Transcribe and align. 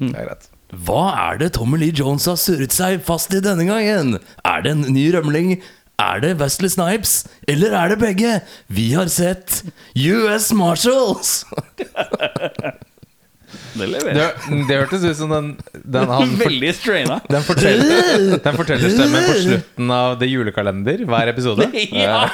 Det 0.00 0.12
er 0.12 0.28
greit. 0.28 0.48
Hva 0.86 1.02
er 1.30 1.38
det 1.40 1.52
Tommy 1.54 1.78
Lee 1.78 1.94
Jones 1.94 2.26
har 2.26 2.38
surret 2.40 2.74
seg 2.74 2.98
fast 3.06 3.34
i 3.36 3.42
denne 3.44 3.64
gangen? 3.68 4.16
Er 4.44 4.64
det 4.64 4.74
en 4.74 4.86
ny 4.92 5.06
rømling? 5.14 5.60
Er 6.02 6.20
det 6.20 6.34
Wesley 6.40 6.68
Snipes? 6.68 7.22
Eller 7.48 7.72
er 7.78 7.94
det 7.94 8.00
begge? 8.02 8.40
Vi 8.68 8.90
har 8.92 9.08
sett 9.12 9.62
US 9.94 10.50
Marshals! 10.52 11.44
Det 13.76 13.86
Det, 14.00 14.26
det 14.68 14.76
hørtes 14.78 15.02
ut 15.04 15.16
som 15.18 15.30
den, 15.30 15.48
den, 15.84 16.08
han, 16.08 16.30
Veldig 16.40 16.70
straina. 16.74 17.18
den, 17.34 17.42
forteller, 17.44 18.38
den 18.42 18.56
fortellerstemmen 18.56 19.26
på 19.28 19.34
slutten 19.42 19.92
av 19.92 20.16
The 20.20 20.28
Julekalender 20.30 21.04
hver 21.08 21.32
episode. 21.32 21.68
Ja. 21.92 22.24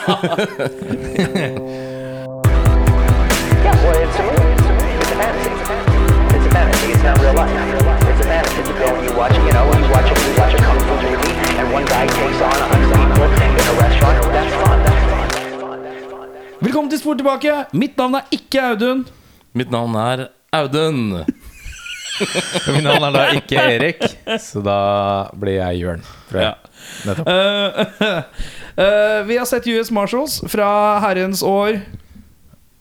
It's 8.59 8.69
a 8.69 8.75
fantasy. 8.75 9.07
You 9.09 9.17
watch, 9.19 9.35
you 9.37 9.53
know, 9.57 9.65
you 9.81 9.89
watch 9.95 10.09
it, 10.13 10.19
you 10.27 10.33
watch 10.41 10.55
a 10.55 10.59
kung 10.67 10.81
fu 10.87 10.95
movie, 11.03 11.59
and 11.61 11.67
one 11.77 11.85
guy 11.93 12.05
takes 12.07 12.41
on 12.47 12.53
a 12.65 12.67
hundred 12.73 12.91
people 12.99 13.25
in 13.25 13.67
a 13.73 13.75
restaurant. 13.83 14.17
That's 14.37 14.55
fun. 14.63 14.79
That's 14.87 15.05
fun. 15.11 15.29
That's 15.35 15.61
fun. 15.63 15.79
That's 15.85 16.05
fun. 16.13 16.29
Velkommen 16.67 16.91
til 16.91 16.99
Spor 17.01 17.15
tilbake. 17.21 17.55
Mitt 17.73 17.97
navn 17.99 18.15
er 18.21 18.29
ikke 18.31 18.63
Audun. 18.73 19.07
Mitt 19.55 19.71
navn 19.71 19.95
er 19.95 20.27
Audun. 20.53 21.01
Mitt 22.75 22.85
navn 22.85 23.03
er 23.09 23.17
da 23.17 23.25
ikke 23.39 23.57
Erik, 23.77 24.03
så 24.41 24.61
da 24.63 24.79
blir 25.41 25.59
jeg 25.59 25.81
Jørn. 25.83 26.05
tror 26.31 26.41
jeg. 26.41 26.55
Nettopp. 27.07 27.29
Eh, 27.29 28.23
eh, 28.85 29.19
vi 29.29 29.37
har 29.41 29.49
sett 29.49 29.67
US 29.73 29.91
Marshals 29.91 30.41
fra 30.53 30.69
herrens 31.07 31.43
år 31.43 31.81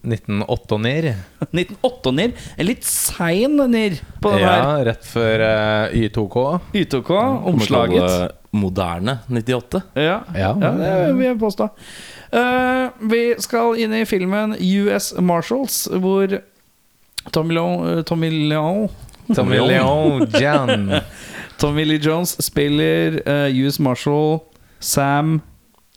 1908 0.01 0.75
og 0.75 0.81
ned. 0.81 1.07
1908 1.51 2.13
nir. 2.17 2.35
En 2.57 2.67
litt 2.67 2.85
sein 2.87 3.57
nir 3.71 3.97
på 4.21 4.33
den 4.33 4.43
Ja, 4.43 4.79
rett 4.87 5.05
før 5.05 5.43
uh, 5.45 5.97
Y2K. 5.97 6.45
Y2K. 6.73 7.17
Omslaget. 7.51 8.07
det 8.07 8.31
Moderne 8.51 9.19
98. 9.29 9.79
Ja. 9.95 10.17
Ja, 10.35 10.49
ja, 10.59 10.71
det 10.75 11.13
vil 11.15 11.25
jeg 11.29 11.37
påstå. 11.39 11.69
Uh, 12.33 12.89
vi 13.11 13.21
skal 13.39 13.79
inn 13.79 13.93
i 13.95 14.01
filmen 14.09 14.57
US 14.59 15.13
Marshals, 15.23 15.85
hvor 15.87 16.41
Tommy 17.31 17.55
Leon, 17.55 18.03
Tommy 18.03 18.31
Leon 18.49 18.89
Tommy 19.35 19.59
Leon 19.59 20.27
Jan. 20.39 21.01
Tommy 21.57 21.85
Lee 21.85 21.97
Jones 21.97 22.43
spiller 22.43 23.21
uh, 23.29 23.65
US 23.65 23.79
Marshal 23.79 24.39
Sam 24.79 25.41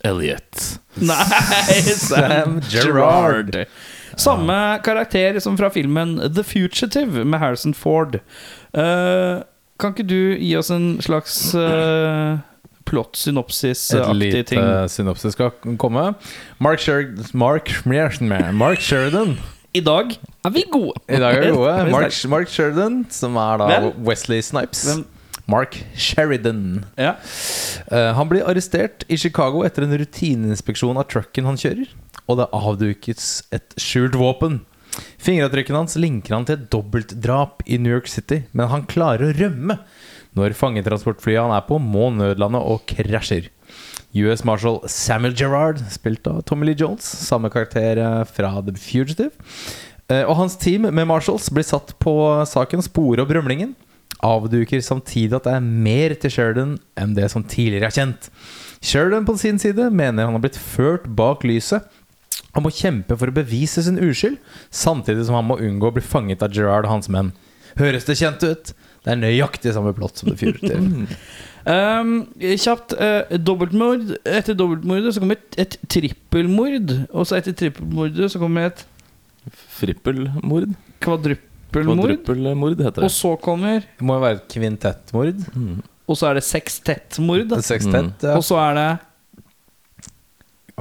Elliot. 0.05 0.79
Nei, 0.95 1.83
Sam 1.83 2.61
Sam 2.61 2.61
Gerrard. 2.71 3.67
Samme 4.21 4.59
karakter 4.85 5.41
som 5.43 5.57
fra 5.59 5.71
filmen 5.75 6.17
The 6.35 6.45
Fugitive 6.47 7.25
med 7.25 7.41
Harrison 7.43 7.75
Ford. 7.75 8.21
Uh, 8.77 9.43
kan 9.81 9.95
ikke 9.95 10.07
du 10.07 10.35
gi 10.39 10.53
oss 10.59 10.71
en 10.75 10.97
slags 11.03 11.39
uh, 11.59 12.39
plott-synopsis-aktig 12.89 14.15
lite 14.21 14.67
synopsis 14.93 15.35
skal 15.35 15.51
komme. 15.81 16.13
Mark, 16.63 16.83
Sher 16.83 17.11
Mark, 17.35 17.73
Mark 17.87 18.81
Sheridan. 18.81 19.39
I 19.75 19.83
dag 19.83 20.15
er 20.45 20.55
vi 20.55 20.63
gode. 20.71 20.95
I 21.09 21.19
dag 21.19 21.41
er 21.41 21.49
vi 21.49 21.57
gode. 21.57 21.75
Mark, 21.97 22.15
Mark 22.31 22.53
Sheridan, 22.53 23.03
som 23.11 23.37
er 23.41 23.59
da 23.59 23.69
Hvem? 23.73 23.91
Wesley 24.07 24.43
Snipes. 24.43 24.85
Hvem? 24.87 25.05
Mark 25.51 25.77
Sheridan. 25.99 26.85
Ja. 26.97 27.17
Uh, 27.91 28.13
han 28.17 28.31
blir 28.31 28.47
arrestert 28.49 29.05
i 29.13 29.19
Chicago 29.21 29.65
etter 29.67 29.85
en 29.85 29.97
rutineinspeksjon 30.01 31.01
av 31.01 31.09
trucken 31.11 31.49
han 31.49 31.59
kjører, 31.61 31.91
og 32.31 32.41
det 32.41 32.51
avdukes 32.57 33.29
et 33.55 33.77
skjult 33.81 34.17
våpen. 34.19 34.63
Fingeravtrykkene 35.23 35.81
hans 35.83 35.97
linker 35.99 36.37
han 36.37 36.47
til 36.49 36.59
et 36.59 36.69
dobbeltdrap 36.73 37.65
i 37.67 37.79
New 37.83 37.93
York 37.97 38.09
City, 38.11 38.45
men 38.53 38.71
han 38.71 38.87
klarer 38.91 39.29
å 39.31 39.37
rømme. 39.37 39.79
Når 40.35 40.57
fangetransportflyet 40.59 41.43
han 41.45 41.55
er 41.55 41.65
på, 41.67 41.79
må 41.79 42.09
nødlande 42.15 42.63
og 42.63 42.87
krasjer. 42.91 43.51
US 44.15 44.45
Marshal 44.47 44.81
Samuel 44.91 45.35
Gerrard, 45.35 45.81
spilt 45.91 46.27
av 46.31 46.43
Tommy 46.47 46.69
Lee 46.69 46.79
Jones, 46.79 47.07
samme 47.27 47.51
karakter 47.51 47.99
eh, 47.99 48.21
fra 48.31 48.53
The 48.63 48.75
Fugitive. 48.79 49.35
Eh, 50.11 50.23
Og 50.23 50.37
hans 50.39 50.57
team 50.61 50.87
med 50.87 51.09
Marshals 51.11 51.49
blir 51.51 51.67
satt 51.67 51.97
på 52.03 52.15
saken 52.47 52.83
spore 52.87 53.25
opp 53.25 53.35
rømlingen. 53.35 53.75
Avduker 54.25 54.81
samtidig 54.81 55.35
at 55.37 55.49
det 55.49 55.57
er 55.57 55.67
mer 55.67 56.15
til 56.19 56.33
Sheridan 56.33 56.77
enn 56.99 57.17
det 57.17 57.27
som 57.33 57.43
tidligere 57.45 57.91
er 57.91 57.97
kjent. 57.99 58.31
Sheridan 58.85 59.27
på 59.27 59.35
sin 59.41 59.59
side 59.61 59.91
mener 59.91 60.29
han 60.29 60.37
har 60.37 60.45
blitt 60.45 60.61
ført 60.61 61.09
bak 61.19 61.45
lyset. 61.45 61.85
Han 62.55 62.67
må 62.67 62.71
kjempe 62.75 63.17
for 63.19 63.31
å 63.31 63.35
bevise 63.35 63.83
sin 63.83 63.99
uskyld, 63.99 64.39
samtidig 64.71 65.27
som 65.27 65.39
han 65.39 65.49
må 65.49 65.59
unngå 65.63 65.91
å 65.91 65.97
bli 65.97 66.05
fanget 66.05 66.45
av 66.45 66.55
Gerard 66.55 66.87
og 66.87 66.97
hans 66.97 67.11
menn. 67.11 67.33
Høres 67.79 68.07
det 68.07 68.19
kjent 68.21 68.45
ut? 68.47 68.75
Det 69.05 69.13
er 69.13 69.19
nøyaktig 69.21 69.75
samme 69.75 69.93
plott 69.97 70.21
som 70.21 70.31
The 70.31 70.39
Fugitive. 70.41 71.09
Um, 71.65 72.27
kjapt. 72.61 72.93
Uh, 72.93 73.39
dobbeltmord. 73.41 74.11
Etter 74.29 74.53
dobbeltmordet 74.53 75.15
så 75.17 75.23
kommer 75.23 75.39
et, 75.39 75.57
et 75.63 75.77
trippelmord. 75.89 76.91
Og 77.09 77.25
så 77.25 77.39
etter 77.39 77.57
trippelmordet 77.57 78.29
så 78.35 78.41
kommer 78.43 78.69
et 78.69 78.83
Frippelmord. 79.79 80.75
kvadruppelmord. 81.05 82.13
Kvadruppelmord 82.21 82.85
heter 82.85 83.07
Og 83.09 83.13
så 83.13 83.33
kommer 83.41 83.81
Det 83.81 84.05
må 84.05 84.19
jo 84.19 84.25
være 84.27 84.43
et 84.43 84.47
kvintettmord. 84.53 85.41
Og 86.05 86.21
så 86.21 86.29
er 86.29 86.39
det 86.39 86.45
sekstettmord. 86.45 87.57
Sekstett. 87.65 88.21
Ja. 88.21 88.37
Og 88.37 88.45
så 88.45 88.61
er 88.61 88.77
det 88.77 88.89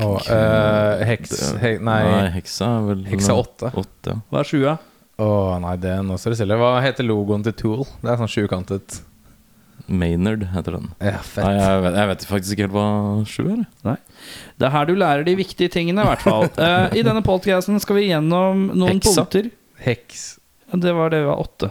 Og 0.02 0.16
eh, 0.26 1.04
heks... 1.06 1.34
He, 1.62 1.76
nei, 1.78 2.00
Nei, 2.08 2.30
heksa 2.34 2.66
er 2.80 2.86
vel 2.88 3.04
heksa 3.12 3.36
åtte. 3.38 3.70
åtte 3.78 4.16
ja. 4.16 4.22
Hva 4.32 4.40
er 4.42 4.50
sjua? 4.50 4.72
Å 5.22 5.28
nei, 5.62 5.76
det 5.78 5.92
nå 6.08 6.16
står 6.18 6.34
det 6.34 6.38
stille. 6.40 6.58
Hva 6.58 6.72
heter 6.82 7.06
logoen 7.06 7.44
til 7.46 7.54
Tool? 7.60 7.84
Det 8.02 8.10
er 8.10 8.18
sånn 8.24 8.32
sjukantet. 8.34 9.02
Maynard 9.86 10.46
heter 10.54 10.78
den. 10.80 10.88
Ja, 11.04 11.20
fett. 11.22 11.44
Nei, 11.44 11.54
jeg 11.60 11.82
vet, 11.84 11.98
jeg 12.00 12.10
vet 12.14 12.26
faktisk 12.30 12.56
ikke 12.56 12.66
helt 12.66 12.76
hva 12.78 12.88
sju 13.28 13.44
er. 13.52 13.62
jeg. 13.84 13.98
Det 14.62 14.68
er 14.70 14.74
her 14.78 14.88
du 14.90 14.94
lærer 14.98 15.26
de 15.28 15.36
viktige 15.38 15.70
tingene, 15.74 16.06
i 16.06 16.10
hvert 16.10 16.24
fall. 16.26 16.48
Eh, 16.64 16.98
I 16.98 17.04
denne 17.06 17.22
podcasten 17.26 17.78
skal 17.84 18.00
vi 18.00 18.08
gjennom 18.10 18.70
noen 18.74 18.98
Heksa. 18.98 19.26
punkter. 19.28 19.52
Heks. 19.84 20.24
Det 20.74 20.94
var 20.98 21.12
det 21.14 21.20
vi 21.26 21.30
var 21.30 21.42
åtte. 21.44 21.70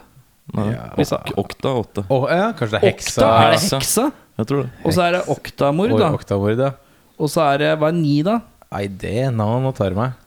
Nei, 0.55 0.69
Ja. 0.75 0.85
Vi 0.99 1.05
sa- 1.09 1.23
ok, 1.25 1.33
Okta 1.43 1.71
er 1.73 1.81
åtte. 1.83 2.05
Å 2.13 2.19
ja, 2.31 2.47
kanskje 2.59 2.77
det 2.77 2.83
er 2.83 2.87
heksa? 2.93 3.19
Okta? 3.23 3.33
Er 3.33 3.51
det 3.57 3.61
Heksa. 3.73 4.07
Jeg 4.43 4.49
tror 4.51 4.63
det. 4.63 4.71
Og 4.85 4.95
så 4.97 5.03
er 5.07 5.13
det 5.17 5.23
oktamord, 5.33 5.93
Oi, 5.97 6.01
da. 6.03 6.11
oktavord, 6.17 6.61
ja. 6.69 6.71
Og 7.23 7.31
så 7.31 7.45
er 7.53 7.63
det 7.63 7.71
Hva 7.79 7.93
er 7.93 7.97
ni, 7.99 8.19
da? 8.27 8.41
Nei, 8.73 8.87
det 8.89 9.31
nå, 9.37 9.47
nå 9.63 9.71
tar 9.77 9.93
du 9.93 10.01
meg. 10.01 10.19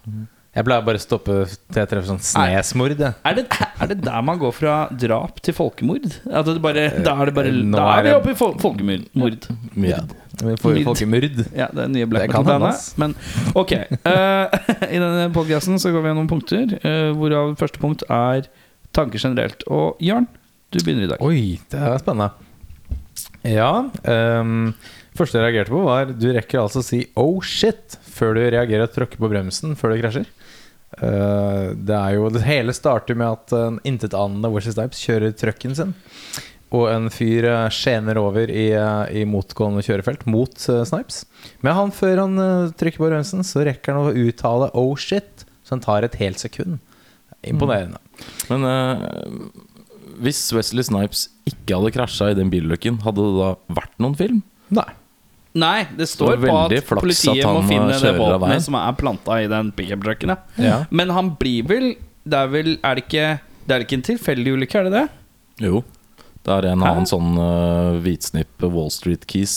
Jeg 0.56 0.64
pleier 0.64 0.84
bare 0.88 1.00
å 1.00 1.04
stoppe 1.04 1.34
til 1.50 1.80
jeg 1.82 1.90
treffer 1.92 2.08
sånn 2.08 2.22
snesmord. 2.24 2.94
Er, 2.96 3.16
Er 3.28 3.34
det, 3.36 3.44
er 3.52 3.90
det 3.92 3.98
der 4.06 4.22
man 4.24 4.38
går 4.40 4.54
fra 4.56 4.76
drap 4.96 5.42
til 5.44 5.56
folkemord? 5.58 6.06
At 6.32 6.48
det 6.48 6.62
bare, 6.64 6.86
da 7.04 7.16
er 7.20 7.32
det 7.32 7.34
bare 7.36 7.52
Nå 7.52 7.76
Da 7.76 7.88
er 7.98 8.06
vi 8.06 8.14
oppe 8.16 8.32
i 8.32 8.38
fol 8.40 8.54
folkemord. 8.62 9.04
Mord. 9.20 9.50
Ja. 9.84 10.00
Folkemord. 10.62 11.42
Ja, 11.58 11.68
det 11.76 11.84
er 11.88 11.92
nye 11.92 12.08
Black 12.08 12.32
Metal-bandet. 12.32 12.88
Men 13.02 13.18
ok. 13.58 13.76
Uh, 14.06 14.56
I 14.96 15.02
denne 15.02 15.28
podcasten 15.36 15.82
så 15.82 15.92
går 15.92 16.06
vi 16.06 16.14
gjennom 16.14 16.32
punkter, 16.32 16.78
uh, 16.86 17.12
hvorav 17.20 17.58
første 17.60 17.82
punkt 17.84 18.08
er 18.08 18.48
tanker 18.96 19.20
generelt. 19.20 19.68
Og 19.68 20.00
Jørn, 20.04 20.30
du 20.72 20.80
begynner 20.80 21.10
i 21.10 21.14
dag. 21.18 21.26
Oi, 21.26 21.58
det 21.72 21.84
er 21.84 22.00
spennende. 22.00 22.32
Ja. 23.46 23.90
ehm, 24.08 24.70
første 25.18 25.40
jeg 25.40 25.46
reagerte 25.46 25.74
på, 25.74 25.84
var 25.86 26.12
du 26.12 26.28
rekker 26.36 26.62
altså 26.62 26.82
å 26.82 26.88
si 26.88 27.06
'oh 27.16 27.40
shit' 27.44 27.98
før 28.16 28.36
du 28.36 28.42
reagerer 28.44 28.88
og 28.88 28.96
tråkker 28.96 29.22
på 29.22 29.30
bremsen 29.32 29.76
før 29.80 29.94
du 29.94 30.02
krasjer. 30.02 30.28
Uh, 30.96 31.76
det 31.76 31.96
er 31.96 32.16
jo 32.16 32.30
Det 32.32 32.46
hele 32.46 32.72
starter 32.72 33.18
med 33.20 33.28
at 33.28 33.52
en 33.52 33.80
intetanende 33.84 34.52
Wesley 34.54 34.76
Snipes 34.76 35.02
kjører 35.04 35.36
trucken 35.36 35.76
sin. 35.76 35.94
Og 36.72 36.88
en 36.92 37.10
fyr 37.10 37.48
uh, 37.48 37.70
skjener 37.70 38.18
over 38.18 38.48
i, 38.48 38.72
uh, 38.76 39.04
i 39.12 39.26
motgående 39.28 39.84
kjørefelt 39.84 40.26
mot 40.26 40.56
Snipes. 40.56 41.26
Men 41.62 41.76
han, 41.76 41.92
før 41.92 42.24
han 42.24 42.40
trykker 42.80 43.04
på 43.04 43.10
bremsen, 43.12 43.44
så 43.44 43.66
rekker 43.68 43.94
han 43.94 44.08
å 44.08 44.28
uttale 44.28 44.72
'oh 44.72 44.96
shit', 44.96 45.46
så 45.64 45.76
han 45.76 45.84
tar 45.84 46.04
et 46.04 46.16
helt 46.22 46.40
sekund. 46.40 46.80
Imponerende. 47.46 48.00
Men 48.50 48.66
eh, 48.66 49.06
hvis 50.24 50.42
Wesley 50.56 50.86
Snipes 50.86 51.28
ikke 51.50 51.78
hadde 51.78 51.94
krasja 51.96 52.32
i 52.32 52.38
den 52.38 52.52
bilulykken, 52.54 53.02
hadde 53.06 53.26
det 53.26 53.36
da 53.38 53.50
vært 53.82 53.98
noen 54.02 54.18
film? 54.20 54.42
Nei. 54.74 54.88
Nei, 55.56 55.86
det 55.96 56.10
står 56.12 56.36
Det 56.36 56.50
på 56.50 56.56
at 56.60 57.00
politiet 57.00 57.46
at 57.46 57.54
må 57.56 57.62
finne 57.64 57.94
eh, 57.96 58.02
det 58.04 58.14
våpenet 58.18 58.66
som 58.66 58.76
er 58.76 58.96
planta 59.00 59.38
i 59.40 59.48
den 59.52 59.72
pickup-trucken. 59.76 60.34
Ja. 60.36 60.64
Ja. 60.66 60.78
Men 60.92 61.14
han 61.16 61.32
blir 61.40 61.64
vel 61.70 61.94
Det 62.28 62.42
er 62.42 62.50
vel 62.52 62.74
Er 62.82 62.98
det 63.00 63.06
ikke 63.06 63.28
Det 63.64 63.76
er 63.76 63.86
ikke 63.86 64.00
en 64.02 64.06
tilfeldig 64.10 64.56
ulykke, 64.58 64.82
er 64.82 64.90
det 64.90 64.94
det? 64.98 65.06
Jo. 65.64 65.84
Det 66.44 66.54
er 66.60 66.68
en 66.74 66.84
Hæ? 66.84 66.92
annen 66.92 67.08
sånn 67.10 67.32
uh, 67.40 67.96
hvitsnipp 68.04 68.66
Wall 68.68 68.92
Street 68.94 69.24
Keys 69.32 69.56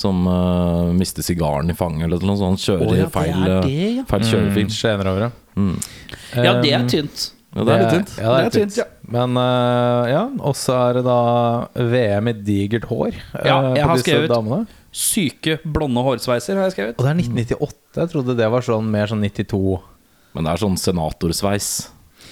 som 0.00 0.24
uh, 0.26 0.88
mister 0.96 1.22
sigaren 1.22 1.68
i 1.70 1.76
fanget 1.76 2.06
eller 2.08 2.24
noe 2.24 2.38
sånt. 2.40 2.62
Kjører 2.64 2.88
oh, 2.88 2.96
ja, 2.96 3.08
feil, 3.12 3.36
eh, 3.44 3.58
det, 3.66 3.74
ja. 3.98 4.04
feil 4.08 4.24
kjørefil. 4.24 4.64
Mm, 4.64 4.72
skjener 4.72 5.10
over, 5.10 5.26
ja. 5.26 5.60
Mm. 5.60 5.74
Ja, 6.40 6.54
det 6.64 6.72
er 6.72 6.86
tynt. 6.88 7.26
Ja, 7.50 7.66
det 7.66 7.74
er 7.74 7.82
litt 7.82 7.92
tynt. 7.98 8.14
Ja, 8.16 8.30
det 8.32 8.40
er, 8.46 8.54
tynt, 8.54 8.76
tynt. 8.78 8.98
Men 9.12 9.36
uh, 9.36 10.08
ja, 10.08 10.22
og 10.40 10.56
så 10.56 10.78
er 10.86 10.98
det 11.00 11.04
da 11.04 11.18
VM 11.92 12.30
i 12.32 12.34
digert 12.48 12.86
hår 12.88 13.10
uh, 13.12 13.42
Ja, 13.44 13.58
jeg 13.74 13.82
på 13.84 13.90
har 13.90 14.00
disse 14.00 14.06
skrevet- 14.08 14.32
damene. 14.32 14.62
Syke, 14.90 15.60
blonde 15.62 16.02
hårsveiser, 16.02 16.58
har 16.58 16.66
jeg 16.68 16.74
skrevet. 16.74 16.98
Og 16.98 17.06
det 17.06 17.12
er 17.12 17.20
1998. 17.22 17.78
Jeg 18.00 18.10
trodde 18.10 18.36
det 18.38 18.50
var 18.50 18.66
sånn 18.66 18.90
mer 18.90 19.10
sånn 19.10 19.22
92. 19.22 19.78
Men 20.34 20.46
det 20.46 20.52
er 20.52 20.62
sånn 20.64 20.76
senatorsveis. 20.78 21.70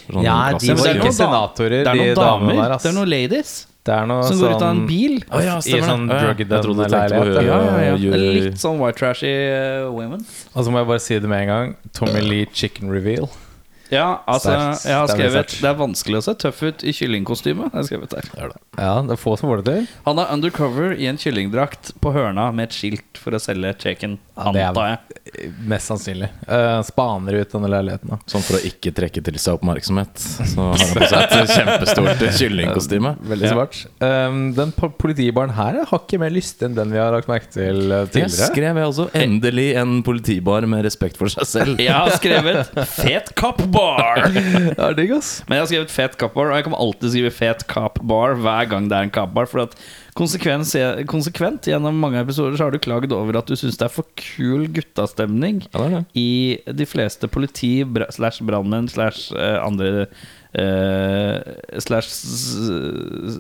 Sånn 0.09 0.25
Ja, 0.25 0.37
de 0.59 0.75
var 0.75 0.99
ikke 0.99 1.13
senatorer, 1.15 1.83
Det 1.85 1.91
er 1.91 1.99
de 1.99 2.05
noen 2.07 2.15
damene 2.17 2.55
damer, 2.55 2.69
der. 2.73 2.79
det 2.83 2.89
er 2.89 2.95
noen 2.97 3.11
ladies 3.13 3.51
Det 3.85 3.93
er 3.93 4.07
noe 4.09 4.23
som 4.25 4.39
går 4.41 4.55
ut 4.55 4.55
av 4.55 4.63
en 4.63 4.79
sånn 4.79 4.87
bil. 4.89 5.19
Å 5.29 5.43
ja, 5.45 5.57
I 5.59 5.81
sånn 5.85 6.07
drug 6.09 6.41
Jeg 6.45 6.63
trodde 6.65 6.87
du 6.87 6.95
tenkte 6.95 7.19
på 7.19 7.27
den-leilighet, 7.29 7.49
Ja, 7.49 7.59
ja, 7.65 7.97
ja. 7.97 8.23
Litt 8.49 8.63
sånn 8.63 8.81
white 8.81 8.99
trashy 9.01 9.33
uh, 9.33 9.91
women. 9.93 10.25
Og 10.55 10.65
så 10.65 10.73
må 10.73 10.83
jeg 10.83 10.91
bare 10.95 11.05
si 11.05 11.19
det 11.19 11.31
med 11.31 11.45
en 11.45 11.53
gang. 11.53 11.77
Tommy 11.97 12.25
Lee 12.25 12.49
Chicken 12.53 12.91
Reveal. 12.93 13.29
Ja, 13.91 14.21
altså, 14.29 14.53
Sterkt. 14.53 14.85
jeg 14.85 14.95
har 14.99 15.07
Det 15.07 15.15
er 15.15 15.17
veldig 15.17 15.31
skrevet 15.33 15.49
sterkt. 15.49 15.63
Det 15.65 15.69
er 15.71 15.79
vanskelig 15.79 16.19
å 16.19 16.25
se 16.27 16.35
tøff 16.45 16.63
ut 16.63 16.83
i 16.85 16.93
kyllingkostyme. 16.93 17.71
har 17.73 17.81
jeg 17.83 17.89
skrevet 17.89 18.11
der 18.11 18.53
Ja, 18.77 18.95
det 19.03 19.15
er 19.17 19.21
få 19.21 19.37
som 19.41 19.49
får 19.49 19.63
det 19.65 19.75
til. 19.75 19.89
Han 20.05 20.19
er 20.19 20.33
undercover 20.35 20.93
i 20.93 21.07
en 21.09 21.17
kyllingdrakt 21.17 21.95
på 22.03 22.13
hørna 22.13 22.51
med 22.53 22.69
et 22.69 22.77
skilt 22.77 23.17
for 23.21 23.33
å 23.33 23.41
selge 23.41 23.73
chicken, 23.81 24.19
Ja, 24.39 24.53
det 24.55 24.61
er- 24.63 24.69
antar 24.71 24.89
jeg. 24.89 24.99
Mest 25.69 25.91
sannsynlig. 25.91 26.29
Uh, 26.49 26.79
spaner 26.87 27.37
ut 27.43 27.51
denne 27.53 27.69
leiligheten. 27.69 28.09
da 28.09 28.17
Sånn 28.31 28.43
for 28.47 28.57
å 28.57 28.61
ikke 28.65 28.93
trekke 28.97 29.21
til 29.27 29.37
seg 29.39 29.59
oppmerksomhet. 29.59 30.15
Så 30.23 30.57
har 30.57 30.79
han 30.81 30.95
på 30.97 31.09
seg 31.11 31.35
et 31.37 31.53
kjempestort 31.53 32.23
kyllingkostyme. 32.39 33.13
Veldig 33.29 33.51
smart. 33.53 33.81
Um, 34.01 34.39
den 34.57 34.73
politibaren 34.73 35.53
her 35.59 35.83
er 35.83 35.91
hakket 35.91 36.23
mer 36.23 36.33
lystig 36.33 36.69
enn 36.71 36.79
den 36.79 36.95
vi 36.95 37.01
har 37.03 37.13
lagt 37.13 37.29
merke 37.29 37.51
til 37.53 37.83
tidligere. 37.83 38.07
Det 38.09 38.15
tidligere. 38.15 38.49
skrev 38.55 38.81
jeg 38.81 38.89
også. 38.93 39.09
Endelig 39.21 39.69
en 39.83 39.99
politibar 40.07 40.67
med 40.71 40.85
respekt 40.89 41.21
for 41.21 41.29
seg 41.35 41.47
selv. 41.51 41.79
Jeg 41.89 41.93
har 41.95 42.11
skrevet 42.17 42.73
'Fet 42.89 43.35
Cop 43.39 43.61
Bar'. 43.75 44.33
Det 44.79 44.79
er 44.79 44.95
digg, 44.97 45.13
ass. 45.19 45.43
Men 45.49 45.59
jeg 45.59 45.63
har 45.65 45.69
skrevet 45.73 45.91
fet 45.93 46.17
cop 46.21 46.35
bar, 46.35 46.51
og 46.51 46.57
jeg 46.57 46.65
kommer 46.67 46.81
alltid 46.83 47.11
skrive 47.13 47.31
fet 47.35 47.67
cop 47.71 47.99
bar 48.07 48.35
hver 48.39 48.69
gang 48.71 48.89
det 48.89 48.97
er 48.97 49.07
en 49.09 49.11
cop 49.15 49.33
bar. 49.35 49.47
For 49.51 49.65
at 49.67 49.75
konsekvent 50.19 51.69
gjennom 51.71 51.97
mange 52.03 52.19
episoder 52.21 52.57
så 52.59 52.67
har 52.67 52.75
du 52.75 52.81
klagd 52.83 53.13
over 53.15 53.39
at 53.39 53.47
du 53.49 53.55
syns 53.59 53.79
det 53.79 53.87
er 53.87 53.93
for 53.95 54.07
kul 54.19 54.67
guttastemning 54.75 55.61
Ja, 55.71 55.85
det 55.85 55.91
det. 55.95 56.03
i 56.19 56.27
de 56.81 56.87
fleste 56.91 57.31
politi 57.31 57.73
slash 58.17 58.43
brannmenn 58.49 58.89
slash 58.91 59.31
eh, 59.39 59.57
andre 59.63 60.07
uh, 60.59 61.39
slash 61.79 62.09
s- 62.11 63.39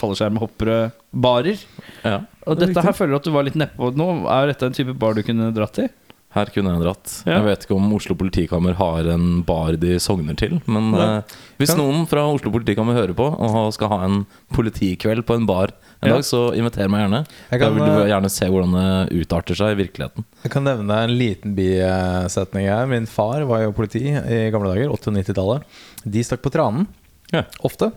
fallskjermhoppere 0.00 0.78
barer. 1.12 1.60
Ja. 2.04 2.20
Og 2.46 2.58
dette 2.60 2.82
her 2.84 2.94
føler 2.96 3.14
du 3.16 3.20
at 3.20 3.28
du 3.28 3.34
var 3.34 3.46
litt 3.46 3.58
nedpå 3.58 3.92
nå. 3.98 4.08
Er 4.30 4.52
dette 4.52 4.68
en 4.70 4.76
type 4.76 4.94
bar 4.98 5.16
du 5.18 5.22
kunne 5.26 5.50
dratt 5.56 5.80
i? 5.84 5.88
Her 6.36 6.50
kunne 6.52 6.74
jeg 6.74 6.82
dratt. 6.84 7.12
Ja. 7.24 7.38
Jeg 7.38 7.44
vet 7.46 7.62
ikke 7.64 7.76
om 7.78 7.86
Oslo 7.96 8.14
politikammer 8.20 8.74
har 8.76 9.06
en 9.14 9.40
bar 9.48 9.72
de 9.80 9.94
sogner 10.02 10.36
til. 10.36 10.58
Men 10.68 10.90
eh, 10.94 11.36
hvis 11.58 11.72
Kan- 11.72 11.80
noen 11.80 12.06
fra 12.10 12.26
Oslo 12.28 12.52
politikammer 12.52 12.92
hører 12.98 13.16
på 13.16 13.26
og 13.32 13.72
skal 13.72 13.88
ha 13.94 13.98
en 14.04 14.26
politikveld 14.52 15.24
på 15.24 15.34
en 15.40 15.46
bar 15.48 15.72
en 16.02 16.10
Ja. 16.10 16.14
dag, 16.18 16.24
så 16.28 16.52
inviter 16.54 16.90
meg 16.92 17.06
gjerne. 17.06 17.22
Jeg 17.50 17.58
Da 17.58 17.64
kan, 17.64 17.74
vil 17.74 17.86
du 17.88 18.02
eh, 18.02 18.08
gjerne 18.12 18.30
se 18.30 18.46
hvordan 18.52 18.76
det 18.76 19.22
utarter 19.24 19.56
seg 19.56 19.72
i 19.72 19.80
virkeligheten. 19.80 20.24
Jeg 20.44 20.52
kan 20.52 20.64
nevne 20.68 20.98
en 21.06 21.14
liten 21.16 21.54
bisetning 21.56 22.68
her. 22.68 22.86
Min 22.86 23.06
far 23.08 23.42
var 23.48 23.62
jo 23.64 23.72
politi 23.72 24.04
i 24.12 24.50
gamle 24.52 24.74
dager, 24.74 24.92
80- 24.92 25.08
og 25.08 25.16
90-tallet. 25.16 25.62
De 26.04 26.22
stakk 26.22 26.42
på 26.44 26.52
tranen. 26.52 26.86
Ja. 27.32 27.42
Ofte. 27.64 27.92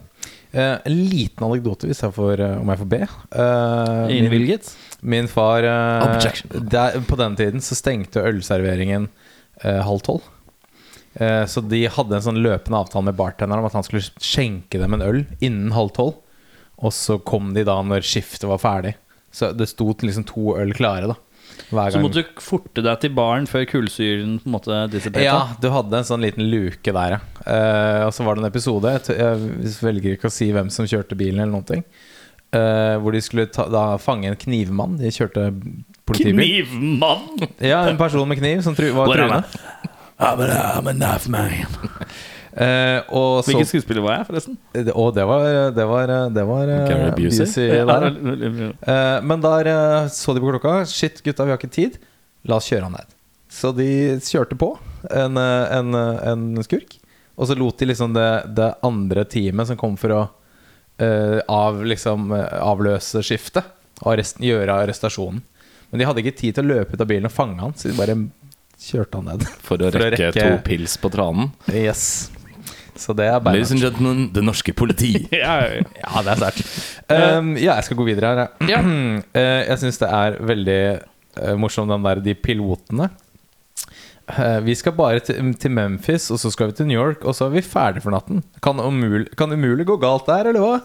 Eh, 0.52 0.80
en 0.88 0.96
liten 1.12 1.44
anekdote, 1.46 1.86
hvis 1.92 2.00
jeg 2.02 2.16
får, 2.16 2.40
eh, 2.42 2.56
om 2.64 2.72
jeg 2.72 2.80
får 2.80 2.90
be. 2.90 3.02
Eh, 3.36 4.16
Innvilget? 4.18 4.72
min 4.74 4.89
far 5.32 5.64
eh, 5.64 6.32
der, 6.52 7.00
På 7.08 7.16
den 7.16 7.36
tiden 7.36 7.62
så 7.62 7.76
stengte 7.76 8.24
ølserveringen 8.26 9.10
eh, 9.64 9.82
halv 9.86 10.04
tolv. 10.06 10.22
Eh, 11.14 11.46
så 11.46 11.62
de 11.62 11.86
hadde 11.88 12.16
en 12.16 12.26
sånn 12.26 12.42
løpende 12.44 12.80
avtale 12.80 13.10
med 13.10 13.18
bartenderen 13.20 13.64
om 13.64 13.70
at 13.70 13.78
han 13.78 13.86
skulle 13.88 14.06
skjenke 14.20 14.80
dem 14.80 14.94
en 14.94 15.06
øl 15.06 15.24
innen 15.40 15.72
halv 15.76 15.94
tolv. 15.96 16.20
Og 16.80 16.94
så 16.96 17.18
kom 17.20 17.54
de 17.56 17.66
da 17.68 17.80
når 17.84 18.06
skiftet 18.08 18.48
var 18.48 18.62
ferdig. 18.62 18.96
Så 19.32 19.52
det 19.54 19.68
sto 19.70 19.92
liksom 19.94 20.26
to 20.30 20.56
øl 20.58 20.72
klare, 20.74 21.12
da. 21.12 21.18
Hver 21.70 21.92
Så 21.92 22.00
måtte 22.02 22.22
du 22.24 22.40
forte 22.42 22.82
deg 22.86 23.02
til 23.04 23.12
baren 23.18 23.48
før 23.50 23.66
kullsyren 23.68 24.38
på 24.40 24.48
en 24.48 24.54
måte 24.56 24.78
dissiperte? 24.94 25.26
Ja, 25.28 25.58
du 25.60 25.68
hadde 25.74 26.00
en 26.00 26.08
sånn 26.08 26.24
liten 26.24 26.48
luke 26.50 26.94
der, 26.96 27.18
ja. 27.18 27.20
Eh, 27.44 28.06
og 28.08 28.14
så 28.16 28.26
var 28.26 28.38
det 28.38 28.46
en 28.46 28.50
episode 28.50 28.94
jeg 29.10 29.74
velger 29.84 30.16
ikke 30.16 30.32
å 30.32 30.34
si 30.34 30.50
hvem 30.56 30.72
som 30.74 30.88
kjørte 30.90 31.18
bilen, 31.20 31.42
eller 31.42 31.54
noen 31.58 31.68
ting. 31.68 31.84
Eh, 32.50 32.96
hvor 32.98 33.14
de 33.14 33.22
skulle 33.22 33.46
ta, 33.54 33.68
da 33.70 33.84
fange 34.02 34.32
en 34.32 34.38
knivmann. 34.40 34.98
De 34.98 35.12
kjørte 35.14 35.52
politibil. 36.10 36.66
Knivmann! 36.66 37.48
Ja, 37.62 37.84
en 37.90 38.00
person 38.00 38.26
med 38.30 38.40
kniv 38.42 38.64
som 38.66 38.78
tru, 38.78 38.90
var 38.96 39.12
truende. 39.14 39.44
I'm 40.20 40.90
a 40.90 40.94
knife 40.94 41.30
man. 41.32 41.52
Eh, 42.60 43.06
og 43.14 43.44
så 43.46 43.52
Hvilken 43.52 43.68
skuespiller 43.70 44.04
var 44.04 44.18
jeg, 44.18 44.26
forresten? 44.28 44.56
Og 44.98 45.14
det 45.16 45.24
var 45.30 45.70
Det 45.72 45.86
var, 45.88 46.12
det 46.34 46.46
var 46.50 46.72
uh, 46.74 47.12
Busey? 47.16 47.46
Eh, 47.70 49.20
men 49.24 49.44
der 49.46 49.70
eh, 49.70 50.10
så 50.12 50.34
de 50.34 50.42
på 50.44 50.50
klokka. 50.56 50.82
Shit, 50.90 51.22
gutta, 51.24 51.46
vi 51.46 51.54
har 51.54 51.62
ikke 51.62 51.72
tid. 51.72 52.00
La 52.50 52.58
oss 52.58 52.68
kjøre 52.68 52.90
han 52.90 52.98
ned. 52.98 53.14
Så 53.54 53.72
de 53.78 54.18
kjørte 54.26 54.58
på 54.60 54.74
en, 55.10 55.38
eh, 55.38 55.78
en, 55.78 55.94
eh, 55.96 56.28
en 56.34 56.64
skurk. 56.66 56.98
Og 57.40 57.48
så 57.48 57.56
lot 57.56 57.78
de 57.80 57.88
liksom 57.94 58.14
det, 58.18 58.30
det 58.58 58.74
andre 58.84 59.24
teamet 59.30 59.70
som 59.70 59.80
kom 59.80 59.96
for 59.98 60.18
å 60.18 60.22
eh, 61.00 61.40
av, 61.52 61.84
liksom, 61.88 62.32
eh, 62.36 62.48
avløse 62.64 63.24
skiftet, 63.26 63.68
og 64.04 64.14
arresten, 64.14 64.46
gjøre 64.48 64.76
arrestasjonen. 64.86 65.42
Men 65.90 66.00
de 66.02 66.06
hadde 66.06 66.22
ikke 66.22 66.38
tid 66.38 66.56
til 66.60 66.68
å 66.68 66.76
løpe 66.78 66.94
ut 66.96 67.02
av 67.02 67.10
bilen 67.10 67.26
og 67.30 67.34
fange 67.34 67.60
han, 67.64 67.74
så 67.76 67.90
de 67.90 67.96
bare 67.98 68.16
kjørte 68.80 69.20
han 69.20 69.32
ned. 69.32 69.48
For 69.66 69.82
å 69.82 69.90
For 69.90 70.04
å 70.04 70.10
rekke, 70.12 70.30
rekke- 70.30 70.44
to 70.46 70.60
pils 70.68 70.98
på 71.02 71.12
tranen. 71.14 71.50
Yes 71.74 72.30
Så 73.00 73.16
det 73.18 73.26
er 73.32 73.40
Ladies 73.44 73.72
and 73.72 73.82
gentlemen, 73.84 74.26
det 74.36 74.44
norske 74.46 74.74
politi. 74.76 75.14
Ja, 75.36 75.56
ja, 75.64 75.80
ja. 75.80 75.88
Ja, 76.04 76.22
det 76.26 76.34
er 76.36 76.42
sterkt. 76.44 76.76
Um, 77.10 77.54
ja, 77.58 77.78
jeg 77.80 77.88
skal 77.88 78.00
gå 78.00 78.08
videre 78.10 78.34
her. 78.34 78.42
jeg. 78.60 78.70
Ja. 78.76 78.82
uh, 78.84 79.62
jeg 79.72 79.82
syns 79.86 80.00
det 80.04 80.12
er 80.20 80.38
veldig 80.52 80.80
uh, 81.00 81.56
morsomt, 81.60 81.92
den 81.92 82.06
der 82.06 82.22
de 82.28 82.36
pilotene. 82.36 83.10
Eh, 84.30 84.60
vi 84.62 84.76
skal 84.78 84.94
bare 84.98 85.20
til, 85.26 85.54
til 85.58 85.74
Memphis, 85.74 86.30
og 86.34 86.40
så 86.42 86.52
skal 86.54 86.70
vi 86.70 86.78
til 86.80 86.90
New 86.90 87.00
York, 87.00 87.24
og 87.26 87.34
så 87.38 87.48
er 87.48 87.56
vi 87.58 87.64
ferdig 87.66 88.04
for 88.06 88.14
natten. 88.14 88.44
Kan 88.64 88.82
umulig, 88.82 89.28
kan 89.40 89.52
umulig 89.56 89.88
gå 89.90 89.98
galt 90.02 90.30
der, 90.30 90.52
eller 90.52 90.66
hva? 90.66 90.78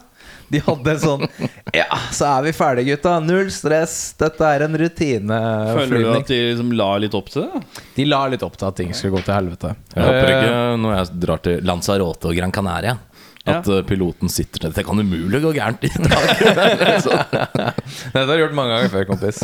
De 0.49 0.61
hadde 0.65 0.93
en 0.93 1.01
sånn 1.01 1.23
Ja, 1.77 1.87
så 2.15 2.29
er 2.31 2.45
vi 2.47 2.53
ferdige, 2.57 2.95
gutta. 2.95 3.19
Null 3.25 3.51
stress. 3.53 3.97
Dette 4.21 4.49
er 4.49 4.65
en 4.67 4.77
rutine. 4.81 5.39
Føler 5.77 6.05
du 6.05 6.11
at 6.15 6.31
de 6.31 6.39
liksom 6.51 6.73
la 6.79 6.91
litt 7.03 7.17
opp 7.17 7.29
til 7.33 7.49
det? 7.49 7.63
De 7.97 8.07
la 8.09 8.23
litt 8.33 8.45
opp 8.47 8.57
til 8.61 8.69
at 8.71 8.79
ting 8.81 8.95
skulle 8.97 9.19
gå 9.19 9.25
til 9.27 9.37
helvete. 9.37 9.75
Jeg 9.95 10.05
håper 10.09 10.25
Eh, 10.25 10.37
ikke 10.39 10.79
når 10.85 10.95
jeg 10.97 11.21
drar 11.25 11.43
til 11.45 11.67
Lanzarote 11.69 12.31
og 12.31 12.39
Gran 12.39 12.53
Canaria 12.55 12.97
at 13.47 13.67
Ja. 13.69 13.75
eh, 13.79 13.83
piloten 13.85 14.29
sitter 14.33 14.63
der. 14.65 14.71
Det 14.73 14.85
kan 14.89 14.99
umulig 15.01 15.41
gå 15.45 15.51
gærent 15.53 15.83
i 15.85 15.91
dag. 15.93 16.29
Dette 17.45 18.23
har 18.25 18.31
jeg 18.33 18.41
gjort 18.45 18.57
mange 18.57 18.73
ganger 18.77 18.93
før, 18.93 19.05
kompis. 19.11 19.41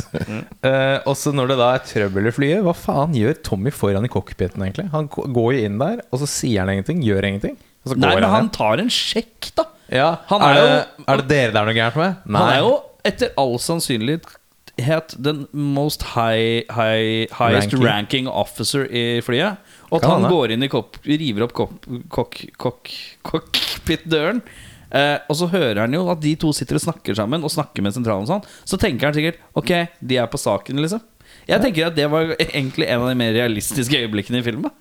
Eh, 0.64 0.96
også 1.10 1.32
når 1.36 1.52
det 1.52 1.58
da 1.60 1.68
er 1.76 1.84
trøbbel 1.84 2.30
i 2.30 2.34
flyet, 2.34 2.62
hva 2.64 2.72
faen 2.76 3.12
gjør 3.16 3.36
Tommy 3.46 3.72
foran 3.74 4.06
i 4.08 4.12
cockpiten, 4.12 4.64
egentlig? 4.64 4.88
Han 4.94 5.08
går 5.12 5.50
jo 5.58 5.66
inn 5.68 5.78
der, 5.82 6.00
og 6.10 6.22
så 6.22 6.28
sier 6.30 6.62
han 6.64 6.72
ingenting, 6.74 7.02
gjør 7.04 7.28
ingenting. 7.28 7.58
Og 7.84 7.92
så 7.94 7.96
Nei, 8.00 8.14
men 8.16 8.24
han 8.28 8.34
han 8.46 8.50
tar 8.56 8.80
en 8.82 8.90
sjekk, 8.92 9.52
da. 9.56 9.64
ja, 9.92 10.10
han 10.28 10.42
er, 10.44 10.48
er 10.48 10.54
det, 10.60 10.66
jo- 10.70 11.04
er 11.08 11.16
det 11.22 11.28
dere 11.30 11.52
det 11.54 11.60
er 11.60 11.68
noe 11.70 11.78
gærent 11.78 11.96
med? 12.00 12.16
Nei. 12.26 12.40
Han 12.40 12.52
er 12.56 12.60
jo 12.64 12.74
etter 13.08 13.30
all 13.40 13.56
sannsynlighet 13.60 15.14
den 15.20 15.46
most 15.52 16.02
high, 16.14 16.62
high, 16.72 17.26
highest 17.36 17.72
Ranking. 17.74 17.84
ranking. 17.86 18.28
officer 18.28 18.84
i 18.88 19.20
flyet. 19.24 19.56
Og 19.90 19.98
at 19.98 20.06
han 20.08 20.26
går 20.30 20.54
inn 20.54 20.62
i 20.66 20.70
kopp, 20.70 20.98
river 21.04 21.46
opp 21.46 21.54
kopp, 21.56 21.86
kokk, 22.14 22.42
kokk, 22.62 22.90
cockpit-døren. 23.26 24.42
Eh, 24.90 25.18
og 25.30 25.36
så 25.38 25.46
hører 25.50 25.84
han 25.84 25.94
jo 25.94 26.02
at 26.10 26.18
de 26.22 26.32
to 26.38 26.50
sitter 26.54 26.78
og 26.78 26.82
snakker 26.82 27.14
sammen, 27.18 27.44
og 27.46 27.52
snakker 27.52 27.84
med 27.84 27.94
sentralen 27.94 28.26
og 28.26 28.30
sånn. 28.32 28.46
Så 28.66 28.78
tenker 28.80 29.10
han 29.10 29.14
sikkert 29.16 29.38
Ok, 29.58 29.70
de 30.02 30.18
er 30.18 30.30
på 30.30 30.40
saken, 30.40 30.80
liksom. 30.82 31.02
Jeg 31.50 31.62
tenker 31.62 31.88
at 31.88 31.94
det 31.96 32.06
var 32.10 32.32
egentlig 32.42 32.88
en 32.90 33.02
av 33.04 33.10
de 33.10 33.18
mer 33.18 33.34
realistiske 33.34 33.98
øyeblikkene 34.02 34.40
i 34.42 34.46
filmen. 34.46 34.72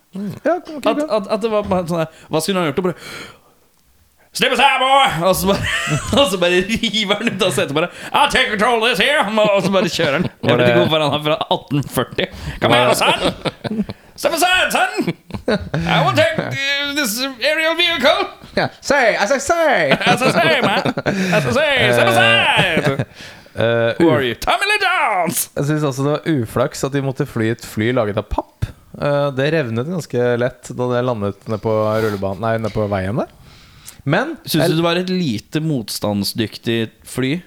Ja, 0.46 0.56
okay, 0.58 0.80
At, 0.82 1.04
at, 1.06 1.28
at 1.36 1.44
det 1.46 1.52
var 1.54 1.68
bare 1.70 1.86
sånn 1.90 2.02
der, 2.02 2.24
Hva 2.30 2.42
skulle 2.42 2.62
han 2.64 2.72
gjort? 2.72 2.82
Og 2.82 2.88
bare 2.90 2.98
Slipp 4.40 4.54
oss 4.54 4.62
her, 4.62 4.76
boy! 4.82 5.14
Og 5.26 5.32
så 5.38 5.48
bare, 5.50 5.70
og 6.22 6.28
så 6.30 6.38
bare 6.42 6.60
river 6.70 7.16
han 7.18 7.32
ut 7.34 7.46
av 7.48 7.54
setet. 7.56 7.74
Bare 7.78 7.90
I'll 8.12 8.30
take 8.34 8.52
control 8.52 8.84
this 8.86 9.02
here 9.02 9.24
Og 9.26 9.64
så 9.66 9.72
bare 9.74 9.90
kjører 9.90 10.20
han. 10.20 10.28
Jeg 10.46 10.60
vet 10.60 10.68
ikke 10.68 10.84
hvorfor 10.84 11.06
han 11.06 11.18
er 11.18 11.24
fra 11.26 11.40
1840. 11.48 12.30
Kan 12.62 12.74
Var 12.74 12.84
gjøre 12.84 12.94
det- 12.94 13.02
son! 13.02 13.90
Step 14.20 14.34
aside, 14.34 14.70
son! 14.70 15.14
I 15.48 16.04
will 16.04 16.14
take 16.14 16.38
uh, 16.38 16.94
this 17.00 17.22
aerial 17.40 17.76
vehicle! 17.76 18.28
Yeah. 18.58 18.70
Say, 18.82 19.16
as 19.16 19.32
I 19.32 19.38
say! 19.38 19.92
As 19.92 20.22
I 20.22 20.32
say, 20.32 20.60
man! 20.60 20.94
As 21.32 21.46
I 21.48 21.52
say, 21.56 21.94
step 21.94 22.08
aside! 22.12 23.06
Uh, 23.56 23.94
Who 23.98 24.10
are 24.10 24.22
you? 24.22 24.36
Tommy 24.36 24.68
Lee 24.68 24.82
Jones! 24.84 25.46
Jeg 25.56 25.70
syns 25.70 25.86
også 25.88 26.04
det 26.04 26.12
var 26.18 26.28
uflaks 26.34 26.84
at 26.84 26.98
de 26.98 27.04
måtte 27.06 27.30
fly 27.32 27.48
et 27.54 27.64
fly 27.64 27.94
laget 27.96 28.20
av 28.20 28.28
papp. 28.28 28.68
Uh, 28.92 29.32
det 29.40 29.48
revnet 29.56 29.88
ganske 29.88 30.28
lett 30.44 30.74
da 30.76 30.90
det 30.92 31.06
landet 31.08 31.48
nede 31.48 31.62
på 31.64 31.78
rullebanen 31.80 32.44
Nei, 32.44 32.54
ned 32.60 32.76
på 32.76 32.90
veien 32.92 33.24
der. 33.24 33.32
Men 34.04 34.36
Syns 34.44 34.68
du 34.68 34.82
det 34.82 34.88
var 34.90 35.00
et 35.00 35.16
lite 35.16 35.64
motstandsdyktig 35.64 36.82
fly? 37.08 37.38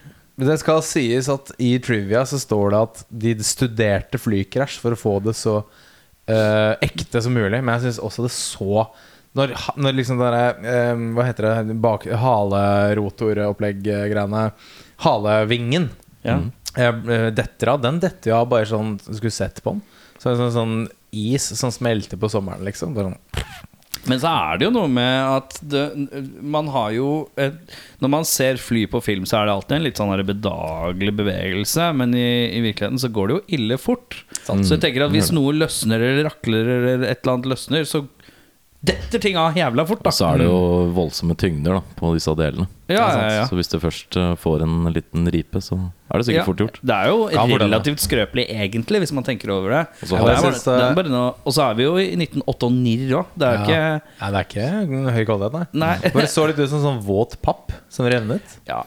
det 0.43 0.57
skal 0.59 0.81
sies 0.81 1.29
at 1.31 1.53
i 1.61 1.75
trivia 1.85 2.25
så 2.27 2.41
står 2.41 2.73
det 2.73 2.79
at 2.87 3.07
de 3.29 3.33
studerte 3.45 4.19
flykrasj 4.19 4.81
for 4.81 4.97
å 4.97 4.99
få 4.99 5.19
det 5.29 5.37
så 5.37 5.61
eh, 6.31 6.73
ekte 6.85 7.23
som 7.23 7.35
mulig. 7.35 7.63
Men 7.63 7.75
jeg 7.77 7.83
syns 7.87 7.99
også 8.03 8.23
det 8.27 8.33
så 8.35 8.87
Når, 9.33 9.49
når 9.81 9.93
liksom 9.97 10.19
det 10.21 10.27
derre 10.29 10.49
eh, 10.69 10.97
Hva 11.17 11.23
heter 11.25 11.43
det? 11.49 11.75
Bak, 11.83 12.03
halerotoropplegg-greiene. 12.25 14.43
Halevingen. 15.07 15.87
Ja. 16.23 16.37
Uh, 16.73 17.29
detter 17.35 17.67
av. 17.75 17.79
Den 17.85 18.01
detter 18.01 18.31
jo 18.31 18.37
av 18.39 18.47
bare 18.53 18.67
sånn 18.69 18.91
skulle 19.03 19.31
sett 19.35 19.63
på 19.65 19.71
den. 19.75 19.83
Så 20.23 20.27
sånn, 20.39 20.55
sånn 20.55 20.77
is 21.13 21.45
som 21.59 21.71
smelter 21.75 22.17
på 22.21 22.29
sommeren, 22.33 22.65
liksom. 22.65 22.95
Bare 22.97 23.07
sånn. 23.11 23.21
Men 24.11 24.19
så 24.19 24.31
er 24.35 24.59
det 24.59 24.67
jo 24.67 24.73
noe 24.75 24.89
med 24.91 25.17
at 25.31 25.59
det, 25.71 25.83
man 26.43 26.67
har 26.75 26.91
jo 26.97 27.11
et, 27.39 27.55
Når 28.03 28.11
man 28.11 28.27
ser 28.27 28.59
fly 28.59 28.83
på 28.91 28.99
film, 29.05 29.29
så 29.31 29.39
er 29.39 29.47
det 29.47 29.55
alltid 29.55 29.77
en 29.77 29.87
litt 29.87 30.01
sånn 30.01 30.25
bedagelig 30.27 31.15
bevegelse. 31.21 31.91
Men 31.99 32.17
i, 32.19 32.27
i 32.51 32.65
virkeligheten 32.65 32.99
så 33.03 33.13
går 33.15 33.31
det 33.31 33.37
jo 33.37 33.45
ille 33.61 33.79
fort. 33.79 34.19
Så 34.43 34.59
jeg 34.75 34.83
tenker 34.83 35.07
at 35.07 35.15
hvis 35.15 35.31
noe 35.35 35.55
løsner 35.55 36.03
eller 36.03 36.27
rakler 36.27 36.73
eller 36.79 37.07
et 37.07 37.23
eller 37.23 37.37
annet 37.37 37.53
løsner, 37.55 37.87
så 37.87 38.03
detter 38.83 39.21
ting 39.23 39.37
av 39.39 39.55
jævla 39.55 39.85
fort. 39.87 40.03
da 40.03 40.11
Så 40.11 40.27
er 40.33 40.39
det 40.43 40.47
jo 40.49 40.57
voldsomme 40.97 41.37
tyngder 41.39 41.77
da 41.79 41.83
på 41.99 42.13
disse 42.17 42.33
delene. 42.35 42.67
Ja, 42.91 43.05
ja, 43.15 43.29
ja. 43.33 43.45
Så 43.49 43.55
hvis 43.57 43.71
du 43.71 43.77
først 43.81 44.17
eh, 44.19 44.33
får 44.43 44.65
en 44.67 44.89
liten 44.93 45.29
ripe, 45.33 45.61
så 45.65 45.79
er 46.11 46.19
det 46.19 46.27
sikkert 46.27 46.43
Ja, 46.43 46.47
fort 46.49 46.59
gjort. 46.61 46.81
Det 46.83 46.97
er 46.97 47.09
jo 47.09 47.29
relativt 47.63 48.03
skrøpelig, 48.03 48.45
egentlig, 48.51 49.01
hvis 49.05 49.13
man 49.17 49.25
tenker 49.25 49.53
over 49.55 49.71
det. 49.71 49.83
Og 50.03 50.09
så 50.11 50.19
det 50.19 50.35
er 50.35 50.43
bare, 50.43 50.53
det- 50.59 50.65
det 50.67 50.89
er 50.91 50.99
bare 50.99 51.13
noe, 51.15 51.31
og 51.47 51.53
så 51.57 51.71
er 51.71 51.75
vi 51.79 51.87
jo 51.87 51.95
i 52.03 52.09
1998 52.19 53.15
òg. 53.17 53.27
Det 53.39 53.47
er 53.49 53.55
jo 53.55 53.61
Ja. 53.61 53.65
ikke 53.65 54.03
Nei, 54.21 54.31
det 54.31 54.41
er 54.41 54.47
ikke 54.51 55.13
høy 55.17 55.25
kvalitet, 55.31 55.53
nei. 55.53 55.67
Nei. 55.87 56.11
Bare 56.19 56.27
så 56.35 56.47
litt 56.51 56.59
ut 56.59 56.69
som 56.75 56.83
sånn 56.83 57.03
våt 57.07 57.39
papp 57.41 57.73
som 57.89 58.05
revnet. 58.07 58.59
ja, 58.69 58.83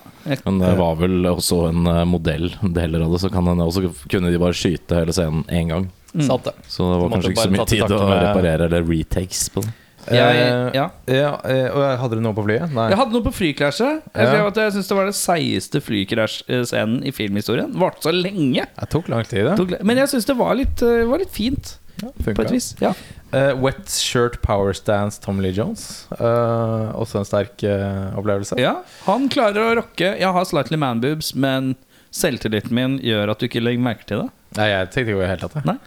Men 0.46 0.60
det 0.60 0.78
var 0.78 0.96
vel 1.00 1.24
også 1.32 1.70
en 1.70 1.88
eh, 1.88 2.04
modell, 2.06 2.52
deler 2.62 3.02
av 3.08 3.12
det, 3.16 3.22
så 3.24 3.32
kan 3.32 3.46
også 3.46 3.90
kunne 4.12 4.30
de 4.30 4.38
bare 4.38 4.54
skyte 4.54 4.92
hele 5.00 5.14
scenen 5.16 5.46
én 5.50 5.70
gang. 5.72 5.90
Mm. 6.14 6.28
Så 6.28 6.38
det 6.44 6.54
var 6.54 7.10
så 7.10 7.10
kanskje 7.12 7.32
ikke 7.32 7.48
så 7.48 7.52
mye 7.52 7.66
tid 7.68 7.82
å 7.92 8.06
reparere 8.12 8.66
eller 8.70 8.84
retakes 8.84 9.50
på 9.50 9.64
det. 9.64 9.74
Jeg- 10.12 10.36
Eh, 10.46 10.72
ja. 10.76 10.90
ja 11.08 11.32
eh, 11.44 11.98
hadde 11.98 12.16
du 12.16 12.22
noe 12.22 12.34
på 12.38 12.44
flyet? 12.46 12.72
Nei. 12.72 12.90
Jeg 12.90 12.98
hadde 13.00 13.12
noe 13.16 13.24
på 13.26 13.34
flykrasjet. 13.34 14.02
Jeg 14.14 14.26
Ja. 14.28 14.32
skrev 14.32 14.48
at 14.48 14.56
jeg 14.56 14.72
syns 14.74 14.88
det 14.88 14.98
var 14.98 15.06
den 15.06 15.14
seigeste 15.18 15.82
flykrasjscenen 15.82 17.04
i 17.06 17.12
filmhistorien. 17.12 17.74
Varte 17.74 18.04
så 18.04 18.12
lenge. 18.14 18.66
Det 18.80 18.90
tok 18.90 19.10
lang 19.10 19.24
tid, 19.26 19.46
det. 19.58 19.84
Men 19.84 19.98
jeg 19.98 20.08
syns 20.10 20.26
det 20.26 20.38
var 20.38 20.56
litt, 20.56 20.82
eh, 20.82 21.04
var 21.06 21.18
litt 21.20 21.32
fint, 21.32 21.78
Ja, 22.04 22.10
på 22.22 22.42
et 22.44 22.52
vis. 22.52 22.76
Ja. 22.82 22.94
Uh, 23.34 23.54
wet 23.56 23.88
Shirt 23.90 24.42
Power 24.42 24.74
Stance 24.74 25.20
Tom 25.20 25.40
Lee 25.40 25.52
Jones. 25.52 26.08
Uh, 26.20 26.92
også 26.96 27.20
en 27.20 27.26
sterk 27.26 27.64
uh, 27.64 28.16
opplevelse. 28.18 28.58
ja, 28.60 28.78
Han 29.06 29.28
klarer 29.30 29.56
å 29.60 29.76
rocke. 29.82 30.18
Jeg 30.20 30.32
har 30.32 30.46
slightly 30.46 30.78
manboobs, 30.78 31.34
men 31.36 31.76
selvtilliten 32.14 32.72
min 32.72 33.00
gjør 33.00 33.32
at 33.32 33.40
du 33.40 33.48
ikke 33.48 33.64
legger 33.64 33.82
merke 33.84 34.06
til 34.06 34.22
det. 34.24 34.30
Nei, 34.58 34.68
jeg 34.70 34.92
tenkte 34.92 35.10
ikke 35.10 35.16
over 35.16 35.28
det 35.28 35.40
hele 35.40 35.50
tatt. 35.50 35.80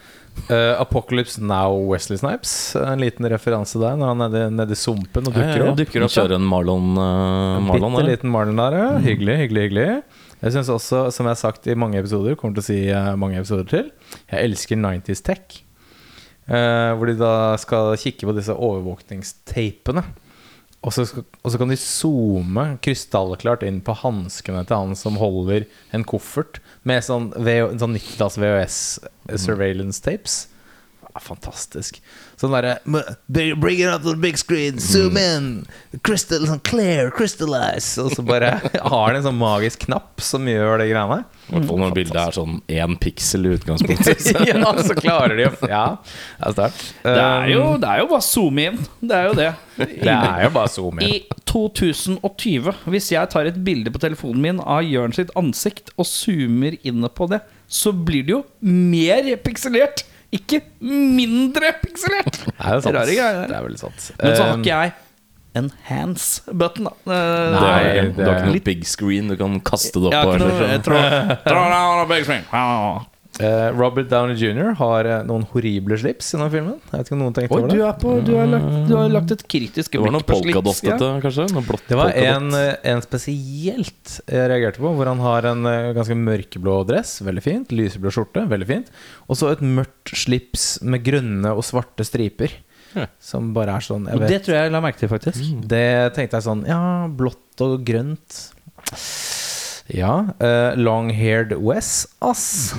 Eh, 0.49 0.81
Apocalypse 0.81 1.43
Now 1.43 1.75
Wesley 1.91 2.19
Snipes. 2.19 2.77
En 2.77 3.01
liten 3.03 3.29
referanse 3.29 3.81
der 3.81 3.99
når 3.99 4.13
han 4.13 4.25
er 4.25 4.33
nede, 4.33 4.55
nede 4.57 4.77
i 4.77 4.79
sumpen 4.79 5.29
og 5.29 5.35
dukker 5.35 5.65
opp. 5.67 5.77
dukker 5.81 6.07
opp, 6.07 6.15
Kjører 6.15 6.37
en 6.39 6.47
Marlon, 6.49 6.93
uh, 6.97 7.59
Marlon 7.67 7.93
Bitte 7.93 8.03
eller? 8.03 8.11
liten 8.15 8.33
Marlon 8.33 8.63
der, 8.63 8.79
ja. 8.79 8.89
Hyggelig, 9.05 9.37
hyggelig, 9.43 9.65
hyggelig. 9.69 9.89
Jeg 10.39 10.55
synes 10.55 10.71
også, 10.73 11.03
som 11.15 11.27
jeg 11.27 11.35
har 11.35 11.41
sagt 11.41 11.67
i 11.67 11.77
mange 11.77 11.99
episoder, 12.01 12.39
kommer 12.39 12.59
til 12.59 12.65
å 12.65 12.69
si 12.69 12.79
uh, 12.95 13.13
mange 13.21 13.41
episoder 13.41 13.69
til, 13.69 13.91
jeg 14.31 14.51
elsker 14.51 14.81
90s 14.81 15.25
tech. 15.27 15.61
Uh, 16.49 16.95
hvor 16.97 17.11
de 17.11 17.19
da 17.21 17.33
skal 17.61 17.93
kikke 18.01 18.31
på 18.31 18.37
disse 18.39 18.55
overvåkningstapene. 18.55 20.07
Og 20.89 20.95
så, 20.95 21.05
og 21.21 21.53
så 21.53 21.59
kan 21.61 21.69
de 21.69 21.77
zoome 21.77 22.63
krystallklart 22.85 23.65
inn 23.69 23.83
på 23.85 23.93
hanskene 24.01 24.63
til 24.65 24.79
han 24.79 24.97
som 24.97 25.19
holder 25.21 25.67
en 25.93 26.05
koffert 26.09 26.63
med 26.89 27.05
sånn, 27.05 27.27
sånn 27.37 27.97
90-talls 27.99 28.39
VHS 28.41 28.79
surveillance 29.43 30.01
tapes. 30.01 30.47
Ja, 31.05 31.21
fantastisk. 31.21 31.99
Sånn 32.41 32.55
derre 32.57 32.79
Bring 32.87 33.83
it 33.83 33.91
up 33.91 34.05
to 34.07 34.15
the 34.15 34.23
big 34.23 34.41
screen, 34.41 34.81
zoom 34.81 35.19
in, 35.21 35.51
crystal, 36.07 36.47
sånn 36.49 36.65
clear, 36.65 37.13
crystallize. 37.13 37.99
Og 38.01 38.17
så 38.17 38.25
bare 38.25 38.55
har 38.95 39.13
de 39.13 39.21
en 39.21 39.29
sånn 39.29 39.41
magisk 39.41 39.85
knapp 39.85 40.25
som 40.25 40.49
gjør 40.49 40.81
det 40.81 40.89
greiene. 40.95 41.21
I 41.49 41.55
hvert 41.55 41.69
fall 41.71 41.79
når 41.81 41.95
bildet 41.97 42.19
er 42.21 42.35
sånn 42.37 42.59
én 42.69 42.97
piksel 43.01 43.47
i 43.49 43.55
utgangspunktet. 43.57 44.27
Ja, 44.51 44.73
så 44.85 44.97
klarer 44.99 45.33
de 45.39 45.47
å 45.49 45.53
Ja, 45.71 45.85
det 46.03 46.51
er 46.51 46.57
sterkt. 46.57 46.83
Det 47.07 47.15
er 47.25 47.49
jo, 47.55 47.63
det 47.81 47.89
er 47.89 48.03
jo 48.03 48.09
bare 48.11 48.27
zoom 48.27 48.61
inn. 48.61 48.77
Det 49.01 49.17
er 49.17 49.29
jo 49.31 49.37
det. 49.39 49.49
Det 49.79 50.13
er 50.13 50.45
jo 50.45 50.51
bare 50.59 50.73
zoom 50.75 51.01
inn. 51.01 51.09
I 51.09 51.41
2020, 51.49 52.69
hvis 52.93 53.09
jeg 53.15 53.33
tar 53.33 53.49
et 53.49 53.59
bilde 53.65 53.93
på 53.95 54.03
telefonen 54.03 54.45
min 54.45 54.61
av 54.61 54.85
Jørn 54.85 55.17
sitt 55.17 55.33
ansikt 55.41 55.91
og 55.97 56.07
zoomer 56.11 56.77
inn 56.87 57.09
på 57.17 57.31
det, 57.33 57.41
så 57.69 57.93
blir 57.97 58.29
det 58.29 58.37
jo 58.37 58.43
mer 58.69 59.33
pikselert, 59.45 60.05
ikke 60.35 60.61
mindre 60.85 61.73
pikselert. 61.81 62.43
Det 62.45 62.57
er 62.61 62.81
sant. 62.85 62.95
Rare 62.97 63.15
greier. 63.17 63.45
Det 63.49 63.57
er 63.57 63.65
veldig 63.71 63.81
sant. 63.87 64.11
Men 64.21 64.35
så 64.37 64.43
har 64.45 64.57
Um, 64.59 64.65
ikke 64.65 64.77
jeg 64.85 64.97
enhance-button, 65.59 66.89
da. 66.89 66.95
Eh, 67.07 67.53
Nei, 67.53 67.59
Du 67.59 67.67
har 67.67 67.85
ikke, 67.89 68.17
du 68.17 68.25
har 68.25 68.35
ikke 68.39 68.51
noe 68.53 68.65
big 68.73 68.87
screen 68.89 69.29
du 69.33 69.37
kan 69.41 69.61
kaste 69.61 70.01
det 70.03 70.11
opp 70.13 70.25
på. 70.25 70.39
jeg 70.39 70.83
tror- 70.87 71.39
eh, 73.39 73.69
Robert 73.79 74.09
Downey 74.11 74.35
jr. 74.35 74.73
har 74.81 75.07
eh, 75.07 75.21
noen 75.29 75.45
horrible 75.53 75.99
slips 76.01 76.33
i 76.33 76.39
denne 76.39 76.51
filmen. 76.51 76.79
Jeg 76.91 76.97
vet 76.99 77.07
ikke 77.11 77.17
om 77.19 77.21
noen 77.23 77.37
tenkte 77.37 77.55
Oi, 77.55 77.61
over 77.63 77.71
du, 77.71 77.77
det. 77.77 77.87
er 77.87 77.99
på, 78.03 78.15
du, 78.27 78.33
har 78.35 78.49
lagt, 78.51 78.77
du 78.89 78.95
har 78.99 79.13
lagt 79.15 79.35
et 79.37 79.45
kritisk 79.47 79.93
Det 79.95 80.01
blikk 80.49 80.59
på 80.59 80.75
slips. 80.75 81.63
blått 81.69 81.85
Det 81.93 81.99
var 82.01 82.15
en, 82.19 82.49
en 82.95 83.05
spesielt 83.05 84.17
jeg 84.27 84.51
reagerte 84.51 84.83
på, 84.83 84.95
hvor 84.99 85.07
han 85.13 85.23
har 85.23 85.47
en 85.53 85.63
ganske 85.99 86.17
mørkeblå 86.19 86.81
dress. 86.89 87.19
Veldig 87.23 87.45
fint. 87.45 87.75
Lyseblå 87.79 88.11
skjorte. 88.15 88.47
Veldig 88.51 88.67
fint. 88.73 88.91
Og 89.29 89.39
så 89.39 89.53
et 89.55 89.63
mørkt 89.63 90.17
slips 90.19 90.71
med 90.83 91.05
grønne 91.07 91.55
og 91.55 91.63
svarte 91.69 92.07
striper. 92.09 92.59
Som 93.21 93.53
bare 93.57 93.77
er 93.79 93.85
sånn 93.85 94.09
jeg 94.09 94.23
vet, 94.23 94.33
det 94.33 94.41
tror 94.47 94.57
jeg 94.57 94.69
jeg 94.69 94.75
la 94.75 94.83
merke 94.85 95.01
til, 95.03 95.11
faktisk. 95.13 95.49
Det 95.75 95.87
tenkte 96.17 96.39
jeg 96.41 96.47
sånn 96.49 96.65
Ja, 96.69 96.81
blått 97.09 97.65
og 97.65 97.83
grønt. 97.87 98.39
Ja. 99.93 100.15
Uh, 100.41 100.77
Long-haired 100.77 101.57
Wes, 101.65 102.07
ass. 102.25 102.75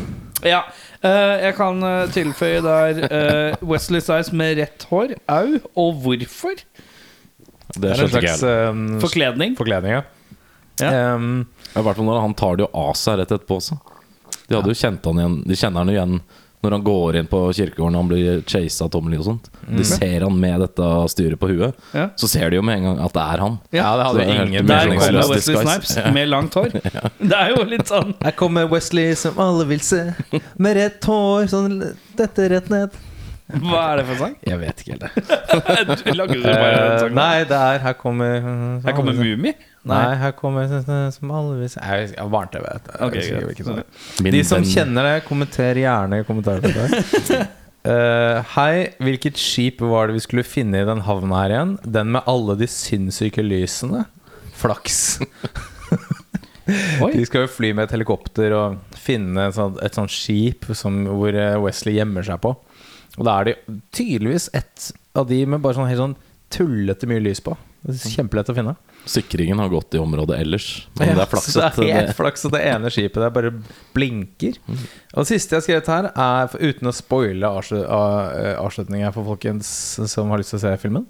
Ja, 0.46 0.64
Uh, 1.00 1.38
jeg 1.40 1.56
kan 1.56 1.78
eh, 1.80 2.10
tilføye 2.12 2.60
der 2.60 2.98
uh, 3.08 3.62
Wesley 3.64 4.02
Size 4.04 4.36
med 4.36 4.58
rett 4.60 4.84
hår. 4.90 5.14
Au. 5.32 5.54
Og 5.80 6.02
hvorfor? 6.04 6.60
Det 6.60 7.80
Det 7.80 7.92
er 7.94 8.02
en 8.04 8.10
slags 8.12 8.44
eh, 8.44 8.82
Forkledning. 9.00 9.56
forkledning, 9.56 9.94
ja. 9.94 10.02
Ja. 10.82 11.14
Um, 11.16 11.48
I 11.76 11.84
hvert 11.86 11.96
fall 11.96 12.08
når 12.08 12.20
han 12.24 12.36
tar 12.36 12.60
det 12.60 12.66
jo 12.66 12.70
av 12.82 12.98
seg 13.00 13.20
rett 13.22 13.32
etterpå 13.32 13.60
også. 13.62 13.78
De 14.50 14.58
hadde 14.58 14.74
jo 14.74 14.80
kjent 14.80 15.06
han 15.06 15.20
igjen 15.22 15.34
De 15.46 15.58
kjenner 15.60 15.84
han 15.84 15.92
jo 15.92 15.96
igjen 15.96 16.14
når 16.62 16.72
han 16.76 16.84
går 16.84 17.16
inn 17.16 17.28
på 17.32 17.40
kirkegården 17.56 17.96
og 17.96 18.02
han 18.02 18.10
blir 18.12 18.42
chasa 18.50 18.86
av 18.86 18.90
Tommy 18.92 19.16
og 19.16 19.24
sånt. 19.30 19.46
De 19.70 19.84
ser 19.88 20.26
han 20.26 20.36
med 20.42 20.60
dette 20.66 20.88
styret 21.14 21.40
på 21.40 21.48
huet. 21.54 21.78
Ja. 21.96 22.10
Så 22.20 22.28
ser 22.28 22.50
de 22.52 22.58
jo 22.60 22.64
med 22.68 22.82
en 22.82 22.88
gang 22.90 23.00
at 23.06 23.14
det 23.16 23.24
er 23.24 23.44
han. 23.46 23.56
ja, 23.72 23.90
det 23.96 24.08
hadde 24.10 24.26
jo 24.26 24.38
ingen 24.44 24.68
Der 24.68 24.90
kommer 24.92 25.30
Wesley 25.32 25.56
Snipes. 25.64 25.94
Med 26.14 26.28
langt 26.28 26.54
hår. 26.60 26.70
Det 27.32 27.38
er 27.40 27.54
jo 27.56 27.64
litt 27.64 27.88
sånn 27.88 28.12
Her 28.24 28.36
kommer 28.36 28.68
Wesley 28.72 29.14
som 29.16 29.40
alle 29.40 29.66
vil 29.70 29.80
se, 29.86 30.02
med 30.60 30.76
rett 30.76 31.06
hår, 31.08 31.48
sånn 31.52 31.80
dette 32.20 32.50
rett 32.52 32.68
ned. 32.74 32.98
Hva 33.50 33.80
er 33.94 33.98
det 33.98 34.04
for 34.12 34.20
sang? 34.22 34.34
Jeg 34.46 34.60
vet 34.62 34.82
ikke 34.84 34.92
helt 34.94 35.06
det. 35.08 35.40
Du 36.04 36.12
Lager 36.14 36.36
du 36.38 36.44
bare 36.46 36.68
en 36.70 36.92
Eh, 36.92 37.00
sang? 37.02 37.16
nei, 37.18 37.38
det 37.50 37.58
er 37.58 37.80
Her 37.88 37.96
kommer 37.98 38.36
Her 38.84 38.94
kommer 38.94 39.16
alle- 39.16 39.24
Mummi? 39.32 39.54
Nei, 39.88 40.16
her 40.20 40.34
kommer 40.36 40.68
sånn 40.68 41.12
som 41.16 41.32
alvis 41.32 41.78
Jeg 41.80 42.10
jeg- 42.16 42.30
Barne-TV. 42.34 42.66
vet 42.66 42.90
jeg. 42.90 42.96
Ok, 43.02 43.14
Jeg 43.16 43.22
husker 43.24 43.40
greit. 43.46 43.56
ikke 43.56 43.66
sånn. 43.70 44.24
Min 44.26 44.34
De 44.34 44.44
som 44.44 44.64
kjenner 44.64 45.04
det, 45.08 45.26
kommenter 45.26 45.76
gjerne 45.76 46.20
i 46.20 46.24
kommentarfeltet. 46.28 47.48
Uh, 47.88 48.44
hei, 48.58 48.90
hvilket 49.00 49.38
skip 49.40 49.80
var 49.80 50.08
det 50.08 50.18
vi 50.18 50.20
skulle 50.20 50.44
finne 50.44 50.82
i 50.82 50.86
den 50.86 51.00
havna 51.08 51.38
her 51.48 51.50
igjen? 51.54 51.70
Den 51.90 52.12
med 52.12 52.28
alle 52.28 52.58
de 52.60 52.68
sinnssyke 52.68 53.40
lysene? 53.42 54.02
Flaks. 54.60 55.22
De 56.68 57.24
skal 57.26 57.46
jo 57.46 57.50
fly 57.50 57.72
med 57.74 57.88
et 57.88 57.94
helikopter 57.96 58.54
og 58.54 58.76
finne 59.00 59.48
et 59.48 59.56
sånt, 59.56 59.80
et 59.82 59.96
sånt 59.98 60.12
skip 60.14 60.68
som, 60.78 61.00
hvor 61.08 61.34
eh, 61.34 61.56
Wesley 61.64 61.96
gjemmer 61.98 62.28
seg 62.28 62.42
på. 62.44 62.52
Og 63.18 63.26
da 63.26 63.40
er 63.40 63.48
det 63.50 63.56
tydeligvis 63.96 64.50
et 64.54 64.92
av 65.18 65.26
de 65.32 65.40
med 65.50 65.64
bare 65.64 65.80
sånn 65.80 65.90
helt 65.90 66.04
sånn 66.04 66.18
tullete 66.54 67.10
mye 67.10 67.24
lys 67.26 67.42
på. 67.42 67.56
Kjempelett 67.90 68.52
å 68.52 68.58
finne. 68.60 68.76
Sikringen 69.06 69.60
har 69.60 69.70
gått 69.72 69.96
i 69.96 69.98
området 69.98 70.38
ellers. 70.40 70.66
Men 71.00 71.16
det 71.18 71.24
er 71.24 71.30
flaks 71.32 71.56
at 71.58 71.78
det 71.80 71.88
er 71.90 72.08
det, 72.10 72.16
flaks 72.18 72.44
at 72.46 72.54
det 72.54 72.62
ene 72.70 72.92
skipet 72.94 73.22
der 73.24 73.32
bare 73.34 73.52
blinker. 73.96 74.58
Og 74.70 75.24
det 75.24 75.28
siste 75.32 75.56
jeg 75.56 75.62
har 75.62 75.66
skrevet 75.66 75.90
her, 75.90 76.10
er 76.14 76.68
uten 76.70 76.90
å 76.90 76.94
spoile 76.94 77.50
avslutninga 77.50 78.10
eh, 78.38 78.58
avslutningen 78.62 79.16
for 79.16 79.26
folkens 79.32 79.70
som 80.12 80.30
har 80.30 80.42
lyst 80.42 80.54
til 80.54 80.60
å 80.60 80.64
se 80.68 80.74
filmen 80.84 81.08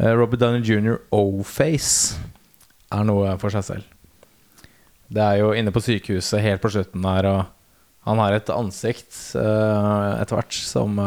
eh, 0.00 0.10
Robert 0.16 0.42
Downey 0.42 0.64
jr. 0.66 0.98
O-face 1.14 2.16
er 2.94 3.04
noe 3.06 3.36
for 3.42 3.54
seg 3.54 3.66
selv. 3.68 3.92
Det 5.12 5.22
er 5.22 5.38
jo 5.44 5.52
inne 5.54 5.70
på 5.74 5.84
sykehuset 5.84 6.42
helt 6.42 6.64
på 6.64 6.72
slutten 6.74 7.04
der, 7.06 7.28
og 7.30 8.08
han 8.08 8.22
har 8.22 8.34
et 8.34 8.50
ansikt 8.54 9.14
eh, 9.38 10.10
etter 10.22 10.38
hvert 10.40 10.56
som 10.66 10.98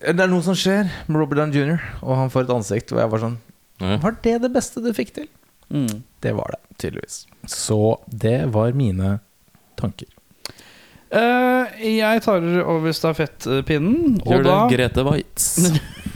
Det 0.00 0.16
er 0.16 0.30
noe 0.30 0.42
som 0.42 0.56
skjer 0.58 0.88
med 1.06 1.20
Robert 1.20 1.38
Downey 1.44 1.62
jr., 1.62 1.78
og 2.02 2.16
han 2.24 2.32
får 2.32 2.48
et 2.48 2.56
ansikt 2.56 2.90
hvor 2.90 3.04
jeg 3.04 3.14
var 3.14 3.22
sånn 3.28 3.38
Ja. 3.38 3.49
Var 3.80 4.16
det 4.24 4.38
det 4.44 4.50
beste 4.54 4.82
du 4.84 4.90
fikk 4.96 5.14
til? 5.16 5.28
Mm. 5.70 6.02
Det 6.20 6.32
var 6.36 6.56
det, 6.56 6.60
tydeligvis. 6.82 7.24
Så 7.48 8.00
det 8.06 8.44
var 8.52 8.72
mine 8.76 9.18
tanker. 9.80 10.08
Uh, 11.10 11.66
jeg 11.82 12.22
tar 12.22 12.44
over 12.70 12.94
stafettpinnen, 12.94 14.20
og 14.22 14.30
Gjør 14.30 14.44
det 14.44 14.50
da 14.52 14.58
Grete 14.70 15.06
Waitz. 15.06 15.48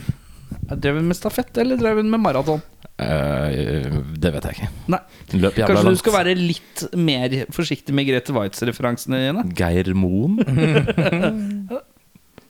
Drev 0.81 0.97
hun 0.97 1.09
med 1.09 1.17
stafett, 1.17 1.51
eller 1.61 1.77
drev 1.77 1.99
hun 2.01 2.07
med 2.09 2.23
maraton? 2.23 2.61
Uh, 2.95 3.99
det 4.15 4.31
vet 4.33 4.47
jeg 4.47 4.55
ikke. 4.55 4.69
Nei. 4.93 5.01
Løp 5.35 5.59
jævla 5.59 5.67
Kanskje 5.67 5.83
du 5.83 5.89
langt. 5.91 6.01
skal 6.01 6.15
være 6.15 6.37
litt 6.39 6.85
mer 6.97 7.35
forsiktig 7.53 7.95
med 7.97 8.07
Grete 8.07 8.33
Waitz-referansene 8.35 9.19
dine? 9.27 9.43
Geir 9.57 9.91
Moen? 9.99 10.39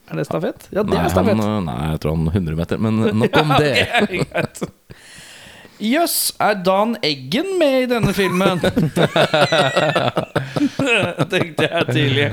Er 0.05 0.15
det 0.19 0.25
stafett? 0.27 0.67
Ja, 0.71 0.83
det 0.85 0.93
Nei, 0.93 1.05
er 1.05 1.09
stafett. 1.13 1.39
han, 1.41 1.65
nei, 1.65 1.85
jeg 1.95 1.99
tror 2.03 2.11
han 2.17 2.27
100 2.29 2.55
meter, 2.59 2.77
men 2.81 2.93
nok 3.23 3.33
om 3.41 3.49
det. 3.61 3.73
Jøss, 4.13 4.61
Jøss, 5.85 6.17
er 6.39 6.53
Dan 6.63 6.93
Eggen 7.03 7.49
med 7.59 7.81
i 7.81 7.87
denne 7.91 8.13
filmen? 8.15 8.61
Tenkte 11.33 11.65
jeg 11.67 11.83
tidlig. 11.89 12.27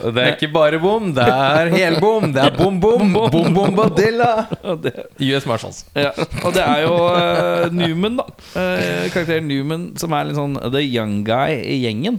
Det 0.00 0.22
er 0.22 0.30
ikke 0.36 0.48
bare 0.54 0.78
bom, 0.80 1.10
det 1.16 1.26
er 1.28 1.68
helbom. 1.74 2.30
Det 2.32 2.40
er 2.46 2.54
bom, 2.56 2.78
bom, 2.80 3.12
bom, 3.12 3.50
bom, 3.56 3.74
badilla. 3.76 4.30
US 4.64 5.46
Marshals. 5.50 5.82
ja. 5.98 6.10
Og 6.44 6.54
det 6.56 6.64
er 6.64 6.78
jo 6.86 6.94
uh, 6.96 7.68
Newman, 7.74 8.16
da. 8.22 8.26
Uh, 8.56 9.04
karakteren 9.12 9.48
Newman 9.50 9.82
som 10.00 10.12
er 10.16 10.24
litt 10.30 10.38
sånn 10.40 10.56
the 10.72 10.80
young 10.86 11.18
guy 11.26 11.52
i 11.58 11.76
gjengen. 11.84 12.16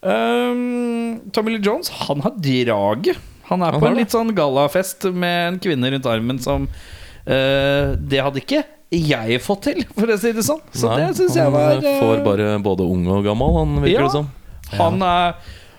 Um, 0.00 1.20
Tommy 1.36 1.50
Lee 1.54 1.62
Jones, 1.64 1.88
han 2.08 2.18
har 2.26 2.32
draget. 2.42 3.18
Han 3.50 3.62
er 3.66 3.74
Han 3.74 3.80
på 3.80 3.86
har 3.86 3.92
en 3.92 3.96
det. 3.98 4.04
litt 4.04 4.14
sånn 4.14 4.34
gallafest 4.36 5.06
med 5.12 5.38
en 5.48 5.58
kvinne 5.62 5.90
rundt 5.92 6.06
armen 6.06 6.38
som 6.42 6.68
uh, 6.70 7.96
Det 7.98 8.20
hadde 8.22 8.42
ikke 8.44 8.62
jeg 8.90 9.38
fått 9.42 9.62
til, 9.68 9.84
for 9.98 10.10
å 10.10 10.16
si 10.18 10.32
det 10.34 10.42
sånn. 10.42 10.62
Så 10.74 10.88
Nei, 10.90 11.04
det 11.06 11.16
syns 11.20 11.36
jeg 11.38 11.44
han 11.46 11.54
var 11.54 11.76
Han 11.78 11.98
får 12.02 12.22
bare 12.26 12.46
både 12.64 12.86
ung 12.90 13.04
og 13.06 13.22
gammel, 13.26 13.52
han 13.60 13.76
virker 13.84 14.00
Ja. 14.00 14.06
det 14.08 14.14
som. 14.16 14.30
Han, 14.78 15.02
er, 15.02 15.36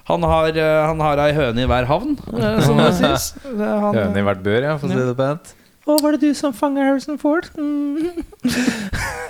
han, 0.07 0.23
har, 0.27 0.47
eh, 0.59 0.77
han 0.87 0.99
har 1.03 1.19
ei 1.25 1.31
høne 1.35 1.63
i 1.63 1.67
hver 1.67 1.85
havn, 1.87 2.15
eh, 2.35 2.59
som 2.63 2.79
det 2.79 2.89
sies. 3.01 3.25
Han, 3.47 3.95
Høne 3.95 4.19
i 4.19 4.25
hvert 4.29 4.41
bør, 4.43 4.61
ja, 4.67 4.77
for 4.79 4.87
å 4.87 4.95
si 4.95 5.03
det 5.11 5.17
pent. 5.19 5.51
Å, 5.91 5.97
var 5.99 6.15
det 6.15 6.29
du 6.29 6.35
som 6.37 6.53
fanga 6.55 6.85
Harrison 6.87 7.17
Ford? 7.19 7.47
Mm. 7.59 8.23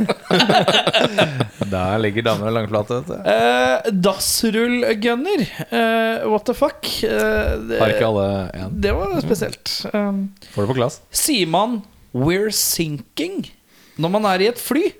Der 1.71 1.97
ligger 2.03 2.25
damer 2.27 2.53
langflate, 2.53 2.99
vet 2.99 3.09
du. 3.09 3.15
Eh, 3.31 3.89
Dassrullgunner. 4.05 5.41
Eh, 5.69 6.27
what 6.29 6.45
the 6.45 6.53
fuck? 6.57 6.85
Eh, 7.07 7.55
det, 7.69 7.79
Har 7.81 7.95
ikke 7.95 8.09
alle 8.11 8.27
én. 8.59 8.75
det 8.83 8.93
var 8.97 9.15
spesielt. 9.23 9.73
Um, 9.93 10.27
Får 10.53 10.67
det 10.67 10.73
på 10.73 10.77
glass. 10.77 11.01
sier 11.09 11.47
man 11.49 11.81
'we're 12.13 12.51
sinking' 12.51 13.49
når 13.97 14.09
man 14.09 14.25
er 14.25 14.41
i 14.41 14.47
et 14.51 14.59
fly? 14.59 14.91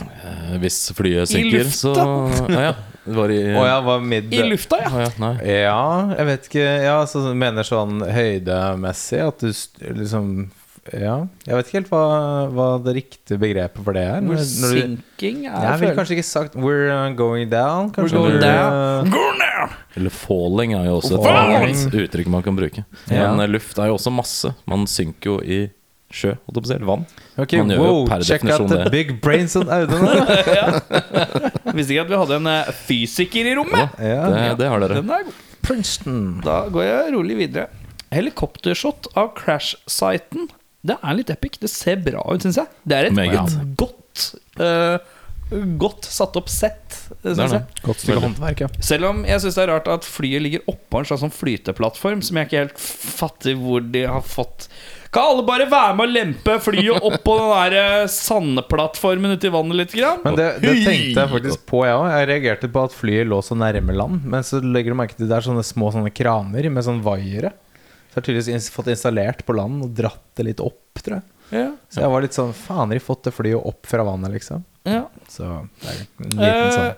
Eh, 0.00 0.58
Hvis 0.62 0.92
flyet 0.96 1.28
synker, 1.28 1.64
så 1.70 1.94
lufta. 1.94 2.52
Ja, 2.52 2.60
ja. 2.70 2.74
Var 3.08 3.30
i 3.32 3.40
oh, 3.56 3.64
ja, 3.64 3.80
var 3.80 4.00
mid 4.04 4.34
I 4.34 4.42
lufta, 4.44 4.76
ja. 4.82 4.90
Oh, 4.92 5.00
ja. 5.00 5.30
Ja, 5.42 6.14
jeg 6.18 6.26
vet 6.28 6.48
ikke 6.50 6.64
Ja, 6.84 6.96
så 7.08 7.22
mener 7.32 7.64
sånn 7.64 8.02
høydemessig 8.04 9.22
at 9.24 9.40
du 9.40 9.48
liksom 9.96 10.50
Ja. 10.92 11.14
Jeg 11.46 11.56
vet 11.58 11.66
ikke 11.68 11.78
helt 11.80 11.90
hva, 11.92 12.02
hva 12.54 12.66
det 12.84 12.94
riktige 12.96 13.38
begrepet 13.42 13.84
for 13.84 13.92
det 13.96 14.02
er. 14.08 14.20
Når- 14.24 14.38
når 14.40 14.74
du- 14.74 14.80
sinking 14.80 15.46
er 15.46 15.62
Jeg 15.68 15.80
ville 15.80 15.94
kanskje 15.96 16.16
ikke 16.16 16.24
sagt 16.28 16.54
'we're 16.56 16.88
uh, 17.10 17.14
going 17.16 17.48
down'. 17.50 17.90
We're 17.96 18.08
going 18.12 18.32
du, 18.36 18.40
down. 18.40 18.72
uh, 18.72 19.10
Go 19.10 19.24
down. 19.38 19.70
Eller 19.96 20.10
falling 20.10 20.72
er 20.74 20.84
jo 20.86 21.00
også 21.00 21.18
et 21.18 21.24
Falling. 21.24 21.56
annet 21.76 21.94
uttrykk 22.10 22.26
man 22.28 22.42
kan 22.42 22.56
bruke. 22.56 22.84
Ja. 23.10 23.30
Men 23.34 23.40
eh, 23.40 23.48
luft 23.48 23.78
er 23.78 23.86
jo 23.86 23.94
også 23.98 24.12
masse. 24.14 24.54
Man 24.66 24.86
synker 24.86 25.24
jo 25.24 25.40
i 25.42 25.70
sjø, 26.10 26.30
holdt 26.46 26.54
jeg 26.54 26.62
på 26.62 26.64
å 26.64 26.66
si. 26.68 26.74
eller 26.74 26.86
Vann. 26.86 27.06
Okay, 27.36 27.58
Man 27.58 27.68
gjør 27.68 27.76
jo 27.76 27.82
wow, 27.92 28.06
per 28.06 28.22
check 28.22 28.44
out 28.44 28.50
definisjon 28.50 28.68
the 28.68 28.84
det. 28.84 28.90
big 28.92 29.20
brains 29.20 29.56
on 29.56 29.66
Audun. 29.68 30.06
ja. 30.60 30.80
Visste 31.74 31.92
ikke 31.92 32.04
at 32.06 32.08
vi 32.08 32.16
hadde 32.22 32.38
en 32.38 32.72
fysiker 32.86 33.44
i 33.50 33.54
rommet. 33.58 33.90
Ja. 34.00 34.30
Det, 34.30 34.58
det 34.58 34.68
har 34.68 34.80
dere. 34.80 34.94
Den 35.02 35.10
er 35.10 35.24
god. 35.24 35.34
Princeton. 35.62 36.40
Da 36.44 36.62
går 36.72 36.82
jeg 36.86 37.12
rolig 37.12 37.36
videre. 37.36 37.66
Helikoptershot 38.14 39.08
av 39.16 39.34
crash-siten. 39.36 40.48
Det 40.86 40.94
er 41.02 41.16
litt 41.18 41.30
epic. 41.34 41.58
Det 41.62 41.70
ser 41.72 42.00
bra 42.02 42.22
ut, 42.30 42.42
syns 42.44 42.60
jeg. 42.60 42.70
Det 42.86 42.98
er 42.98 43.10
et 43.10 43.16
Meget. 43.16 43.56
godt 43.78 44.28
uh, 44.62 44.98
Godt 45.80 46.04
satt 46.04 46.34
opp 46.36 46.50
sett, 46.52 46.92
syns 47.22 47.38
er 47.40 47.54
jeg. 47.54 47.76
Godt 47.86 48.02
stykke 48.02 48.20
håndverk, 48.20 48.60
ja. 48.66 48.68
Selv 48.84 49.08
om 49.08 49.22
jeg 49.24 49.40
syns 49.40 49.56
det 49.56 49.62
er 49.62 49.70
rart 49.72 49.86
at 49.88 50.04
flyet 50.04 50.44
ligger 50.44 50.66
oppå 50.68 51.00
en 51.00 51.08
slags 51.08 51.22
sånn 51.24 51.32
flyteplattform 51.32 52.20
som 52.26 52.36
jeg 52.36 52.50
ikke 52.50 52.60
helt 52.66 52.82
fatter 52.82 53.56
hvor 53.56 53.80
de 53.80 54.02
har 54.04 54.26
fått 54.28 54.66
Kan 55.08 55.30
alle 55.30 55.46
bare 55.48 55.64
være 55.72 55.94
med 55.96 56.04
og 56.04 56.12
lempe 56.18 56.58
flyet 56.60 57.00
opp 57.00 57.16
på 57.24 57.36
den 57.38 57.48
der 57.54 57.76
eh, 57.80 58.10
sandplattformen 58.12 59.38
ute 59.38 59.48
i 59.48 59.54
vannet 59.54 59.80
litt? 59.80 59.94
Grann? 59.96 60.20
Men 60.26 60.36
det, 60.36 60.50
det 60.60 60.74
tenkte 60.84 61.24
jeg 61.24 61.32
faktisk 61.32 61.64
på, 61.72 61.80
jeg 61.88 61.96
òg. 61.96 62.10
Jeg 62.12 62.28
reagerte 62.34 62.68
på 62.74 62.84
at 62.84 62.98
flyet 62.98 63.30
lå 63.32 63.40
så 63.40 63.56
nærme 63.56 63.96
land. 63.96 64.28
Men 64.28 64.44
så 64.44 64.60
legger 64.60 64.92
du 64.92 65.00
merke 65.00 65.16
til 65.16 65.32
det 65.32 65.38
er 65.38 65.48
sånne 65.48 65.64
små 65.64 65.88
sånne 65.96 66.12
kraner 66.12 66.68
med 66.68 66.84
sånn 66.84 67.00
vaiere. 67.08 67.54
Har 68.18 68.26
tydeligvis 68.26 68.70
fått 68.74 68.90
installert 68.92 69.44
på 69.46 69.54
land 69.56 69.86
og 69.86 69.92
dratt 69.98 70.24
det 70.38 70.48
litt 70.50 70.62
opp, 70.64 70.98
tror 71.00 71.20
jeg. 71.20 71.26
Ja, 71.54 71.68
Så 71.88 72.02
jeg 72.02 72.10
var 72.12 72.20
litt 72.26 72.36
sånn 72.36 72.50
Faen, 72.52 72.90
har 72.90 72.98
de 72.98 73.00
fått 73.00 73.22
det 73.24 73.32
flyet 73.32 73.62
opp 73.70 73.86
fra 73.88 74.04
vannet, 74.04 74.34
liksom? 74.36 74.64
ja. 74.84 75.06
Så 75.32 75.46
det 75.80 75.88
er 75.92 76.02
en 76.26 76.34
liten 76.34 76.48
Eh, 76.48 76.72
sånn 76.76 76.96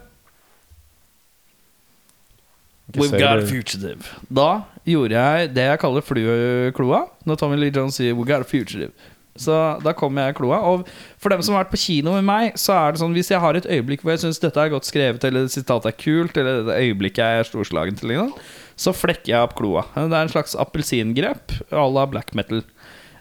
We've 2.96 3.18
got 3.20 3.38
a 3.38 3.46
fugitive. 3.46 4.02
Da 4.34 4.64
gjorde 4.88 5.14
jeg 5.14 5.52
det 5.54 5.66
jeg 5.68 5.78
kaller 5.78 6.02
flukloa. 6.02 7.04
Når 7.28 7.38
Tommy 7.38 7.56
Lee 7.60 7.70
Jones 7.70 7.94
sier 8.00 8.14
'We 8.16 8.24
got 8.26 8.40
a 8.42 8.48
fugitive'. 8.48 8.90
Så 9.38 9.80
da 9.82 9.92
kom 9.92 10.16
jeg 10.18 10.34
kloa. 10.34 10.58
Og 10.72 10.88
for 11.16 11.28
dem 11.30 11.40
som 11.40 11.54
har 11.54 11.64
vært 11.64 11.70
på 11.70 11.78
kino 11.78 12.12
med 12.18 12.24
meg, 12.24 12.54
så 12.58 12.74
er 12.74 12.92
det 12.92 13.00
sånn 13.00 13.14
hvis 13.14 13.30
jeg 13.30 13.38
har 13.40 13.54
et 13.54 13.64
øyeblikk 13.64 14.02
hvor 14.02 14.10
jeg 14.10 14.24
syns 14.26 14.40
dette 14.42 14.58
er 14.58 14.68
godt 14.74 14.84
skrevet, 14.90 15.22
eller 15.24 15.46
sitatet 15.46 15.86
er 15.86 15.96
kult, 15.96 16.36
eller 16.36 16.64
det 16.66 16.80
øyeblikket 16.82 17.22
jeg 17.22 17.38
er 17.38 17.44
storslagen 17.48 17.96
til, 17.96 18.08
liksom, 18.10 18.34
så 18.80 18.94
flekker 18.96 19.34
jeg 19.34 19.44
opp 19.44 19.58
kloa. 19.58 19.84
Det 19.92 20.08
er 20.08 20.24
en 20.24 20.32
slags 20.32 20.56
appelsingrep 20.58 21.58
à 21.68 21.84
la 21.92 22.06
black 22.08 22.32
metal. 22.38 22.62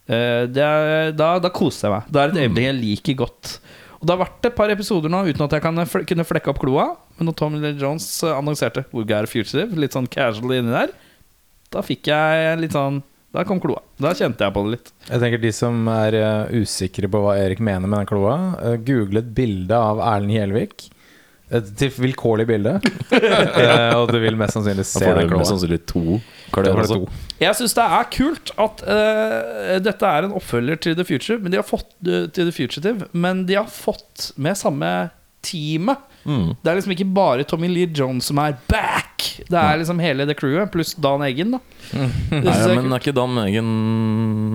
Eh, 0.10 0.48
er, 0.48 1.12
da, 1.14 1.34
da 1.44 1.52
koser 1.54 1.88
jeg 1.90 1.96
meg. 1.98 2.08
Det 2.10 2.22
er 2.22 2.32
et 2.32 2.42
øyeblikk 2.46 2.70
jeg 2.70 2.80
liker 2.80 3.20
godt. 3.26 3.52
Og 4.00 4.08
Det 4.08 4.16
har 4.16 4.22
vært 4.22 4.48
et 4.48 4.56
par 4.56 4.72
episoder 4.72 5.12
nå 5.12 5.26
uten 5.28 5.44
at 5.44 5.58
jeg 5.58 5.64
kan 5.66 5.84
kunne 5.84 6.28
flekke 6.28 6.52
opp 6.54 6.62
kloa. 6.64 6.88
Men 7.20 7.30
når 7.30 7.38
Tommy 7.42 7.60
Lee 7.60 7.76
Jones 7.80 8.08
eh, 8.24 8.36
annonserte 8.36 8.86
a 8.88 9.26
fugitive, 9.28 9.76
litt 9.76 9.96
sånn 9.98 10.08
casual 10.08 10.56
inni 10.56 10.72
der, 10.72 10.96
da 11.70 11.84
fikk 11.86 12.10
jeg 12.10 12.60
litt 12.64 12.74
sånn 12.74 13.04
Da 13.30 13.44
kom 13.46 13.60
kloa. 13.62 13.84
Da 14.02 14.16
kjente 14.18 14.42
jeg 14.42 14.56
på 14.56 14.64
det 14.66 14.72
litt. 14.74 14.88
Jeg 15.06 15.22
tenker 15.22 15.42
De 15.44 15.52
som 15.54 15.84
er 15.94 16.16
eh, 16.18 16.64
usikre 16.64 17.12
på 17.12 17.20
hva 17.22 17.36
Erik 17.38 17.60
mener 17.60 17.86
med 17.86 18.00
den 18.00 18.10
kloa, 18.10 18.38
uh, 18.58 18.78
google 18.82 19.22
et 19.22 19.36
bilde 19.38 19.76
av 19.76 20.02
Erlend 20.02 20.34
Gjelvik. 20.34 20.88
Et 21.50 21.70
til 21.80 21.94
vilkårlig 21.98 22.46
bilde. 22.50 22.78
Eh, 23.60 23.94
og 23.98 24.12
du 24.14 24.20
vil 24.22 24.38
mest 24.38 24.56
sannsynlig 24.56 24.86
se 24.88 25.02
den 25.04 25.32
mest 25.34 25.50
sannsynlig 25.50 25.80
to 25.90 26.20
to. 26.54 27.00
Jeg 27.42 27.58
syns 27.58 27.76
det 27.78 27.86
er 27.86 28.10
kult 28.14 28.52
at 28.62 28.84
eh, 28.86 29.78
dette 29.84 30.10
er 30.10 30.28
en 30.28 30.36
oppfølger 30.38 30.80
til 30.86 30.98
The 30.98 31.06
Future, 31.08 31.40
men 31.42 31.54
de 31.54 31.60
har 31.60 31.68
fått 31.68 31.90
eh, 32.06 32.28
til 32.34 32.50
The 32.50 32.56
Fugitive, 32.56 33.10
men 33.12 33.46
de 33.50 33.58
har 33.60 33.68
fått 33.72 34.32
med 34.38 34.58
samme 34.60 34.92
teamet. 35.46 36.06
Mm. 36.28 36.52
Det 36.62 36.70
er 36.72 36.78
liksom 36.80 36.94
ikke 36.94 37.08
bare 37.16 37.46
Tommy 37.48 37.70
Lee 37.72 37.90
Jones 37.96 38.28
som 38.30 38.42
er 38.44 38.58
back. 38.70 39.24
Det 39.50 39.56
er 39.60 39.80
liksom 39.80 40.02
hele 40.04 40.28
det 40.28 40.36
crewet, 40.40 40.72
pluss 40.74 40.94
Dan 41.00 41.24
Eggen. 41.26 41.56
da 41.56 41.62
Det 41.90 42.44
Nei, 42.44 42.56
ja, 42.60 42.68
men 42.76 42.92
er 42.92 43.02
ikke 43.02 43.16
Dan 43.16 43.40
Eggen 43.46 43.70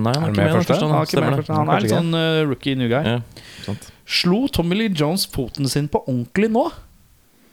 Nei, 0.05 0.13
han 0.13 0.27
Er 0.27 0.29
er 0.29 0.31
ikke 0.31 0.45
med 0.45 0.55
første? 0.59 0.73
første. 0.75 0.89
Han, 0.91 1.07
ikke 1.09 1.23
med 1.25 1.39
første, 1.41 1.57
han 1.57 1.73
er 1.73 1.85
litt 1.85 1.95
sånn 1.95 2.13
uh, 2.13 2.41
rookie 2.45 2.77
new 2.79 2.89
guy. 2.91 3.15
Ja, 3.15 3.45
sant. 3.65 3.89
Slo 4.05 4.45
Tommy 4.53 4.77
Lee 4.77 4.93
Jones 4.93 5.25
foten 5.31 5.69
sin 5.71 5.89
på 5.91 6.03
ordentlig 6.05 6.51
nå? 6.53 6.67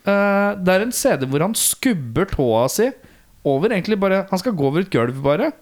Eh, 0.03 0.53
det 0.59 0.75
er 0.75 0.85
en 0.87 0.95
CD 0.95 1.27
hvor 1.31 1.45
han 1.45 1.53
skubber 1.59 2.27
tåa 2.31 2.65
si 2.73 2.88
over 3.47 3.71
egentlig 3.71 3.99
bare 4.03 4.25
Han 4.31 4.41
skal 4.41 4.55
gå 4.55 4.67
over 4.67 4.83
et 4.83 4.91
gulv, 4.91 5.19
bare. 5.23 5.53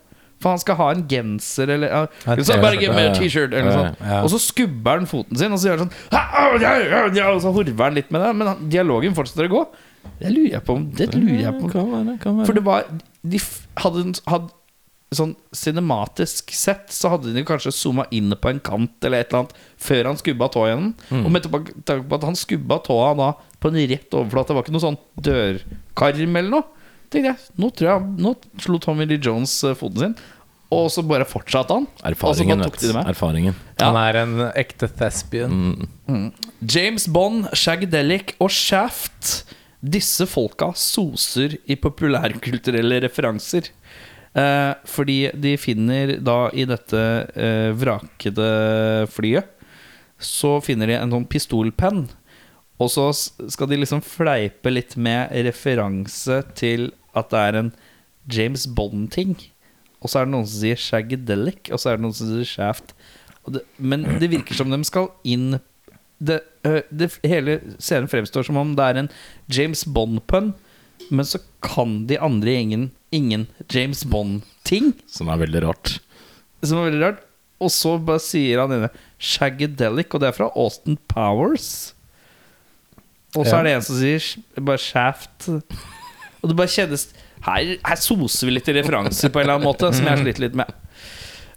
For 0.40 0.54
han 0.54 0.60
skal 0.62 0.76
ha 0.78 0.86
en 0.94 1.02
genser 1.08 1.68
eller 1.68 2.06
uh, 2.08 2.30
så 2.40 2.56
bare 2.62 2.78
give 2.80 2.94
me 2.96 3.02
a. 3.10 3.12
T-shirt 3.12 3.52
eller 3.52 3.66
noe 3.68 3.74
sånt. 3.76 4.04
Og 4.22 4.30
så 4.32 4.38
skubber 4.40 4.96
han 4.96 5.08
foten 5.08 5.36
sin, 5.36 5.52
og 5.52 5.60
så 5.60 5.68
gjør 5.68 5.82
han 5.82 5.90
sånn 5.90 7.26
Og 7.34 7.42
så 7.44 7.52
horver 7.52 7.84
han 7.84 7.98
litt 7.98 8.08
med 8.08 8.24
det. 8.24 8.30
Men 8.40 8.70
dialogen 8.72 9.16
fortsetter 9.16 9.50
å 9.50 9.52
gå. 9.52 9.60
Det 10.20 10.32
lurer 10.32 10.54
jeg 10.54 10.64
på 10.64 10.76
om 10.78 10.86
Det 10.96 11.10
lurer 11.12 11.42
jeg 11.42 11.60
på. 11.60 11.68
For 12.46 12.56
det 12.56 12.64
var 12.64 12.88
De 13.20 13.42
hadde, 13.84 14.06
hadde 14.32 14.48
Sånn 15.10 15.32
cinematisk 15.56 16.52
sett 16.54 16.92
så 16.94 17.10
hadde 17.10 17.32
de 17.34 17.42
kanskje 17.42 17.72
zooma 17.74 18.04
inn 18.14 18.30
på 18.38 18.52
en 18.52 18.60
kant 18.62 19.06
eller 19.06 19.24
et 19.24 19.32
eller 19.32 19.40
annet 19.42 19.56
før 19.82 20.06
han 20.06 20.20
skubba 20.20 20.46
tåa 20.54 20.68
igjen. 20.68 20.92
Mm. 21.10 21.24
Og 21.24 21.32
med 21.34 21.48
tanke 21.50 22.04
på 22.06 22.18
at 22.20 22.26
han 22.28 22.38
skubba 22.38 22.78
tåa 22.86 23.08
da 23.18 23.30
på 23.60 23.72
en 23.72 23.80
rett 23.90 24.14
overflate, 24.14 24.52
det 24.52 24.58
var 24.58 24.64
ikke 24.64 24.76
noe 24.76 24.84
sånn 24.84 25.00
dørkarm 25.26 26.38
eller 26.42 26.54
noe. 26.54 26.68
Tenkte 27.10 27.32
jeg, 27.32 27.48
Nå 27.58 27.72
tror 27.74 27.88
jeg 27.90 28.22
Nå 28.22 28.36
slo 28.62 28.78
Tommy 28.78 29.08
Lee 29.10 29.18
Jones 29.18 29.56
eh, 29.66 29.74
foten 29.74 30.04
sin, 30.04 30.18
og 30.70 30.86
så 30.94 31.02
bare 31.02 31.26
fortsatte 31.26 31.74
han. 31.74 31.88
Og 31.90 32.04
så 32.04 32.10
Erfaringen, 32.12 32.62
bare 32.62 32.70
tok 32.70 32.78
de 32.78 32.86
det 32.86 32.92
vet 32.92 33.00
med. 33.00 33.10
Erfaringen. 33.10 33.56
Ja. 33.80 33.88
Han 33.88 33.98
er 33.98 34.18
en 34.20 34.34
ekte 34.54 34.86
thespian. 35.00 35.88
Mm. 36.06 36.28
James 36.62 37.08
Bond, 37.10 37.50
Shagdelic 37.58 38.36
og 38.38 38.52
Shaft 38.54 39.40
Disse 39.80 40.26
folka 40.28 40.74
soser 40.76 41.56
i 41.64 41.74
populærkulturelle 41.80 42.98
referanser. 43.06 43.70
Eh, 44.34 44.72
fordi 44.86 45.18
de 45.34 45.56
finner 45.58 46.16
da 46.22 46.44
i 46.54 46.62
dette 46.68 46.98
eh, 47.34 47.72
vrakede 47.74 48.44
flyet 49.10 49.48
Så 50.22 50.52
finner 50.62 50.86
de 50.86 50.94
en 51.00 51.10
sånn 51.10 51.26
pistolpenn. 51.26 52.04
Og 52.78 52.92
så 52.94 53.08
skal 53.10 53.72
de 53.72 53.80
liksom 53.80 54.04
fleipe 54.06 54.70
litt 54.70 54.94
med 54.94 55.32
referanse 55.48 56.44
til 56.54 56.92
at 57.16 57.32
det 57.32 57.40
er 57.40 57.58
en 57.58 57.72
James 58.30 58.68
Bond-ting. 58.70 59.34
Og 60.00 60.12
så 60.12 60.20
er 60.20 60.28
det 60.28 60.34
noen 60.36 60.46
som 60.46 60.62
sier 60.62 60.78
Shagadelic 60.78 61.72
og 61.72 61.80
så 61.80 61.90
er 61.90 61.98
det 61.98 62.06
noen 62.06 62.16
som 62.16 62.30
sier 62.30 62.46
Shaft. 62.48 62.94
Det, 63.50 63.64
men 63.80 64.06
det 64.20 64.30
virker 64.30 64.54
som 64.54 64.70
de 64.70 64.78
skal 64.86 65.10
inn 65.26 65.58
det, 66.20 66.38
det, 66.92 67.08
Hele 67.24 67.56
scenen 67.80 68.08
fremstår 68.12 68.44
som 68.46 68.58
om 68.60 68.74
det 68.76 68.86
er 68.86 68.98
en 69.00 69.12
James 69.50 69.82
Bond-pønn, 69.88 70.52
men 71.08 71.26
så 71.26 71.40
kan 71.64 72.04
de 72.06 72.20
andre 72.20 72.52
gjengen 72.54 72.90
ingen 73.12 73.46
James 73.70 74.04
Bond-ting. 74.04 74.92
Som 75.10 75.28
er 75.32 75.40
veldig 75.42 75.62
rart. 75.66 75.96
Som 76.62 76.78
er 76.82 76.90
veldig 76.90 77.02
rart. 77.04 77.22
Og 77.60 77.68
så 77.74 77.96
bare 78.00 78.22
sier 78.24 78.62
han 78.62 78.72
inne 78.72 78.88
Shagadelic, 79.20 80.14
og 80.14 80.22
det 80.22 80.30
er 80.30 80.36
fra 80.36 80.50
Austin 80.56 80.96
Powers. 81.10 81.92
Og 83.36 83.44
så 83.46 83.52
Ja. 83.52 83.58
er 83.60 83.64
det 83.64 83.72
en 83.76 83.82
som 83.82 83.96
sier 83.96 84.20
bare 84.64 84.78
Shaft. 84.78 85.48
Og 85.48 86.48
det 86.48 86.56
bare 86.56 86.66
kjennes 86.72 87.08
Her, 87.40 87.78
her 87.86 87.96
soser 87.96 88.46
vi 88.46 88.52
litt 88.52 88.68
i 88.68 88.72
referanser 88.76 89.30
på 89.32 89.40
en 89.40 89.46
eller 89.46 89.54
annen 89.54 89.64
måte, 89.64 89.88
som 89.94 90.04
jeg 90.04 90.12
har 90.12 90.20
slitt 90.20 90.38
litt 90.42 90.54
med. 90.54 90.68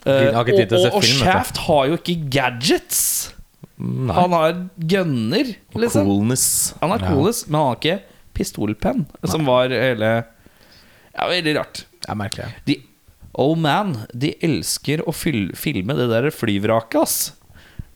Å 0.06 0.14
og, 0.40 0.50
og, 0.72 0.94
og. 0.96 1.04
Shaft 1.04 1.58
har 1.66 1.88
jo 1.90 1.98
ikke 1.98 2.30
gadgets. 2.32 3.34
Nei. 3.78 4.14
Han 4.16 4.32
har 4.32 4.54
gunner, 4.80 5.50
liksom. 5.76 6.06
Coolness. 6.08 6.74
Han 6.80 6.90
har 6.94 7.00
Ja. 7.00 7.10
men 7.12 7.60
han 7.60 7.68
har 7.68 7.76
ikke 7.76 8.02
pistolpenn, 8.34 9.06
som 9.28 9.44
var 9.44 9.68
hele 9.68 10.26
Ja, 11.14 11.30
veldig 11.30 11.56
rart. 11.60 11.86
Det 12.02 12.10
er 12.12 12.20
merkelig. 12.20 12.50
De, 12.68 12.80
oh 13.40 13.54
man, 13.60 13.96
de 14.14 14.34
elsker 14.44 15.06
å 15.08 15.14
fyl, 15.16 15.48
filme 15.58 15.96
det 15.98 16.10
der 16.12 16.30
flyvraket, 16.34 17.00
ass. 17.02 17.18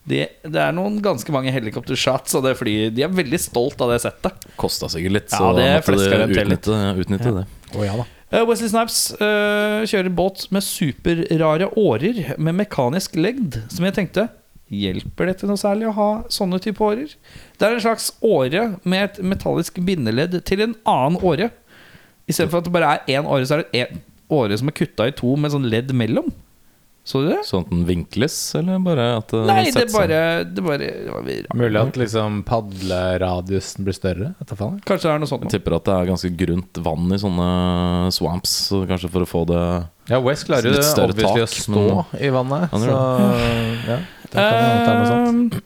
Det, 0.08 0.22
det 0.48 0.60
er 0.64 0.76
noen 0.76 1.02
ganske 1.04 1.34
mange 1.36 1.52
helikoptershots 1.52 2.38
av 2.40 2.46
det 2.46 2.54
flyet. 2.56 2.94
De 2.96 3.04
er 3.04 3.12
veldig 3.12 3.40
stolt 3.44 3.82
av 3.84 3.92
det 3.92 4.00
settet. 4.06 4.46
Kosta 4.60 4.88
sikkert 4.94 5.18
litt, 5.18 5.34
Ja, 5.36 5.50
det 5.58 5.72
måtte 5.84 5.98
de 6.14 6.30
utnytte, 6.32 6.78
utnytte, 7.04 7.34
ja. 7.34 7.42
det. 7.42 7.74
Oh, 7.76 7.84
ja 7.84 7.98
da. 8.00 8.06
Eh, 8.28 8.44
Wesley 8.48 8.72
Snipes 8.72 9.02
uh, 9.20 9.84
kjører 9.88 10.12
båt 10.16 10.48
med 10.56 10.64
superrare 10.64 11.70
årer 11.80 12.34
med 12.40 12.58
mekanisk 12.60 13.16
legd, 13.20 13.60
som 13.72 13.88
jeg 13.88 13.96
tenkte 14.00 14.28
Hjelper 14.68 15.30
det 15.30 15.38
til 15.40 15.48
noe 15.48 15.60
særlig 15.60 15.86
å 15.88 15.94
ha 15.96 16.08
sånne 16.32 16.58
type 16.60 16.84
årer? 16.84 17.14
Det 17.56 17.64
er 17.64 17.78
en 17.78 17.84
slags 17.86 18.10
åre 18.20 18.66
med 18.84 19.06
et 19.06 19.22
metallisk 19.24 19.80
bindeledd 19.80 20.36
til 20.44 20.64
en 20.66 20.74
annen 20.84 21.16
åre. 21.24 21.48
Istedenfor 22.28 22.60
at 22.62 22.68
det 22.68 22.76
bare 22.76 22.96
er 22.98 23.16
én 23.18 23.30
åre, 23.30 23.48
så 23.48 23.58
er 23.58 23.64
det 23.64 23.86
en 23.86 24.04
åre 24.38 24.58
som 24.60 24.68
er 24.68 24.76
kutta 24.76 25.08
i 25.08 25.16
to 25.16 25.36
med 25.40 25.54
sånn 25.54 25.68
ledd 25.72 25.94
mellom. 25.96 26.28
Så 27.08 27.22
du 27.24 27.30
det? 27.30 27.38
Sånn 27.48 27.64
at 27.64 27.70
den 27.72 27.86
vinkles, 27.88 28.36
eller 28.60 28.82
bare 28.84 29.04
at 29.22 29.32
den 29.32 29.46
Nei, 29.48 29.70
det 29.72 29.86
bare, 29.94 30.18
det 30.44 30.64
bare 30.66 30.80
det 30.82 31.06
var 31.08 31.24
rart. 31.24 31.54
Mulig 31.56 31.80
at 31.80 32.00
liksom 32.02 32.42
padleradiusen 32.50 33.88
blir 33.88 33.96
større? 33.96 34.34
Kanskje 34.44 35.06
det 35.06 35.14
er 35.14 35.22
noe 35.24 35.30
sånt 35.32 35.46
Jeg 35.48 35.54
tipper 35.56 35.78
at 35.78 35.88
det 35.88 35.96
er 35.96 36.10
ganske 36.12 36.34
grunt 36.44 36.82
vann 36.84 37.16
i 37.16 37.22
sånne 37.22 37.48
swamps, 38.12 38.58
så 38.68 38.82
kanskje 38.90 39.12
for 39.14 39.24
å 39.24 39.30
få 39.30 39.46
det 39.48 39.64
Ja, 40.12 40.20
West 40.26 40.50
klarer 40.50 40.68
jo 40.68 40.76
obviously 41.06 41.46
å 41.46 41.48
stå 41.54 41.62
stå 41.64 41.86
i 42.20 42.34
vannet. 42.36 42.76
Så 42.76 42.98
ja, 43.88 44.02
det 44.28 44.36
kan 44.36 44.52
det 44.52 44.90
er 44.92 45.00
noe 45.00 45.14
sånt. 45.16 45.62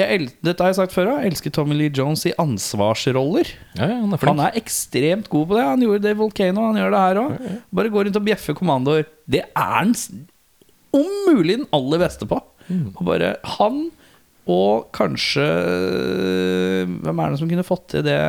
Jeg 0.00 0.30
dette 0.40 0.64
har 0.64 0.72
jeg 0.72 0.78
sagt 0.80 0.94
før 0.96 1.12
òg. 1.14 1.28
Elsker 1.28 1.52
Tommy 1.54 1.76
Lee 1.76 1.92
Jones 1.94 2.24
i 2.28 2.32
ansvarsroller. 2.40 3.52
Ja, 3.76 3.86
ja, 3.86 4.00
han 4.00 4.16
er. 4.16 4.24
Han 4.26 4.42
er 4.46 4.58
ekstremt 4.60 5.30
god 5.32 5.48
på 5.50 5.58
det. 5.58 5.64
Han 5.68 5.84
gjorde 5.84 6.02
det 6.06 6.14
i 6.14 6.18
Volcano, 6.18 6.66
han 6.70 6.80
gjør 6.80 6.94
det 6.94 7.04
her 7.04 7.22
òg. 7.22 7.48
Bare 7.80 7.92
går 7.94 8.08
rundt 8.08 8.20
og 8.20 8.28
bjeffer 8.28 8.56
kommandoer. 8.58 9.08
Det 9.30 9.44
er 9.46 9.74
han 9.80 9.94
om 10.96 11.10
mulig 11.28 11.60
den 11.60 11.68
aller 11.76 12.02
beste 12.02 12.26
på. 12.28 12.40
Mm. 12.70 12.92
Og 12.96 13.02
bare 13.06 13.34
han 13.56 13.82
og 14.50 14.88
kanskje 14.96 15.44
Hvem 16.86 17.20
er 17.20 17.32
det 17.32 17.38
som 17.38 17.50
kunne 17.50 17.66
fått 17.66 17.90
til 17.92 18.04
det? 18.06 18.20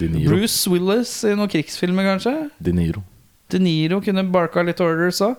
De 0.00 0.08
Niro. 0.10 0.32
Bruce 0.32 0.70
Willis 0.70 1.12
i 1.26 1.34
noen 1.36 1.50
krigsfilmer, 1.50 2.14
kanskje? 2.14 2.34
De 2.58 2.74
Niro. 2.74 3.04
De 3.52 3.60
Niro 3.62 4.00
kunne 4.02 4.24
barka 4.34 4.64
litt 4.66 4.80
orders 4.82 5.20
òg. 5.22 5.36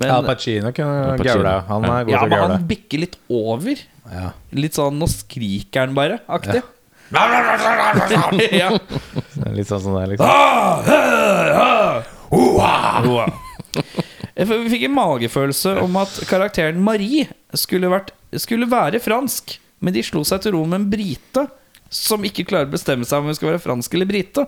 Men, 0.00 0.08
ja, 0.08 0.18
Pacino 0.24 0.70
kunne 0.72 1.16
gaule. 1.20 1.50
Han 1.68 1.84
er 1.84 2.04
god 2.08 2.12
ja, 2.14 2.20
til 2.24 2.26
å 2.26 2.30
men 2.30 2.54
han 2.56 2.66
bikker 2.70 3.02
litt 3.02 3.16
over. 3.28 3.82
Ja. 4.10 4.30
Litt 4.56 4.74
sånn 4.78 4.96
'nå 4.98 5.06
skriker 5.12 5.84
han 5.84 5.94
bare' 5.98 6.20
aktig. 6.26 6.62
ja. 8.54 8.70
Litt 9.56 9.68
sånn 9.68 9.82
som 9.82 9.96
det, 9.98 10.06
liksom. 10.14 10.26
Vi 14.36 14.42
f- 14.46 14.70
fikk 14.72 14.84
en 14.86 14.94
magefølelse 14.96 15.72
om 15.82 15.96
at 16.00 16.20
karakteren 16.30 16.80
Marie 16.84 17.26
skulle, 17.58 17.90
vært, 17.92 18.12
skulle 18.40 18.68
være 18.70 19.00
fransk, 19.02 19.58
men 19.82 19.94
de 19.96 20.02
slo 20.06 20.22
seg 20.26 20.44
til 20.44 20.54
ro 20.56 20.64
med 20.68 20.80
en 20.82 20.88
brite 20.92 21.46
som 21.90 22.22
ikke 22.24 22.46
klarer 22.46 22.68
å 22.70 22.74
bestemme 22.76 23.04
seg 23.08 23.18
om 23.20 23.26
hun 23.30 23.36
skal 23.36 23.52
være 23.52 23.64
fransk 23.64 23.94
eller 23.98 24.08
brite. 24.10 24.46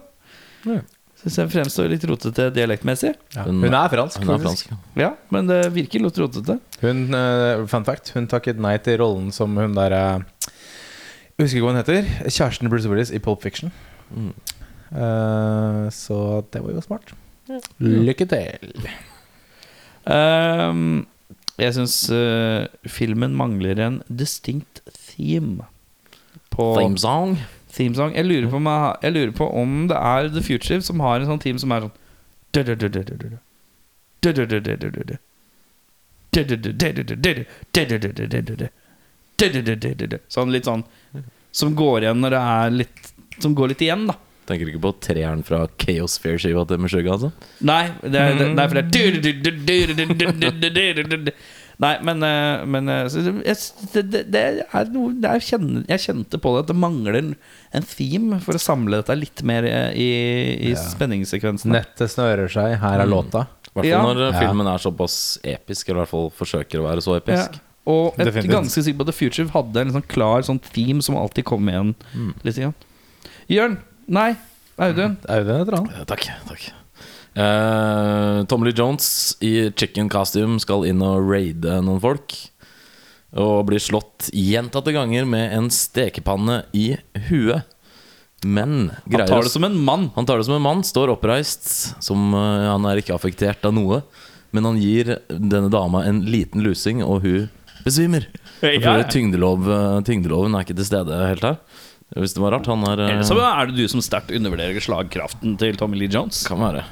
Ja. 0.69 0.81
Syns 1.23 1.37
jeg 1.39 1.51
fremstår 1.53 1.89
litt 1.93 2.03
rotete 2.11 2.49
dialektmessig. 2.55 3.13
Ja. 3.37 3.45
Hun- 3.47 3.61
Hun 3.63 3.75
er 3.79 3.89
fransk, 3.93 4.19
Hun 4.25 4.35
er 4.35 4.39
fransk. 4.43 4.73
Ja, 4.99 5.13
men 5.31 5.47
det 5.47 5.61
virker 5.73 6.03
litt 6.03 6.19
rotete. 6.19 6.57
Hun, 6.81 7.15
uh, 7.15 7.65
fun 7.71 7.85
fact, 7.87 8.11
hun 8.17 8.27
takket 8.27 8.59
nei 8.59 8.77
til 8.83 8.99
rollen 8.99 9.31
som 9.33 9.55
hun 9.57 9.75
der 9.75 9.91
Jeg 11.39 11.47
husker 11.47 11.59
ikke 11.59 11.65
hva 11.67 11.73
hun 11.73 11.81
heter. 11.83 12.03
Kjæresten 12.29 12.69
Bruce 12.71 12.89
Willis 12.91 13.11
i 13.15 13.19
Pulp 13.23 13.43
Fiction. 13.43 13.71
Mm. 14.15 14.33
Uh, 14.93 15.87
så 15.91 16.45
det 16.53 16.63
var 16.63 16.73
jo 16.75 16.81
smart. 16.85 17.15
Lykke 17.81 18.27
til. 18.29 18.75
Um, 20.07 21.07
jeg 21.61 21.75
syns 21.77 21.97
filmen 22.91 23.35
mangler 23.39 23.79
en 23.87 24.01
distinct 24.11 24.81
theme. 25.07 25.63
På 26.51 26.75
Theme 26.79 26.99
song 26.99 27.37
themesong. 27.77 28.15
Jeg 28.17 28.29
lurer, 28.29 28.49
på 28.51 28.59
om 28.61 28.69
jeg, 28.71 28.95
jeg 29.03 29.15
lurer 29.17 29.35
på 29.37 29.49
om 29.63 29.77
det 29.91 29.99
er 29.99 30.31
The 30.33 30.43
Future 30.45 30.81
som 30.85 31.03
har 31.05 31.21
en 31.21 31.31
sånn 31.31 31.43
team 31.43 31.59
som 31.63 31.75
er 31.75 31.87
sånn 31.87 31.95
Sånn 40.29 40.53
litt 40.53 40.69
sånn 40.69 40.85
Som 41.53 41.75
går 41.77 42.05
igjen 42.05 42.21
når 42.23 42.31
det 42.37 42.43
er 42.53 42.77
litt 42.77 43.01
Som 43.41 43.57
går 43.57 43.73
litt 43.73 43.83
igjen, 43.85 44.05
da. 44.11 44.15
Tenker 44.47 44.67
du 44.67 44.73
ikke 44.73 44.85
på 44.85 44.93
treeren 45.07 45.43
fra 45.47 45.65
Chaos 45.81 46.19
Fair-skiva 46.21 46.65
til 46.69 46.81
Meshuggah? 46.83 47.15
Altså? 47.15 47.31
Nei, 47.63 47.85
det 48.03 48.19
er, 48.19 48.35
det, 48.37 48.47
det 48.59 48.63
er 51.31 51.35
Nei, 51.83 51.97
men, 52.07 52.23
eh, 52.23 52.65
men 52.71 52.89
eh, 52.89 53.09
jeg- 53.11 54.03
det, 54.13 54.21
det, 54.31 54.43
er 54.73 54.85
noe 54.95 55.13
det 55.19 55.31
er, 55.33 55.41
Jeg 55.89 55.99
kjente 56.05 56.39
på 56.39 56.53
det 56.55 56.61
at 56.63 56.69
det 56.71 56.77
mangler 56.79 57.17
en, 57.19 57.33
en 57.75 57.83
theme 57.83 58.39
for 58.45 58.55
å 58.55 58.61
samle 58.63 59.01
dette 59.03 59.17
litt 59.19 59.43
mer 59.43 59.65
eh, 59.67 59.91
i, 59.99 60.09
i 60.69 60.71
Ja. 60.71 60.77
spenningssekvensen. 60.79 61.73
Nettet 61.75 62.13
snører 62.15 62.47
seg. 62.53 62.79
Her 62.79 63.01
er 63.01 63.07
Mm. 63.07 63.11
låta. 63.17 63.47
I 63.75 63.81
hvert 63.81 63.83
fall 63.83 63.91
Ja. 63.91 64.03
når 64.15 64.39
filmen 64.39 64.67
er 64.69 64.79
såpass 64.79 65.39
episk, 65.43 65.89
eller 65.89 66.03
i 66.03 66.05
hvert 66.05 66.13
fall 66.15 66.31
forsøker 66.31 66.79
å 66.79 66.87
være 66.87 67.03
så 67.03 67.17
Ja. 67.17 67.21
episk. 67.21 67.61
Og 67.85 68.15
et 68.21 68.29
er 68.29 68.43
ganske 68.47 68.79
sikker 68.85 68.99
på 68.99 69.01
at 69.01 69.07
The 69.07 69.13
Future 69.19 69.49
hadde 69.49 69.77
en 69.81 69.91
sånn 69.91 70.07
klar 70.07 70.43
sånn 70.47 70.61
theme 70.63 71.03
som 71.03 71.17
alltid 71.17 71.45
kom 71.45 71.67
igjen. 71.67 71.95
Litt 72.45 72.55
igjen. 72.59 72.75
Jørn. 73.51 73.79
Nei, 74.07 74.37
Audun. 74.79 75.17
Audun 75.29 75.59
heter 75.67 75.77
han. 75.77 75.91
Ja, 75.99 76.05
takk. 76.05 76.29
takk 76.47 76.73
Eh, 77.35 78.45
Tommy 78.45 78.69
Lee 78.69 78.77
Jones 78.77 79.37
i 79.41 79.71
chicken 79.77 80.09
costume 80.13 80.61
skal 80.61 80.85
inn 80.89 81.03
og 81.05 81.29
raide 81.31 81.81
noen 81.85 82.03
folk. 82.03 82.37
Og 83.33 83.63
blir 83.71 83.81
slått 83.81 84.29
gjentatte 84.37 84.93
ganger 84.93 85.25
med 85.29 85.55
en 85.57 85.71
stekepanne 85.73 86.63
i 86.77 86.93
huet. 87.31 87.65
Men 88.43 88.91
Han 89.07 89.27
tar 89.27 89.47
det 89.47 89.55
som 89.55 89.65
en 89.65 89.79
mann. 89.79 90.11
Han 90.17 90.27
tar 90.27 90.39
det 90.39 90.49
som 90.49 90.59
en 90.59 90.65
mann, 90.65 90.83
står 90.85 91.15
oppreist, 91.15 91.95
som 92.03 92.33
uh, 92.35 92.73
han 92.73 92.85
er 92.91 92.99
ikke 92.99 93.15
affektert 93.15 93.63
av 93.65 93.77
noe. 93.77 94.01
Men 94.53 94.67
han 94.67 94.81
gir 94.83 95.15
denne 95.31 95.71
dama 95.73 96.03
en 96.05 96.25
liten 96.27 96.65
lusing, 96.67 97.05
og 97.07 97.23
hun 97.23 97.47
besvimer. 97.87 98.27
Ja, 98.63 98.75
ja. 98.75 99.07
tyngdelov, 99.11 99.65
eh, 99.67 100.01
tyngdeloven 100.07 100.55
er 100.55 100.67
ikke 100.67 100.77
til 100.79 100.87
stede 100.87 101.17
helt 101.27 101.47
her. 101.47 101.57
Hvis 102.13 102.35
det 102.37 102.43
var 102.43 102.53
rart. 102.53 102.67
Han 102.69 102.83
er 102.85 103.01
eh, 103.01 103.11
Eller 103.15 103.27
så 103.27 103.39
er 103.41 103.71
det 103.71 103.79
du 103.79 103.87
som 103.89 104.03
sterkt 104.05 104.33
undervurderer 104.37 104.85
slagkraften 104.85 105.55
til 105.61 105.79
Tommy 105.81 105.97
Lee 106.01 106.13
Jones. 106.13 106.43
Kan 106.49 106.61
være. 106.61 106.85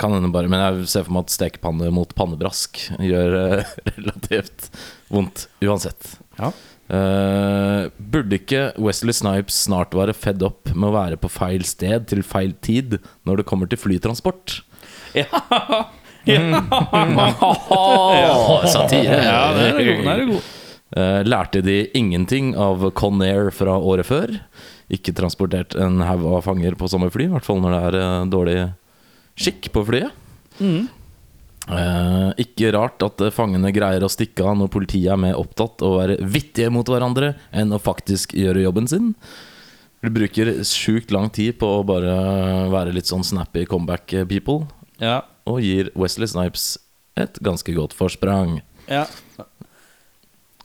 Kan 0.00 0.14
hende 0.16 0.30
bare 0.32 0.48
Men 0.52 0.62
jeg 0.64 0.88
ser 0.94 1.06
for 1.06 1.16
meg 1.16 1.26
at 1.26 1.34
stekepanne 1.34 1.90
mot 1.94 2.14
pannebrask 2.16 2.80
gjør 2.96 3.36
eh, 3.42 3.72
relativt 3.96 4.70
vondt 5.12 5.46
uansett. 5.64 6.14
Ja. 6.38 6.52
Uh, 6.92 7.86
burde 8.12 8.36
ikke 8.36 8.72
Wesley 8.82 9.14
Snipes 9.16 9.56
snart 9.64 9.94
være 9.96 10.12
fedd 10.16 10.42
opp 10.44 10.72
med 10.74 10.90
å 10.90 10.96
være 10.96 11.16
på 11.20 11.30
feil 11.32 11.64
sted 11.64 12.08
til 12.10 12.20
feil 12.26 12.52
tid 12.60 12.98
når 13.28 13.40
det 13.40 13.46
kommer 13.48 13.70
til 13.70 13.80
flytransport? 13.80 14.58
Ja, 16.26 16.44
Satire! 18.70 19.16
ja 19.24 19.38
den 19.56 19.80
er 19.80 19.84
god. 19.88 20.02
Den 20.02 20.10
er 20.12 20.26
god. 20.32 20.50
Eh, 20.92 21.22
lærte 21.24 21.62
de 21.64 21.86
ingenting 21.96 22.50
av 22.60 22.82
Conair 22.98 23.50
fra 23.54 23.78
året 23.80 24.04
før? 24.08 24.34
Ikke 24.92 25.14
transportert 25.16 25.72
en 25.80 26.02
haug 26.04 26.26
av 26.36 26.42
fanger 26.44 26.74
på 26.76 26.88
samme 26.92 27.08
fly, 27.14 27.30
i 27.30 27.32
hvert 27.32 27.46
fall 27.46 27.62
når 27.64 27.72
det 27.72 27.84
er 27.86 27.96
eh, 28.00 28.24
dårlig 28.32 28.58
skikk 29.40 29.70
på 29.72 29.86
flyet. 29.88 30.12
Mm. 30.60 30.82
Eh, 31.72 32.28
ikke 32.42 32.72
rart 32.74 33.00
at 33.06 33.22
eh, 33.24 33.32
fangene 33.32 33.70
greier 33.72 34.04
å 34.04 34.10
stikke 34.12 34.44
av 34.44 34.58
når 34.60 34.68
politiet 34.74 35.12
er 35.14 35.20
mer 35.22 35.38
opptatt 35.40 35.80
av 35.80 35.94
å 35.94 36.00
være 36.02 36.18
vittige 36.28 36.72
mot 36.74 36.88
hverandre 36.90 37.32
enn 37.56 37.72
å 37.72 37.80
faktisk 37.80 38.34
gjøre 38.36 38.64
jobben 38.66 38.90
sin. 38.90 39.12
De 40.02 40.10
bruker 40.12 40.50
sjukt 40.66 41.14
lang 41.14 41.30
tid 41.32 41.56
på 41.62 41.68
å 41.78 41.84
bare 41.86 42.16
være 42.72 42.92
litt 42.96 43.06
sånn 43.08 43.22
snappy 43.24 43.64
comeback 43.70 44.10
people, 44.28 44.66
Ja. 45.00 45.22
og 45.46 45.62
gir 45.62 45.88
Wesley 45.94 46.26
Snipes 46.28 46.76
et 47.16 47.38
ganske 47.40 47.72
godt 47.78 47.94
forsprang. 47.96 48.60
ja. 48.90 49.06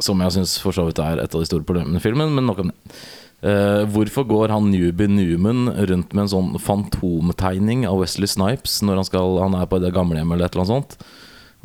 Som 0.04 0.22
jeg 0.22 0.36
syns 0.36 0.58
for 0.62 0.76
så 0.76 0.86
vidt 0.88 1.02
er 1.02 1.22
et 1.24 1.34
av 1.34 1.42
de 1.42 1.50
store 1.50 1.66
problemene 1.66 1.98
i 1.98 2.04
filmen, 2.04 2.36
men 2.36 2.46
nok 2.50 2.66
om 2.66 2.74
det. 2.74 2.98
Uh, 3.38 3.84
hvorfor 3.94 4.26
går 4.26 4.50
han 4.50 4.72
Newbie 4.74 5.12
Newman 5.12 5.68
rundt 5.70 6.14
med 6.16 6.24
en 6.24 6.32
sånn 6.32 6.56
fantomtegning 6.58 7.84
av 7.86 8.00
Wesley 8.02 8.26
Snipes 8.26 8.80
når 8.82 8.98
han, 8.98 9.06
skal, 9.06 9.36
han 9.44 9.54
er 9.60 9.68
på 9.70 9.78
det 9.84 9.92
gamlehjemmet 9.94 10.40
eller 10.40 10.50
et 10.50 10.58
eller 10.58 10.66
annet 10.66 10.96
sånt? 10.98 11.12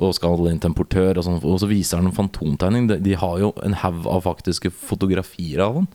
Og 0.03 0.13
skal 0.17 0.51
inn 0.51 0.61
til 0.61 0.69
en 0.69 0.77
portør, 0.77 1.17
og, 1.17 1.25
sånn, 1.25 1.39
og 1.41 1.57
så 1.63 1.69
viser 1.71 2.01
han 2.01 2.11
en 2.11 2.17
fantomtegning. 2.17 2.91
De, 2.91 2.99
de 3.01 3.17
har 3.17 3.41
jo 3.41 3.53
en 3.65 3.77
haug 3.85 4.05
av 4.09 4.25
faktiske 4.25 4.73
fotografier 4.73 5.65
av 5.65 5.81
han. 5.81 5.89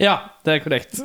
Ja, 0.00 0.16
det 0.44 0.56
er 0.56 0.64
korrekt. 0.64 1.04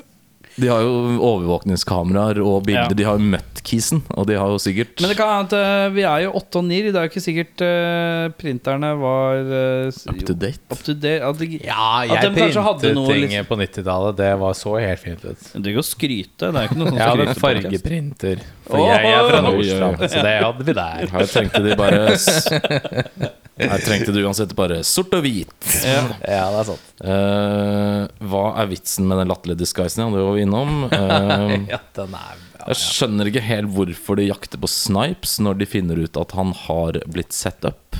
De 0.58 0.68
har 0.68 0.82
jo 0.84 0.94
overvåkningskameraer 1.24 2.40
og 2.44 2.64
bilder. 2.68 2.90
Ja. 2.90 2.98
De 2.98 3.06
har 3.08 3.20
jo 3.20 3.28
møtt 3.36 3.62
Kisen, 3.70 4.02
og 4.16 4.26
de 4.30 4.38
har 4.40 4.50
jo 4.50 4.58
sikkert 4.62 5.02
Men 5.04 5.12
det 5.12 5.18
kan 5.20 5.30
hende 5.30 5.46
at 5.50 5.56
eh, 5.60 5.90
vi 5.94 6.04
er 6.08 6.24
jo 6.26 6.32
åtte 6.40 6.62
og 6.62 6.66
ni. 6.66 6.80
Det 6.88 6.96
er 6.96 7.06
jo 7.06 7.12
ikke 7.12 7.24
sikkert 7.24 7.64
uh, 7.66 8.30
printerne 8.40 8.92
var 9.00 9.42
uh, 9.46 10.00
up 10.10 10.22
to 10.26 10.34
date. 10.34 10.64
Up 10.74 10.82
to 10.88 10.96
date. 10.96 11.20
At 11.28 11.42
de, 11.42 11.50
Ja, 11.64 11.90
At 12.06 12.14
jeg 12.16 12.34
de 12.34 12.44
kanskje 12.44 12.64
hadde 12.66 12.80
printet 12.82 12.98
noe 12.98 13.14
ting 13.14 13.36
litt- 13.36 13.50
på 13.50 13.60
90-tallet. 13.60 14.18
Det 14.20 14.32
var 14.44 14.58
så 14.58 14.76
helt 14.80 15.04
fint 15.04 15.28
ut. 15.28 15.50
Du 15.54 15.68
kan 15.70 15.78
jo 15.78 15.86
skryte. 15.86 16.50
Det 16.50 16.64
er 16.64 16.70
ikke 16.72 16.80
noe 16.80 16.94
sånt 16.94 17.02
Jeg 17.02 17.12
hadde 17.14 17.38
fargeprinter. 17.44 18.48
For 18.70 18.86
jeg 18.86 19.14
er 19.14 19.30
fra 19.30 19.44
Nordstrand, 19.46 20.08
så 20.08 20.26
det 20.26 20.36
hadde 20.46 20.66
vi 20.72 20.78
der. 20.80 21.06
Her 21.14 21.30
tenkte 21.36 21.64
de 21.66 21.78
bare 21.80 23.30
Her 23.60 23.82
trengte 23.84 24.14
du 24.16 24.22
uansett 24.24 24.54
bare 24.56 24.82
sort 24.88 25.14
og 25.18 25.26
hvit. 25.26 25.52
Ja. 25.84 26.04
Ja, 26.24 26.44
det 26.54 26.62
er 26.62 26.68
sant. 26.70 26.92
Uh, 27.04 28.28
hva 28.32 28.44
er 28.62 28.70
vitsen 28.72 29.10
med 29.10 29.20
den 29.20 29.32
latterlige 29.32 29.64
disguisen? 29.66 30.06
Ja, 30.06 30.12
det 30.16 30.28
var 30.28 30.38
vi 30.38 30.46
innom. 30.48 30.86
Uh, 30.92 31.58
Ja, 31.74 31.82
den 31.98 32.16
er 32.16 32.38
ja, 32.60 32.68
jeg 32.74 32.80
skjønner 32.82 33.30
ikke 33.30 33.44
helt 33.46 33.72
hvorfor 33.72 34.20
de 34.20 34.28
jakter 34.28 34.60
på 34.60 34.68
Snipes 34.72 35.38
når 35.44 35.62
de 35.62 35.68
finner 35.70 36.00
ut 36.04 36.18
at 36.20 36.34
han 36.36 36.52
har 36.66 37.00
blitt 37.08 37.36
sett 37.36 37.64
up. 37.68 38.00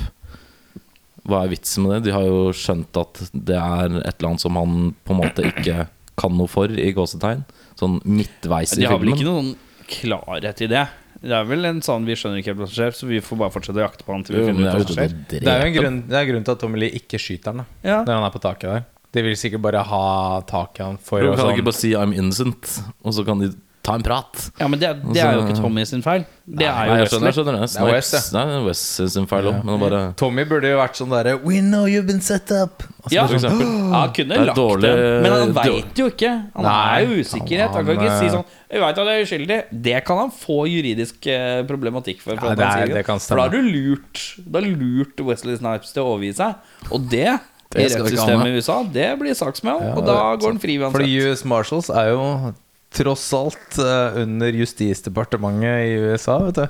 Hva 1.28 1.44
er 1.44 1.52
vitsen 1.52 1.86
med 1.86 1.96
det? 1.96 2.10
De 2.10 2.14
har 2.16 2.26
jo 2.28 2.50
skjønt 2.56 2.96
at 3.00 3.22
det 3.32 3.56
er 3.56 3.96
et 4.02 4.14
eller 4.18 4.30
annet 4.32 4.44
som 4.44 4.58
han 4.60 4.92
på 5.04 5.16
en 5.16 5.20
måte 5.22 5.46
ikke 5.48 5.86
kan 6.20 6.36
noe 6.36 6.50
for, 6.50 6.72
i 6.72 6.92
gåsetegn. 6.96 7.44
Sånn 7.80 8.00
midtveis 8.04 8.74
i 8.76 8.82
filmen. 8.82 8.84
De 8.84 8.90
har 8.90 9.00
vel 9.00 9.12
ikke 9.14 9.28
noen 9.28 9.52
klarhet 9.90 10.64
i 10.64 10.68
det. 10.70 10.84
Det 11.20 11.32
er 11.36 11.44
vel 11.44 11.64
en 11.68 11.80
sånn 11.84 12.06
vi 12.08 12.14
skjønner 12.16 12.40
ikke 12.40 12.52
helt 12.54 12.60
hva 12.62 12.68
som 12.70 12.76
skjer, 12.78 12.94
så 12.96 13.06
vi 13.10 13.18
får 13.20 13.38
bare 13.42 13.52
fortsette 13.52 13.76
å 13.76 13.84
jakte 13.84 14.04
på 14.06 14.14
han 14.14 14.22
til 14.24 14.36
vi 14.36 14.40
Jo, 14.40 14.46
finner 14.48 14.62
ut 14.62 14.70
er 14.70 14.78
hva 14.78 14.86
som 14.86 14.96
skjer. 14.96 15.16
Det 15.28 15.42
er 15.52 15.60
jo 15.60 15.66
en 15.66 15.74
grunn, 15.76 15.98
det 16.08 16.16
er 16.20 16.28
grunn 16.30 16.44
til 16.46 16.52
at 16.56 16.62
Tommy 16.64 16.78
Lee 16.80 16.96
ikke 17.00 17.20
skyter 17.20 17.52
han 17.52 17.62
da 17.62 17.66
Ja. 17.84 17.98
når 18.06 18.14
han 18.14 18.24
er 18.24 18.34
på 18.36 18.40
taket 18.40 18.68
der. 18.72 18.84
De 19.12 19.22
vil 19.26 19.36
sikkert 19.36 19.60
bare 19.62 19.82
ha 19.84 20.40
taket 20.48 20.84
han 20.86 20.96
for 21.02 21.20
Du 21.20 21.26
å 21.28 21.34
kan 21.36 21.44
sånn 21.44 21.56
ikke 21.58 21.66
bare 21.68 21.80
si 21.80 21.90
'I'm 21.92 22.14
innocent', 22.16 22.80
og 23.04 23.12
så 23.12 23.24
kan 23.26 23.38
de 23.40 23.50
ta 23.90 23.94
en 23.98 24.04
prat. 24.06 24.44
Ja, 24.60 24.68
men 24.70 24.78
det, 24.80 24.90
det 25.12 25.20
er 25.22 25.34
jo 25.36 25.42
ikke 25.46 25.56
Tommy 25.60 25.84
sin 25.90 26.02
feil. 26.06 26.24
Det 26.50 26.66
er 26.66 26.86
jo 26.88 26.92
Nei, 26.94 26.98
jeg 27.02 27.08
skjønner, 27.10 27.26
jeg 27.30 27.30
Wesley. 27.30 27.32
skjønner 27.36 27.60
det. 27.60 27.66
Det 27.70 27.80
er 27.80 27.92
Wes, 27.94 28.08
Snipes, 28.10 28.30
det 28.34 28.40
er 28.40 28.64
Wes 28.66 28.80
sin 29.14 29.26
feil 29.30 29.48
òg, 29.50 29.58
men 29.68 29.82
bare 29.82 30.00
Tommy 30.18 30.44
burde 30.50 30.70
jo 30.72 30.78
vært 30.80 30.96
sånn 30.98 31.12
derre 31.14 31.34
We 31.44 31.60
know 31.62 31.84
you've 31.90 32.06
been 32.08 32.20
set 32.24 32.50
up. 32.56 32.82
Altså, 33.04 33.14
Ja, 33.14 33.26
for 33.26 33.36
eksempel. 33.38 33.66
ja, 33.66 34.00
han 34.02 34.14
kunne 34.16 34.34
Det 34.34 34.40
er 34.40 34.48
lagt 34.50 34.58
dårlig- 34.58 34.90
den, 34.90 35.22
men 35.22 35.32
han 35.36 35.52
veit 35.60 36.00
jo 36.02 36.08
ikke. 36.10 36.32
Han 36.56 36.66
Nei, 36.66 36.80
er 36.96 37.06
jo 37.06 37.20
usikkerhet. 37.22 37.70
Han 37.76 37.86
kan 37.86 37.96
han, 37.96 38.04
ikke 38.06 38.18
si 38.18 38.26
eh, 38.26 38.34
sånn 38.38 38.44
'Jeg 38.70 38.80
veit 38.86 38.98
at 38.98 39.06
jeg 39.10 39.20
er 39.20 39.24
uskyldig'. 39.26 39.62
Det 39.90 40.04
kan 40.06 40.18
han 40.24 40.30
få 40.30 40.58
juridisk 40.70 41.26
eh, 41.26 41.62
problematikk 41.66 42.20
for. 42.22 42.36
for 42.36 42.46
Ja, 42.46 42.52
at 42.52 42.58
det 42.58 42.66
han 42.66 42.78
er- 42.82 42.86
sier 42.86 42.94
det 42.94 43.06
kan 43.06 43.18
For 43.18 43.36
da 43.36 43.42
har 43.42 43.50
du 43.50 43.62
lurt 43.62 44.20
Da 44.50 44.60
har 44.60 44.66
du 44.68 44.74
lurt 44.76 45.20
Wesley 45.26 45.56
Snipes 45.56 45.92
til 45.92 46.02
å 46.02 46.14
overgi 46.16 46.34
seg. 46.34 46.54
Og 46.92 47.08
det, 47.10 47.38
Det 47.70 47.84
i 47.86 47.88
skal 47.88 48.02
vi 48.04 48.10
ikke 48.10 48.18
ha 48.18 48.26
rettssystemet 48.26 48.44
med. 48.44 48.54
i 48.54 48.56
USA, 48.58 48.82
det 48.82 49.08
blir 49.18 49.34
saksmål. 49.34 49.80
Ja, 49.82 49.94
og 49.94 50.04
da 50.06 50.36
går 50.36 50.50
han 50.50 50.58
fri 50.58 50.78
uansett. 50.78 50.92
Fordi 50.98 51.30
US 51.30 51.44
Marshals 51.44 51.88
er 51.90 52.08
jo 52.10 52.54
tross 52.94 53.28
alt 53.38 53.78
eh, 53.78 54.20
under 54.24 54.52
Justisdepartementet 54.60 55.86
i 55.88 55.96
USA, 56.10 56.38
vet 56.48 56.58
du. 56.62 56.68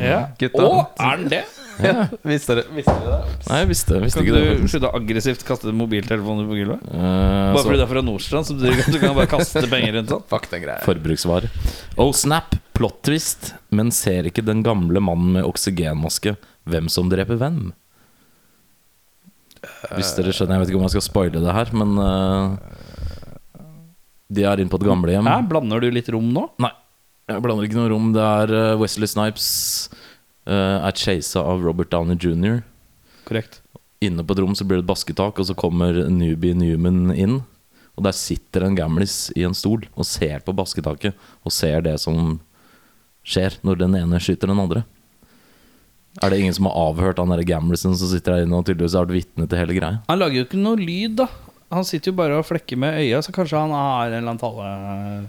ja. 0.00 0.20
Gutta. 0.40 0.64
Å, 0.64 0.84
er 1.00 1.22
den 1.24 1.32
det? 1.36 1.44
Ja, 1.78 2.08
visste 2.26 2.56
dere, 2.58 2.64
visste 2.74 2.90
dere 3.04 3.18
det? 3.22 3.34
Nei, 3.46 3.58
jeg 3.60 3.66
visste, 3.70 3.98
visste 4.02 4.18
Kan 4.18 4.24
ikke 4.26 4.32
det. 4.34 4.40
du 4.42 4.48
faktisk. 4.48 4.70
slutte 4.72 4.88
aggressivt 4.98 5.44
kaste 5.46 5.74
mobiltelefoner 5.78 6.48
på 6.48 6.56
gulvet? 6.58 6.80
Uh, 6.90 7.52
Bare 7.54 7.62
fordi 7.62 7.78
du 7.78 7.84
er 7.84 7.90
fra 7.92 8.02
Nordstrand, 8.02 8.48
så 8.48 8.56
betyr 8.58 8.72
ikke 8.74 8.86
at 8.88 8.96
du 8.96 8.98
kan 9.04 9.14
bare 9.14 9.30
kaste 9.30 9.62
penger 9.70 9.94
rundt 9.94 10.10
sånn. 10.10 10.24
Fuck 10.32 10.48
den 10.50 10.64
greia. 10.64 10.82
Forbruksvare. 10.82 11.50
Oh 12.02 12.10
snap, 12.18 12.56
plot 12.74 12.98
twist, 13.06 13.52
men 13.70 13.92
ser 13.94 14.26
ikke 14.26 14.42
den 14.42 14.64
gamle 14.66 14.98
mannen 15.06 15.36
med 15.38 15.46
oksygenmaske 15.46 16.34
hvem 16.66 16.90
som 16.90 17.12
dreper 17.14 17.38
hvem? 17.44 17.60
Hvis 19.94 20.10
dere 20.18 20.34
skjønner, 20.34 20.58
Jeg 20.58 20.64
vet 20.64 20.72
ikke 20.74 20.80
om 20.82 20.86
jeg 20.88 20.96
skal 20.96 21.06
spoile 21.06 21.44
det 21.46 21.54
her, 21.60 21.70
men 21.78 21.94
eh, 22.02 22.58
De 24.28 24.44
er 24.44 24.60
inne 24.60 24.72
på 24.72 24.80
et 24.80 24.86
gamlehjem. 24.88 25.28
Hæ, 25.28 25.38
blander 25.48 25.80
du 25.82 25.88
litt 25.92 26.10
rom 26.12 26.28
nå? 26.34 26.44
Nei, 26.60 26.72
jeg 27.32 27.44
blander 27.44 27.68
ikke 27.68 27.78
noe 27.80 27.92
rom. 27.92 28.10
Det 28.16 28.24
er 28.24 28.54
eh, 28.58 28.78
Wesley 28.80 29.08
Snipes 29.08 29.48
uh, 30.48 30.84
er 30.84 30.96
chasa 30.96 31.44
av 31.44 31.64
Robert 31.64 31.90
Downey 31.92 32.18
jr. 32.20 32.60
Korrekt. 33.28 33.62
Inne 34.04 34.22
på 34.24 34.36
et 34.36 34.42
rom 34.44 34.54
så 34.56 34.66
blir 34.68 34.80
det 34.80 34.86
et 34.86 34.90
basketak, 34.90 35.40
og 35.40 35.48
så 35.48 35.56
kommer 35.58 35.96
Newbie 36.12 36.56
Newman 36.56 37.08
inn. 37.16 37.40
Og 37.98 38.04
der 38.06 38.14
sitter 38.14 38.62
en 38.66 38.76
gamlis 38.78 39.32
i 39.34 39.42
en 39.48 39.56
stol 39.58 39.88
og 39.96 40.06
ser 40.06 40.44
på 40.46 40.54
basketaket 40.54 41.16
og 41.42 41.54
ser 41.54 41.82
det 41.82 41.96
som 41.98 42.36
skjer 43.26 43.58
når 43.66 43.80
den 43.80 43.96
ene 43.98 44.20
skyter 44.22 44.52
den 44.52 44.62
andre. 44.62 44.84
Er 46.22 46.30
det 46.30 46.38
ingen 46.40 46.54
som 46.54 46.68
har 46.68 46.78
avhørt 46.88 47.18
han 47.20 47.34
gamlisen 47.46 47.96
som 47.98 48.10
sitter 48.10 48.36
der 48.36 48.46
inne 48.46 48.58
og 48.58 48.66
tydeligvis 48.66 48.94
har 48.96 49.06
vært 49.06 49.18
vitne 49.18 49.48
til 49.50 49.60
hele 49.60 49.76
greia? 49.76 49.98
Han 50.08 50.18
lager 50.18 50.40
jo 50.40 50.46
ikke 50.46 50.62
noe 50.62 50.78
lyd, 50.78 51.18
da. 51.20 51.28
Han 51.74 51.84
sitter 51.84 52.12
jo 52.12 52.16
bare 52.16 52.38
og 52.40 52.46
flekker 52.48 52.78
med 52.80 52.96
øya, 53.02 53.18
så 53.22 53.32
kanskje 53.36 53.58
han 53.60 53.74
har 53.76 54.06
en 54.08 54.14
eller 54.22 54.32
annen 54.32 54.40
tale... 54.40 55.28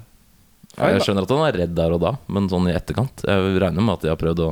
Feil, 0.77 0.93
Jeg 0.95 1.01
skjønner 1.07 1.25
at 1.25 1.31
han 1.33 1.41
er 1.47 1.57
redd 1.63 1.73
der 1.75 1.91
og 1.95 1.99
da, 2.03 2.11
men 2.31 2.45
sånn 2.47 2.67
i 2.69 2.75
etterkant 2.77 3.23
Jeg 3.25 3.55
regner 3.59 3.81
med 3.83 3.95
at 3.97 4.03
de 4.05 4.11
har 4.13 4.19
prøvd 4.21 4.43
å 4.45 4.49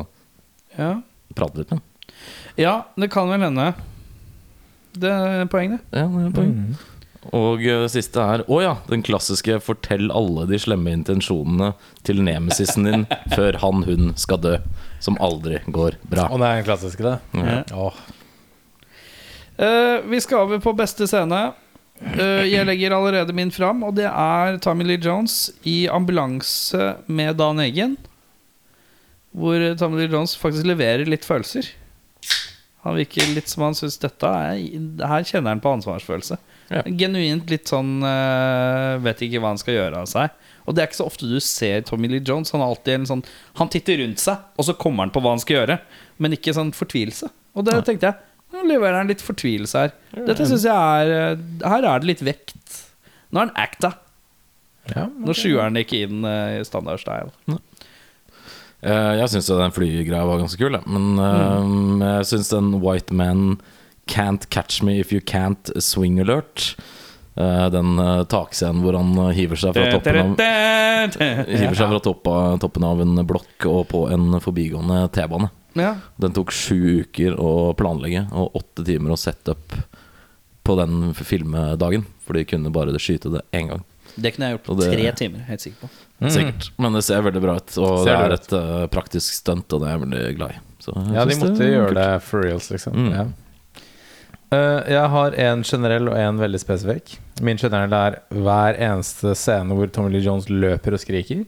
Ja. 0.75 0.89
prate 1.37 1.61
litt 1.61 1.71
med 1.71 1.79
ham. 1.79 2.15
ja, 2.57 2.73
det 2.97 3.07
kan 3.13 3.29
vel 3.29 3.45
hende. 3.45 3.67
Det 4.97 5.11
er 5.13 5.45
poeng, 5.45 5.75
det. 5.77 5.81
Ja, 5.93 6.07
det 6.09 6.23
er 6.25 6.33
poeng. 6.35 6.55
Og 7.35 7.61
eh, 7.61 7.83
det 7.85 7.91
siste 7.93 8.23
er 8.23 8.43
Å 8.47 8.57
ja, 8.63 8.73
den 8.87 9.03
klassiske 9.05 9.59
'fortell 9.61 10.09
alle 10.15 10.45
de 10.49 10.57
slemme 10.59 10.91
intensjonene 10.95 11.73
til 12.07 12.21
nemesisen 12.23 12.83
din 12.87 13.05
før 13.37 13.59
han, 13.61 13.83
hun 13.87 14.13
skal 14.17 14.41
dø', 14.41 14.57
som 14.99 15.17
aldri 15.21 15.59
går 15.67 15.99
bra. 16.09 16.27
Og 16.31 16.39
det 16.41 16.47
er 16.49 16.55
den 16.61 16.67
klassiske, 16.67 17.03
det. 17.03 17.19
Ja. 17.37 17.63
Ja. 17.69 17.91
Uh, 19.57 20.01
vi 20.09 20.19
skal 20.21 20.45
over 20.45 20.59
på 20.61 20.73
beste 20.77 21.07
scene. 21.09 21.53
Eh, 22.01 22.45
jeg 22.51 22.65
legger 22.67 22.93
allerede 22.93 23.33
min 23.35 23.51
fram, 23.53 23.81
og 23.87 23.95
det 23.97 24.07
er 24.09 24.59
Tommy 24.61 24.85
Lee 24.85 25.01
Jones 25.01 25.47
i 25.67 25.87
ambulanse 25.89 26.93
med 27.09 27.37
Dan 27.39 27.61
Eggen. 27.63 27.97
Hvor 29.37 29.61
Tommy 29.77 30.03
Lee 30.03 30.11
Jones 30.11 30.35
faktisk 30.37 30.67
leverer 30.67 31.09
litt 31.09 31.25
følelser. 31.25 31.69
Han 32.85 32.95
virker 32.95 33.33
litt 33.35 33.49
som 33.51 33.65
han 33.65 33.75
syns 33.75 33.97
dette 33.99 34.29
er 34.29 34.61
Her 35.09 35.25
kjenner 35.27 35.51
han 35.51 35.61
på 35.63 35.73
ansvarsfølelse. 35.75 36.37
Ja. 36.71 36.83
Genuint 36.99 37.49
litt 37.51 37.69
sånn 37.71 38.01
eh, 38.03 38.97
Vet 38.99 39.21
ikke 39.23 39.39
hva 39.39 39.53
han 39.53 39.59
skal 39.61 39.77
gjøre 39.77 40.03
av 40.03 40.09
seg. 40.11 40.33
Og 40.67 40.75
det 40.75 40.83
er 40.83 40.89
ikke 40.89 40.99
så 40.99 41.07
ofte 41.07 41.29
du 41.29 41.37
ser 41.43 41.83
Tommy 41.87 42.09
Lee 42.11 42.23
Jones. 42.23 42.51
Han 42.51 42.63
har 42.63 42.73
alltid 42.73 42.99
en 42.99 43.09
sånn 43.11 43.25
Han 43.59 43.71
titter 43.71 44.01
rundt 44.03 44.21
seg, 44.23 44.41
og 44.55 44.67
så 44.67 44.75
kommer 44.75 45.05
han 45.07 45.13
på 45.15 45.23
hva 45.23 45.35
han 45.35 45.43
skal 45.43 45.61
gjøre. 45.61 45.79
Men 46.21 46.35
ikke 46.35 46.55
sånn 46.55 46.73
fortvilelse. 46.75 47.29
Og 47.57 47.67
det 47.67 47.77
tenkte 47.87 48.11
jeg. 48.11 48.19
Nå 48.53 48.63
leverer 48.63 49.01
han 49.01 49.09
litt 49.11 49.23
fortvilelse 49.23 49.85
her. 49.85 49.95
Dette 50.27 50.47
synes 50.47 50.63
jeg 50.67 50.73
er 50.73 51.13
eh, 51.35 51.47
Her 51.67 51.87
er 51.87 52.03
det 52.03 52.11
litt 52.13 52.23
vekt. 52.25 52.77
Nå 53.31 53.41
er 53.41 53.49
han 53.49 53.57
acta. 53.59 53.93
Ja, 54.93 55.07
Nå 55.11 55.35
sjuer 55.35 55.65
han 55.65 55.75
ikke 55.79 56.05
inn 56.05 56.23
uh, 56.23 56.55
i 56.55 56.61
standard 56.63 57.01
style. 57.01 57.33
Eh, 58.79 59.13
Jeg 59.19 59.31
syns 59.33 59.49
den 59.51 59.73
flygreia 59.75 60.23
var 60.29 60.39
ganske 60.39 60.61
kul, 60.61 60.77
ja. 60.77 60.83
men 60.87 61.19
eh, 61.19 62.13
jeg 62.21 62.29
syns 62.29 62.53
den 62.53 62.69
White 62.79 63.11
Man 63.11 63.57
Can't 64.07 64.47
Catch 64.53 64.79
Me 64.87 64.95
If 65.01 65.11
You 65.11 65.19
Can't 65.19 65.73
Swing 65.83 66.21
Alert 66.23 66.77
Den 67.35 67.99
takscenen 68.31 68.79
hvor 68.81 68.95
han 68.95 69.11
hiver 69.35 69.59
seg 69.59 69.75
fra 69.75 69.89
toppen 69.91 70.15
av 70.21 70.39
Hiver 71.51 71.75
seg 71.77 71.91
fra 71.91 71.99
toppen 72.63 72.85
av 72.87 73.03
en 73.03 73.19
blokk 73.27 73.67
og 73.69 73.83
på 73.91 74.05
en 74.13 74.39
forbigående 74.41 75.03
T-bane. 75.13 75.51
Ja. 75.73 75.95
Den 76.17 76.33
tok 76.33 76.51
sju 76.51 77.03
uker 77.03 77.35
å 77.39 77.73
planlegge 77.77 78.27
og 78.31 78.55
åtte 78.55 78.85
timer 78.85 79.11
å 79.13 79.17
sette 79.19 79.51
opp 79.53 79.73
på 80.63 80.75
den 80.79 81.13
filmedagen. 81.13 82.05
For 82.25 82.33
de 82.33 82.45
kunne 82.45 82.71
bare 82.73 82.95
skyte 82.99 83.31
det 83.31 83.41
én 83.55 83.69
gang. 83.69 83.83
Det 84.17 84.31
kunne 84.33 84.47
jeg 84.49 84.57
gjort 84.57 84.65
på 84.65 84.77
det- 84.79 84.91
tre 84.95 85.11
timer. 85.13 85.39
Helt 85.47 85.61
sikker 85.61 85.77
på. 85.87 85.89
Sikkert. 86.33 86.71
Men 86.81 86.93
det 86.93 87.03
ser 87.03 87.21
veldig 87.21 87.41
bra 87.41 87.55
ut, 87.59 87.77
og 87.77 87.99
Ser 88.03 88.17
det 88.17 88.23
er 88.25 88.33
et 88.33 88.53
uh, 88.53 88.87
praktisk 88.87 89.33
stunt, 89.37 89.71
og 89.73 89.81
det 89.83 89.87
er 89.89 89.97
jeg 89.97 90.01
veldig 90.07 90.35
glad 90.39 90.51
i. 90.55 90.59
Så 90.81 90.93
jeg 90.95 91.13
Ja, 91.13 91.25
de 91.25 91.35
måtte 91.35 91.67
gjøre 91.69 91.87
kult. 91.91 91.95
det 91.99 92.23
for 92.23 92.41
reals, 92.41 92.69
liksom. 92.71 92.93
Mm. 92.93 93.11
Ja. 93.13 93.25
Uh, 94.47 94.81
jeg 94.89 95.09
har 95.11 95.31
en 95.35 95.63
generell 95.63 96.07
og 96.09 96.15
en 96.17 96.37
veldig 96.39 96.59
spesifikk. 96.63 97.17
Min 97.43 97.57
generelle 97.57 97.93
er 98.07 98.19
hver 98.33 98.79
eneste 98.79 99.35
scene 99.35 99.75
hvor 99.75 99.91
Tommy 99.91 100.09
Lee 100.15 100.23
Jones 100.23 100.47
løper 100.49 100.93
og 100.93 100.99
skriker. 101.03 101.45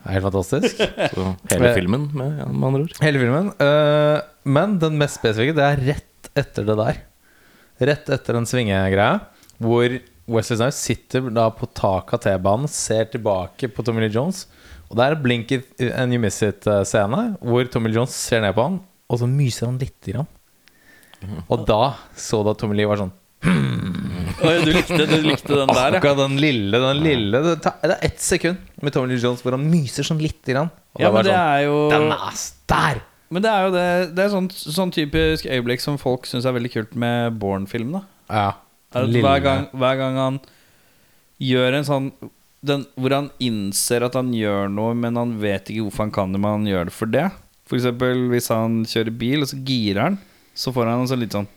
Det 0.00 0.08
er 0.08 0.16
helt 0.16 0.26
fantastisk. 0.28 0.78
Så 1.14 1.26
hele 1.52 1.72
filmen, 1.76 2.06
med, 2.16 2.38
med 2.48 2.68
andre 2.70 2.84
ord. 2.86 2.94
Hele 3.04 3.20
filmen. 3.20 3.50
Uh, 3.60 4.20
men 4.48 4.78
den 4.80 4.96
mest 5.00 5.20
spesifikke, 5.20 5.56
det 5.58 5.66
er 5.66 5.84
rett 5.90 6.30
etter 6.40 6.66
det 6.68 6.76
der. 6.80 7.02
Rett 7.90 8.08
etter 8.16 8.38
den 8.38 8.48
svingegreia, 8.48 9.20
hvor 9.60 9.98
Wesley 10.30 10.56
Snipes 10.56 10.80
sitter 10.86 11.28
da 11.34 11.48
på 11.52 11.68
taket 11.76 12.16
av 12.16 12.24
T-banen, 12.24 12.70
ser 12.70 13.10
tilbake 13.12 13.68
på 13.72 13.84
Tommy 13.84 14.06
Lee 14.06 14.14
Jones. 14.14 14.46
Og 14.88 14.96
det 14.98 15.06
er 15.06 15.16
en 15.16 15.22
blink 15.22 15.52
it 15.54 15.84
and 15.90 16.14
you 16.14 16.22
miss 16.22 16.40
it-scene, 16.42 17.24
hvor 17.44 17.68
Tommy 17.70 17.90
Lee 17.90 18.00
Jones 18.00 18.16
ser 18.16 18.42
ned 18.44 18.56
på 18.56 18.66
han, 18.66 18.80
og 19.10 19.20
så 19.20 19.28
myser 19.30 19.68
han 19.68 19.78
lite 19.80 20.14
grann. 20.14 20.30
Og 21.52 21.66
da 21.68 21.82
så 22.16 22.40
du 22.40 22.50
at 22.54 22.60
Tommy 22.60 22.78
Lee 22.78 22.88
var 22.88 23.00
sånn 23.00 23.12
Oi, 23.40 24.54
du, 24.64 24.70
likte, 24.72 25.04
du 25.08 25.16
likte 25.24 25.54
den 25.56 25.70
der, 25.70 25.94
ja. 25.94 25.98
Akkurat 25.98 26.18
den 26.20 26.36
lille, 26.40 26.76
den 26.80 26.98
lille 27.04 27.40
Det, 27.44 27.54
tar, 27.64 27.78
det 27.80 27.94
er 27.96 28.08
ett 28.10 28.20
sekund 28.20 28.58
med 28.84 28.92
Tommy 28.92 29.14
Lee 29.14 29.20
Jones 29.22 29.40
hvor 29.44 29.56
han 29.56 29.64
myser 29.68 30.04
sånn 30.06 30.20
lite 30.20 30.52
grann. 30.52 30.68
Og 30.96 31.04
Ja, 31.04 31.12
men 31.12 31.24
det 31.24 31.32
sånn, 31.32 31.54
er 31.54 31.62
jo 31.64 31.78
Den 31.92 32.06
er 32.16 32.40
der! 32.72 33.00
Men 33.30 33.44
det 33.44 33.52
er 33.52 33.66
jo 33.66 33.72
det 33.74 33.86
Det 34.16 34.24
er 34.24 34.32
sånn, 34.32 34.48
sånn 34.50 34.92
typisk 34.94 35.48
øyeblikk 35.48 35.84
som 35.84 35.96
folk 36.00 36.28
syns 36.28 36.48
er 36.48 36.56
veldig 36.56 36.72
kult 36.74 36.96
med 36.98 37.38
Born-filmene. 37.40 38.02
Ja. 38.28 38.50
Er 38.92 39.06
at 39.06 39.14
hver, 39.14 39.44
gang, 39.44 39.68
hver 39.72 40.00
gang 40.00 40.18
han 40.18 40.40
gjør 41.40 41.78
en 41.78 41.86
sånn 41.86 42.08
den, 42.66 42.82
Hvor 42.98 43.14
han 43.14 43.30
innser 43.40 44.04
at 44.04 44.18
han 44.18 44.34
gjør 44.36 44.68
noe, 44.72 44.96
men 44.98 45.16
han 45.16 45.38
vet 45.40 45.70
ikke 45.70 45.86
hvorfor 45.86 46.08
han 46.08 46.12
kan 46.16 46.34
det, 46.34 46.42
men 46.42 46.58
han 46.58 46.66
gjør 46.68 46.90
det 46.90 46.96
for 46.96 47.12
det. 47.12 47.28
For 47.70 47.78
eksempel 47.78 48.26
hvis 48.32 48.50
han 48.52 48.82
kjører 48.90 49.14
bil, 49.16 49.46
og 49.46 49.48
så 49.48 49.60
girer 49.64 50.02
han, 50.08 50.18
så 50.58 50.74
får 50.74 50.90
han 50.90 51.04
en 51.04 51.08
sånn 51.08 51.22
litt 51.22 51.36
sånn 51.38 51.48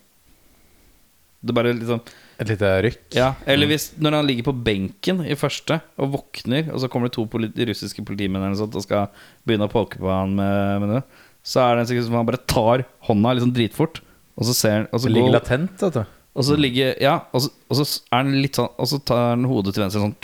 Det 1.44 1.54
bare 1.58 1.74
sånn 1.76 2.00
Et 2.40 2.48
lite 2.50 2.70
rykk. 2.86 3.02
Ja, 3.18 3.34
eller 3.46 3.68
hvis 3.68 3.90
når 4.00 4.16
han 4.18 4.28
ligger 4.30 4.46
på 4.48 4.54
benken 4.64 5.20
i 5.28 5.36
første 5.36 5.82
og 6.00 6.14
våkner, 6.16 6.70
og 6.74 6.80
så 6.82 6.88
kommer 6.90 7.10
det 7.10 7.16
to 7.18 7.26
politi 7.30 7.66
russiske 7.68 8.04
politimenn 8.08 8.42
eller 8.48 8.56
sånt 8.60 8.76
og 8.80 8.86
skal 8.86 9.10
begynne 9.46 9.68
å 9.68 9.72
polke 9.74 10.00
på 10.02 10.08
han 10.10 10.34
med, 10.40 10.82
med 10.82 10.94
det, 10.96 11.02
så 11.44 11.60
er 11.66 11.76
det 11.76 11.84
en 11.84 11.90
sekund 11.92 12.08
som 12.08 12.16
han 12.22 12.26
bare 12.32 12.42
tar 12.48 12.86
hånda 13.10 13.36
sånn 13.44 13.54
dritfort, 13.54 14.00
og 14.40 14.48
så 14.48 14.56
ser 14.56 14.76
han 14.78 14.88
og 14.92 15.00
så 15.04 15.10
Det 15.12 15.14
ligger 15.18 15.30
går- 15.34 15.38
latent, 15.42 15.84
vet 15.84 15.94
du. 16.00 16.04
og 16.34 16.44
så 16.48 16.56
ligger 16.58 16.96
Ja, 17.04 17.18
og 17.36 17.42
så, 17.46 17.52
og 17.70 17.78
så 17.78 17.86
er 18.12 18.18
han 18.24 18.32
litt 18.42 18.56
sånn 18.58 18.72
Og 18.80 18.88
så 18.90 18.98
tar 19.06 19.30
han 19.36 19.44
hodet 19.46 19.74
til 19.76 19.84
venstre 19.84 20.02
sånn 20.02 20.16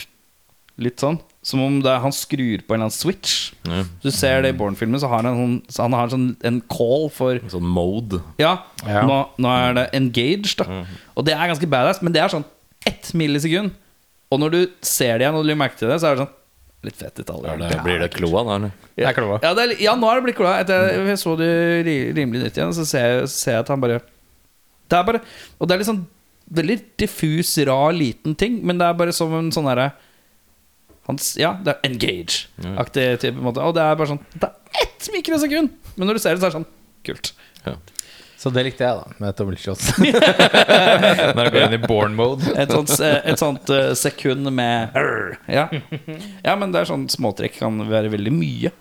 Litt 0.80 0.98
sånn 1.04 1.20
Som 1.50 1.64
om 1.66 1.80
det 1.82 1.90
er, 1.90 2.00
han 2.04 2.14
skrur 2.14 2.62
på 2.68 2.76
en 2.76 2.80
eller 2.80 2.88
annen 2.90 2.96
switch 2.96 3.36
Ja. 3.66 3.82
Du 4.04 4.10
ser 4.14 4.44
det 4.46 4.54
i 4.54 4.58
Born-filmen 4.60 5.02
Så 5.02 5.10
har 5.10 5.24
han, 5.26 5.30
en, 5.34 5.58
så 5.72 5.88
han 5.88 5.96
har 5.98 6.12
sånn 6.14 6.30
en 6.46 6.62
call 6.70 7.08
for 7.16 7.40
en 7.40 7.50
Sånn 7.52 7.66
mode. 7.66 8.22
Ja, 8.42 8.56
Ja. 8.86 9.04
Nå, 9.10 9.20
nå 9.42 9.54
er 9.58 9.78
det 9.80 9.86
engaged 9.98 10.60
da 10.62 10.84
Og 11.18 11.26
det 11.28 11.34
er 11.36 11.50
ganske 11.52 11.70
badass 11.72 12.04
Men 12.06 12.14
det 12.16 12.22
er 12.24 12.32
sånn 12.38 12.46
ett 12.88 13.10
millisekund 13.18 13.74
Og 14.32 14.44
når 14.44 14.54
du 14.56 14.60
ser 14.86 15.18
det 15.18 15.26
igjen 15.26 15.36
og 15.40 15.44
du 15.44 15.50
legger 15.50 15.64
merke 15.66 15.80
til 15.82 15.90
det 15.92 15.98
Så 16.04 16.12
er 16.12 16.20
det 16.20 16.26
sånn 16.28 16.36
Litt 16.88 16.96
fett 17.02 17.18
detaljer 17.20 17.58
Ja, 17.58 17.70
det, 17.74 17.82
blir 17.84 17.98
det 18.06 18.12
kloa 18.16 18.46
da, 18.48 18.54
eller? 18.56 18.76
Det 18.96 19.08
er 19.10 19.16
kloa. 19.18 19.40
ja, 19.44 19.50
det 19.58 19.64
er, 19.66 19.72
ja, 19.84 19.96
nå 20.00 20.08
er 20.08 20.20
det 20.22 20.24
blitt 20.30 20.38
kloa. 20.38 20.54
Etter 20.62 20.94
jeg 21.10 21.18
så 21.20 21.34
det 21.40 21.50
rimelig 22.16 22.46
nytt 22.46 22.56
igjen, 22.60 22.72
så 22.78 22.86
ser 22.88 23.04
jeg, 23.18 23.26
ser 23.34 23.58
jeg 23.58 23.66
at 23.66 23.72
han 23.74 23.82
bare 23.84 23.98
Det 24.88 24.96
er 24.96 25.04
bare 25.10 25.20
Og 25.60 25.68
det 25.68 25.76
er 25.76 25.82
litt 25.82 25.90
sånn 25.90 26.06
veldig 26.60 26.78
diffus, 27.04 27.52
rar, 27.68 27.92
liten 27.94 28.34
ting, 28.40 28.56
men 28.66 28.80
det 28.80 28.88
er 28.88 28.96
bare 28.98 29.12
som 29.14 29.36
en 29.38 29.52
sånn 29.54 29.68
herre 29.70 29.90
hans, 31.10 31.34
Ja, 31.40 31.56
det 31.66 31.76
er 31.76 31.90
engage-aktig 31.90 33.06
type 33.26 33.44
måte. 33.44 33.64
Og 33.66 33.76
det 33.78 33.86
er 33.86 34.00
bare 34.00 34.14
sånn 34.14 34.24
Det 34.36 34.50
er 34.50 34.84
ett 34.86 35.10
mikrosekund! 35.14 35.74
Men 35.96 36.10
når 36.10 36.20
du 36.20 36.24
ser 36.24 36.36
det, 36.36 36.44
så 36.44 36.50
er 36.50 36.54
det 36.54 36.60
sånn 36.62 36.70
kult. 37.10 37.34
Så 38.40 38.48
det 38.56 38.62
likte 38.64 38.86
jeg, 38.88 38.96
da, 38.96 39.18
med 39.20 39.36
Tommy 39.36 39.58
Når 41.36 41.42
jeg 41.44 41.52
går 41.52 41.64
inn 41.66 41.76
i 41.76 41.82
born 41.84 42.14
mode. 42.16 42.54
Et 42.56 42.72
sånt, 42.72 42.94
et 43.04 43.42
sånt 43.42 43.72
uh, 43.74 43.92
sekund 44.00 44.48
med 44.56 44.96
«Arr», 44.96 45.36
ja. 45.52 45.66
ja, 46.46 46.54
men 46.56 46.72
det 46.72 46.86
er 46.86 46.88
sånn 46.94 47.10
småtrekk 47.12 47.58
kan 47.60 47.84
være 47.90 48.14
veldig 48.16 48.32
mye. 48.32 48.72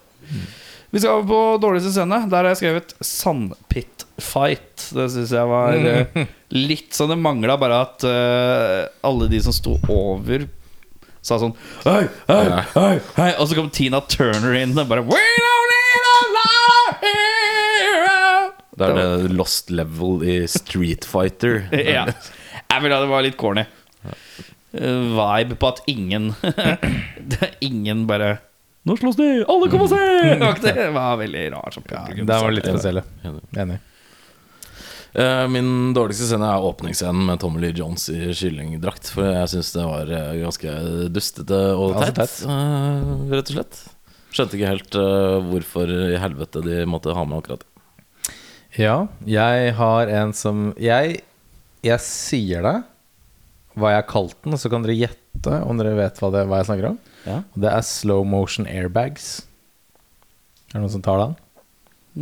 Vi 0.94 1.02
skal 1.02 1.18
over 1.18 1.26
på 1.26 1.40
dårligste 1.66 1.90
scene. 1.96 2.20
Der 2.30 2.38
har 2.38 2.52
jeg 2.52 2.60
skrevet 2.62 2.94
Sandpit 3.02 4.06
Fight. 4.22 4.86
Det 4.94 5.08
syns 5.12 5.34
jeg 5.34 5.50
var 5.50 5.74
eh, 5.74 6.22
litt 6.54 6.94
sånn 6.96 7.10
Det 7.12 7.18
mangla 7.20 7.58
bare 7.60 7.82
at 7.82 8.06
uh, 8.06 8.86
alle 9.10 9.28
de 9.32 9.42
som 9.42 9.54
sto 9.56 9.74
over, 9.90 10.46
sa 11.28 11.38
sånn 11.42 11.54
Hei, 11.84 12.06
hei, 12.30 12.44
hei, 12.74 12.94
hei 13.18 13.28
Og 13.38 13.48
så 13.50 13.58
kom 13.58 13.68
Tina 13.74 14.00
Turner 14.10 14.56
inn 14.58 14.72
og 14.78 14.88
bare 14.90 15.04
We 15.06 15.20
don't 15.44 15.72
need 15.74 16.08
a 16.08 16.18
lot 16.36 17.04
hero 17.04 18.18
Det 18.78 18.88
er 18.88 18.98
det 18.98 19.32
lost 19.36 19.72
level 19.74 20.22
i 20.22 20.40
Street 20.50 21.06
Fighter. 21.08 21.64
ja. 21.96 22.04
Jeg 22.68 22.84
vil 22.84 22.94
ha 22.94 23.00
det 23.02 23.08
var 23.10 23.24
litt 23.26 23.38
corny. 23.40 23.64
Uh, 24.70 25.16
vibe 25.16 25.56
på 25.58 25.70
at 25.72 25.80
ingen 25.88 26.28
det 26.44 27.38
er 27.46 27.54
Ingen 27.64 28.02
bare 28.06 28.34
Nå 28.86 28.94
slåss 29.00 29.16
de! 29.18 29.28
Alle 29.48 29.68
kom 29.72 29.82
og 29.84 29.90
se! 29.90 29.98
Det 30.64 30.86
var 30.94 31.16
veldig 31.20 31.42
rart. 31.56 31.74
Som 31.76 31.84
Ja, 31.90 32.04
det 32.08 32.24
var 32.28 32.54
litt 32.54 32.68
spesielle. 32.68 33.02
Enig. 33.58 33.80
Eh, 35.18 35.44
Min 35.50 35.92
dårligste 35.96 36.28
scene 36.28 36.46
er 36.46 36.62
åpningsscenen 36.62 37.24
med 37.26 37.40
Tommy 37.42 37.62
Lee 37.64 37.74
Jones 37.74 38.04
i 38.12 38.28
kyllingdrakt. 38.38 39.11
For 39.11 39.26
jeg 39.26 39.50
syns 39.54 39.72
det 39.74 39.87
var 39.88 40.12
eh, 40.14 40.35
ganske 40.44 40.74
dustete 41.14 41.59
og 41.74 41.96
teit, 42.04 42.20
eh, 42.46 43.09
rett 43.33 43.50
og 43.50 43.57
slett. 43.57 43.81
Skjønte 44.28 44.59
ikke 44.59 44.70
helt 44.70 44.96
hvorfor 45.48 45.90
i 46.12 46.18
helvete 46.20 46.61
de 46.62 46.83
måtte 46.87 47.14
ha 47.16 47.24
med 47.26 47.40
akkurat 47.40 47.64
det. 47.64 48.35
Ja, 48.78 49.09
jeg 49.26 49.72
har 49.74 50.11
en 50.12 50.35
som 50.37 50.68
Jeg, 50.78 51.22
jeg 51.83 52.02
sier 52.04 52.62
det, 52.62 52.74
hva 53.74 53.94
jeg 53.94 54.02
har 54.02 54.07
kalt 54.11 54.37
den, 54.44 54.54
og 54.54 54.61
så 54.61 54.70
kan 54.70 54.85
dere 54.85 54.98
gjette 55.00 55.57
om 55.64 55.81
dere 55.81 55.96
vet 55.96 56.20
hva, 56.20 56.31
det, 56.35 56.44
hva 56.46 56.61
jeg 56.61 56.68
snakker 56.68 56.90
om. 56.92 57.00
Ja. 57.24 57.40
Det 57.57 57.72
er 57.72 57.88
slow 57.88 58.22
motion 58.28 58.68
airbags. 58.68 59.31
Er 60.68 60.76
det 60.76 60.85
noen 60.85 60.94
som 60.98 61.07
tar 61.09 61.24
den? 61.24 61.37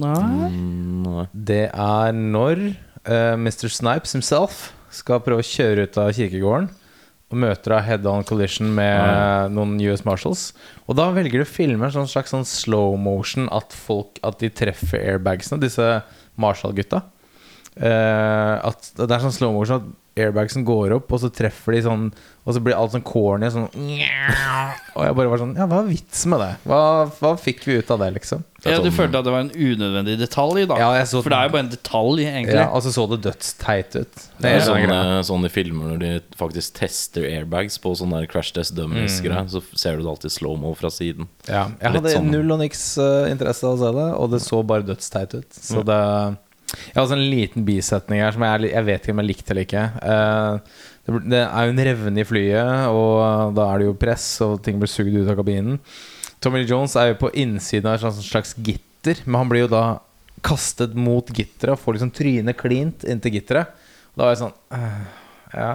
Nei. 0.07 0.49
Mm, 0.55 1.05
nei. 1.11 1.27
Det 1.53 1.65
er 1.73 2.17
når 2.17 2.65
eh, 3.07 3.35
Mr. 3.39 3.71
Snipes 3.73 4.17
himself 4.17 4.71
skal 4.95 5.23
prøve 5.25 5.45
å 5.45 5.47
kjøre 5.47 5.87
ut 5.87 5.99
av 6.01 6.13
kirkegården 6.17 6.69
og 7.27 7.41
møter 7.43 7.75
av 7.75 7.83
head 7.83 8.07
on 8.07 8.25
collision 8.27 8.69
med 8.75 9.51
noen 9.55 9.75
US 9.89 10.05
Marshals. 10.07 10.53
Og 10.87 10.95
da 10.99 11.09
velger 11.15 11.43
du 11.43 11.47
å 11.47 11.49
filme 11.49 11.89
en 11.89 11.95
sånn 11.95 12.11
slags 12.11 12.31
sånn 12.35 12.47
slow 12.47 12.95
motion 13.01 13.49
at 13.55 13.75
folk 13.75 14.21
At 14.27 14.39
de 14.39 14.51
treffer 14.55 15.03
airbagsene, 15.03 15.59
disse 15.63 15.89
Marshall-gutta. 16.39 17.03
Uh, 17.77 18.63
at 18.71 18.93
det 18.97 19.11
er 19.11 19.25
sånn 19.25 19.35
slow 19.35 19.53
motion 19.57 19.81
at 19.81 19.89
airbagsen 20.17 20.65
går 20.65 20.95
opp, 20.97 21.13
og 21.13 21.21
så 21.21 21.29
treffer 21.33 21.77
de 21.77 21.83
sånn 21.85 22.07
Og 22.47 22.55
så 22.55 22.61
blir 22.63 22.77
alt 22.79 22.93
sånn 22.95 23.03
corny. 23.05 23.49
Sånn 23.53 23.67
Og 24.97 25.03
jeg 25.05 25.17
bare 25.19 25.31
var 25.33 25.41
sånn 25.43 25.55
Ja, 25.59 25.67
hva 25.69 25.81
er 25.83 25.89
vitsen 25.91 26.31
med 26.33 26.41
det? 26.41 26.51
Hva, 26.65 26.79
hva 27.19 27.33
fikk 27.41 27.65
vi 27.67 27.77
ut 27.81 27.91
av 27.93 28.01
det, 28.01 28.09
liksom? 28.17 28.45
Ja, 28.67 28.79
du 28.83 28.89
følte 28.91 29.21
at 29.21 29.27
det 29.27 29.31
var 29.35 29.45
en 29.45 29.51
unødvendig 29.53 30.17
detalj, 30.19 30.65
da? 30.67 30.79
Ja, 30.81 30.89
jeg 30.97 31.07
så- 31.11 31.21
For 31.23 31.31
det 31.31 31.39
er 31.39 31.47
jo 31.47 31.53
bare 31.55 31.65
en 31.67 31.71
detalj, 31.71 32.25
egentlig. 32.27 32.57
Ja, 32.59 32.65
og 32.75 32.83
så 32.83 32.91
så 32.97 33.05
det 33.13 33.21
dødsteit 33.27 33.95
ut. 34.01 34.25
Det 34.43 34.51
er 34.57 34.65
sånn, 34.65 34.95
sånn 35.29 35.45
i 35.47 35.51
filmer 35.53 35.93
når 35.93 36.01
de 36.03 36.11
faktisk 36.41 36.75
tester 36.81 37.29
airbags 37.29 37.79
på 37.79 37.93
sånne 37.95 38.23
der 38.25 38.27
crash 38.33 38.51
test 38.57 38.75
dummies-greier, 38.75 39.47
så 39.53 39.63
ser 39.77 39.97
du 40.01 40.03
det 40.03 40.11
alltid 40.17 40.35
slow-mo 40.35 40.75
fra 40.75 40.89
siden. 40.91 41.29
Ja, 41.47 41.69
jeg 41.79 41.93
Litt 41.93 42.01
hadde 42.03 42.17
sånn- 42.17 42.31
null 42.33 42.57
og 42.57 42.59
niks 42.65 42.83
uh, 42.99 43.29
interesse 43.31 43.63
av 43.69 43.77
å 43.77 43.85
se 43.85 43.93
det, 44.01 44.09
og 44.19 44.31
det 44.35 44.41
så 44.43 44.65
bare 44.67 44.83
dødsteit 44.83 45.35
ut. 45.39 45.51
Så 45.53 45.85
det 45.87 46.01
Jeg 46.67 46.97
har 46.97 47.05
også 47.05 47.17
en 47.17 47.31
liten 47.31 47.65
bisetning 47.67 48.21
her 48.25 48.35
som 48.35 48.43
jeg, 48.43 48.71
jeg 48.73 48.87
vet 48.89 49.05
ikke 49.05 49.15
om 49.15 49.21
jeg 49.23 49.29
likte 49.31 49.53
eller 49.55 49.67
ikke. 49.67 49.85
Uh, 50.03 50.87
det, 51.07 51.21
det 51.31 51.43
er 51.45 51.69
jo 51.69 51.75
en 51.75 51.85
revne 51.89 52.23
i 52.23 52.27
flyet, 52.27 52.87
og 52.91 53.55
da 53.57 53.69
er 53.71 53.83
det 53.83 53.87
jo 53.87 53.99
press, 54.01 54.27
og 54.47 54.59
ting 54.67 54.81
blir 54.83 54.91
sugd 54.91 55.15
ut 55.15 55.31
av 55.31 55.39
kabinen. 55.39 55.79
Tommy 56.43 56.63
Lee 56.63 56.71
Jones 56.71 56.97
er 56.99 57.13
jo 57.13 57.21
på 57.23 57.31
innsiden 57.39 57.89
av 57.91 58.03
et 58.03 58.25
slags- 58.27 58.57
gitter, 58.59 59.23
men 59.25 59.39
han 59.45 59.53
blir 59.53 59.65
jo 59.67 59.71
da 59.73 59.85
kastet 60.47 60.95
mot 60.99 61.31
gitteret 61.33 61.77
og 61.77 61.81
får 61.83 61.97
liksom 61.97 62.11
trynet 62.15 62.59
klint 62.59 63.07
inntil 63.09 63.39
gitteret. 63.39 63.71
Da 64.17 64.27
var 64.27 64.35
jeg 64.35 64.43
sånn 64.43 64.57
uh, 64.75 65.07
Ja. 65.55 65.71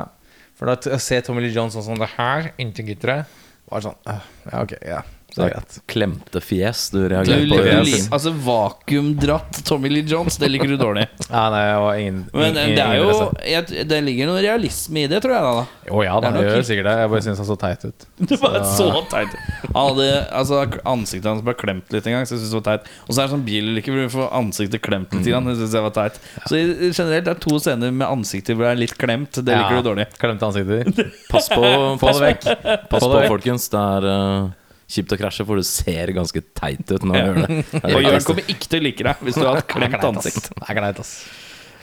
For 0.59 0.69
da 0.69 0.75
å 0.93 0.99
se 1.01 1.17
Tommy 1.25 1.41
Lee 1.41 1.55
Jones 1.55 1.73
sånn 1.73 1.87
som 1.87 1.97
det 1.97 2.11
her 2.17 2.51
inntil 2.61 2.91
gitteret, 2.91 3.31
var 3.71 3.83
sånn 3.87 3.97
uh, 4.05 4.19
Ja, 4.51 4.61
ok, 4.61 4.75
ja. 4.85 4.99
Så 5.31 5.39
det 5.41 5.45
er 5.47 5.53
greit. 5.55 5.75
Klemte 5.87 6.41
fjes 6.43 6.89
du 6.91 6.97
Du, 7.01 7.05
reagerer 7.13 7.45
på. 7.47 7.57
du, 7.57 7.63
den 7.71 8.07
altså 8.11 8.31
Vakuumdratt 8.43 9.61
Tommy 9.65 9.89
Lee 9.89 10.03
Jones, 10.03 10.35
det 10.37 10.49
liker 10.51 10.67
du 10.67 10.77
dårlig. 10.77 11.07
Ja, 11.31 11.45
nei, 11.53 11.61
det 11.69 11.75
var 11.79 11.95
ingen 11.95 12.17
Men 12.33 12.57
ingen- 12.57 12.75
det 12.75 12.83
er 12.83 12.97
jo 12.99 13.31
jeg, 13.47 13.87
Det 13.87 13.99
ligger 14.03 14.27
noe 14.27 14.41
realisme 14.43 15.05
i 15.05 15.07
det, 15.07 15.21
tror 15.23 15.31
jeg. 15.37 15.43
da, 15.45 15.53
da. 15.61 15.93
Oh, 15.95 16.01
ja, 16.03 16.17
Det 16.19 16.31
det 16.35 16.41
gjør 16.49 16.65
sikkert 16.67 16.89
det. 16.89 16.95
Jeg 16.99 17.11
bare 17.13 17.21
syns 17.23 17.39
han 17.39 17.47
så 17.47 17.57
teit 17.61 17.85
ut. 17.87 18.05
Det 18.31 18.39
var 18.41 18.57
så 18.67 18.89
teit. 19.13 19.37
Han 19.71 19.79
hadde, 19.87 20.09
altså, 20.41 20.59
ansiktet 20.91 21.29
hans 21.31 21.41
ble 21.47 21.55
klemt 21.55 21.95
litt 21.95 22.07
en 22.11 22.17
gang, 22.17 22.27
så 22.27 22.35
jeg 22.35 22.43
synes 22.43 22.51
det 22.51 22.59
var 22.59 22.67
teit. 22.77 22.91
Og 23.07 23.15
så 23.15 23.21
er 23.23 23.29
det 23.29 23.35
sånn 23.37 23.45
bilulykke 23.47 23.93
hvor 23.95 24.03
du 24.03 24.13
får 24.17 24.29
ansiktet 24.41 24.83
klemt 24.83 25.13
litt. 25.15 25.25
Mm. 25.31 25.47
Jeg 25.53 25.59
synes 25.63 25.75
jeg 25.79 25.87
var 25.87 25.95
teit. 25.95 26.19
Så 26.51 26.59
i- 26.59 26.91
generelt 26.91 27.25
det 27.29 27.35
er 27.37 27.41
to 27.47 27.59
scener 27.63 27.91
med 27.95 28.07
ansikter 28.11 28.55
hvor 28.59 28.67
det 28.67 28.73
er 28.75 28.81
litt 28.83 28.97
klemt. 28.99 29.31
Det 29.39 29.55
liker 29.55 29.79
du 29.79 29.87
dårlig. 29.93 30.07
Klemte 30.19 30.51
ansiktet. 30.51 31.05
Pass 31.31 31.47
på, 31.49 31.63
Få 32.01 32.11
det 32.19 32.25
vekk. 32.27 32.49
pass 32.91 33.07
på 33.07 33.23
folkens. 33.31 33.69
Det 33.71 33.79
er 33.79 34.09
eh, 34.11 34.49
kjipt 34.91 35.13
å 35.15 35.19
krasje, 35.21 35.45
for 35.47 35.59
du 35.61 35.65
ser 35.67 36.11
ganske 36.15 36.41
teit 36.57 36.83
ut 36.91 37.05
når 37.07 37.13
du 37.13 37.19
Ja. 37.19 37.27
gjør 37.29 37.39
det. 37.41 37.61
det. 37.71 37.93
Og 37.95 38.03
Jørn 38.05 38.25
kommer 38.27 38.51
ikke 38.55 38.67
til 38.73 38.81
å 38.81 38.85
like 38.87 39.07
deg 39.07 39.23
hvis 39.27 39.39
du 39.39 39.45
har 39.47 39.61
et 39.61 39.71
klemt 39.71 40.03
ansikt. 40.11 40.51
Det 40.51 40.67
er 40.67 40.79
greit, 40.81 40.99
ass. 41.05 41.13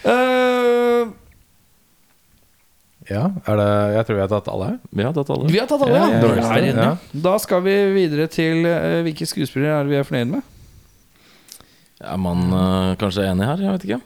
Uh, 0.05 1.15
Ja, 3.09 3.23
er 3.49 3.57
det 3.57 3.69
Jeg 3.97 4.05
tror 4.05 4.17
vi 4.19 4.21
har 4.21 4.29
tatt 4.29 4.49
alle. 4.53 4.67
Vi 4.93 5.03
har 5.07 5.15
tatt 5.17 5.31
alle. 5.33 5.49
vi 5.49 5.59
har 5.59 5.67
tatt 5.71 5.81
alle, 5.87 5.97
Ja, 5.97 6.07
ja. 6.13 6.19
ja, 6.21 6.21
Du 6.21 6.67
ja. 6.69 6.85
Ja. 6.85 6.91
Da 7.25 7.39
skal 7.41 7.63
vi 7.65 7.75
videre 7.97 8.29
til 8.29 8.69
uh, 8.69 9.01
hvilke 9.07 9.27
skuespillere 9.27 9.79
er 9.81 9.89
det 9.89 9.95
vi 9.95 10.01
er 10.03 10.09
fornøyd 10.09 10.35
med. 10.37 10.55
Er 11.99 12.19
man 12.23 12.45
eh, 12.55 12.97
kanskje 13.01 13.25
enig 13.27 13.47
her? 13.49 13.59
Jeg 13.59 13.75
vet 13.75 13.87
ikke. 13.89 14.01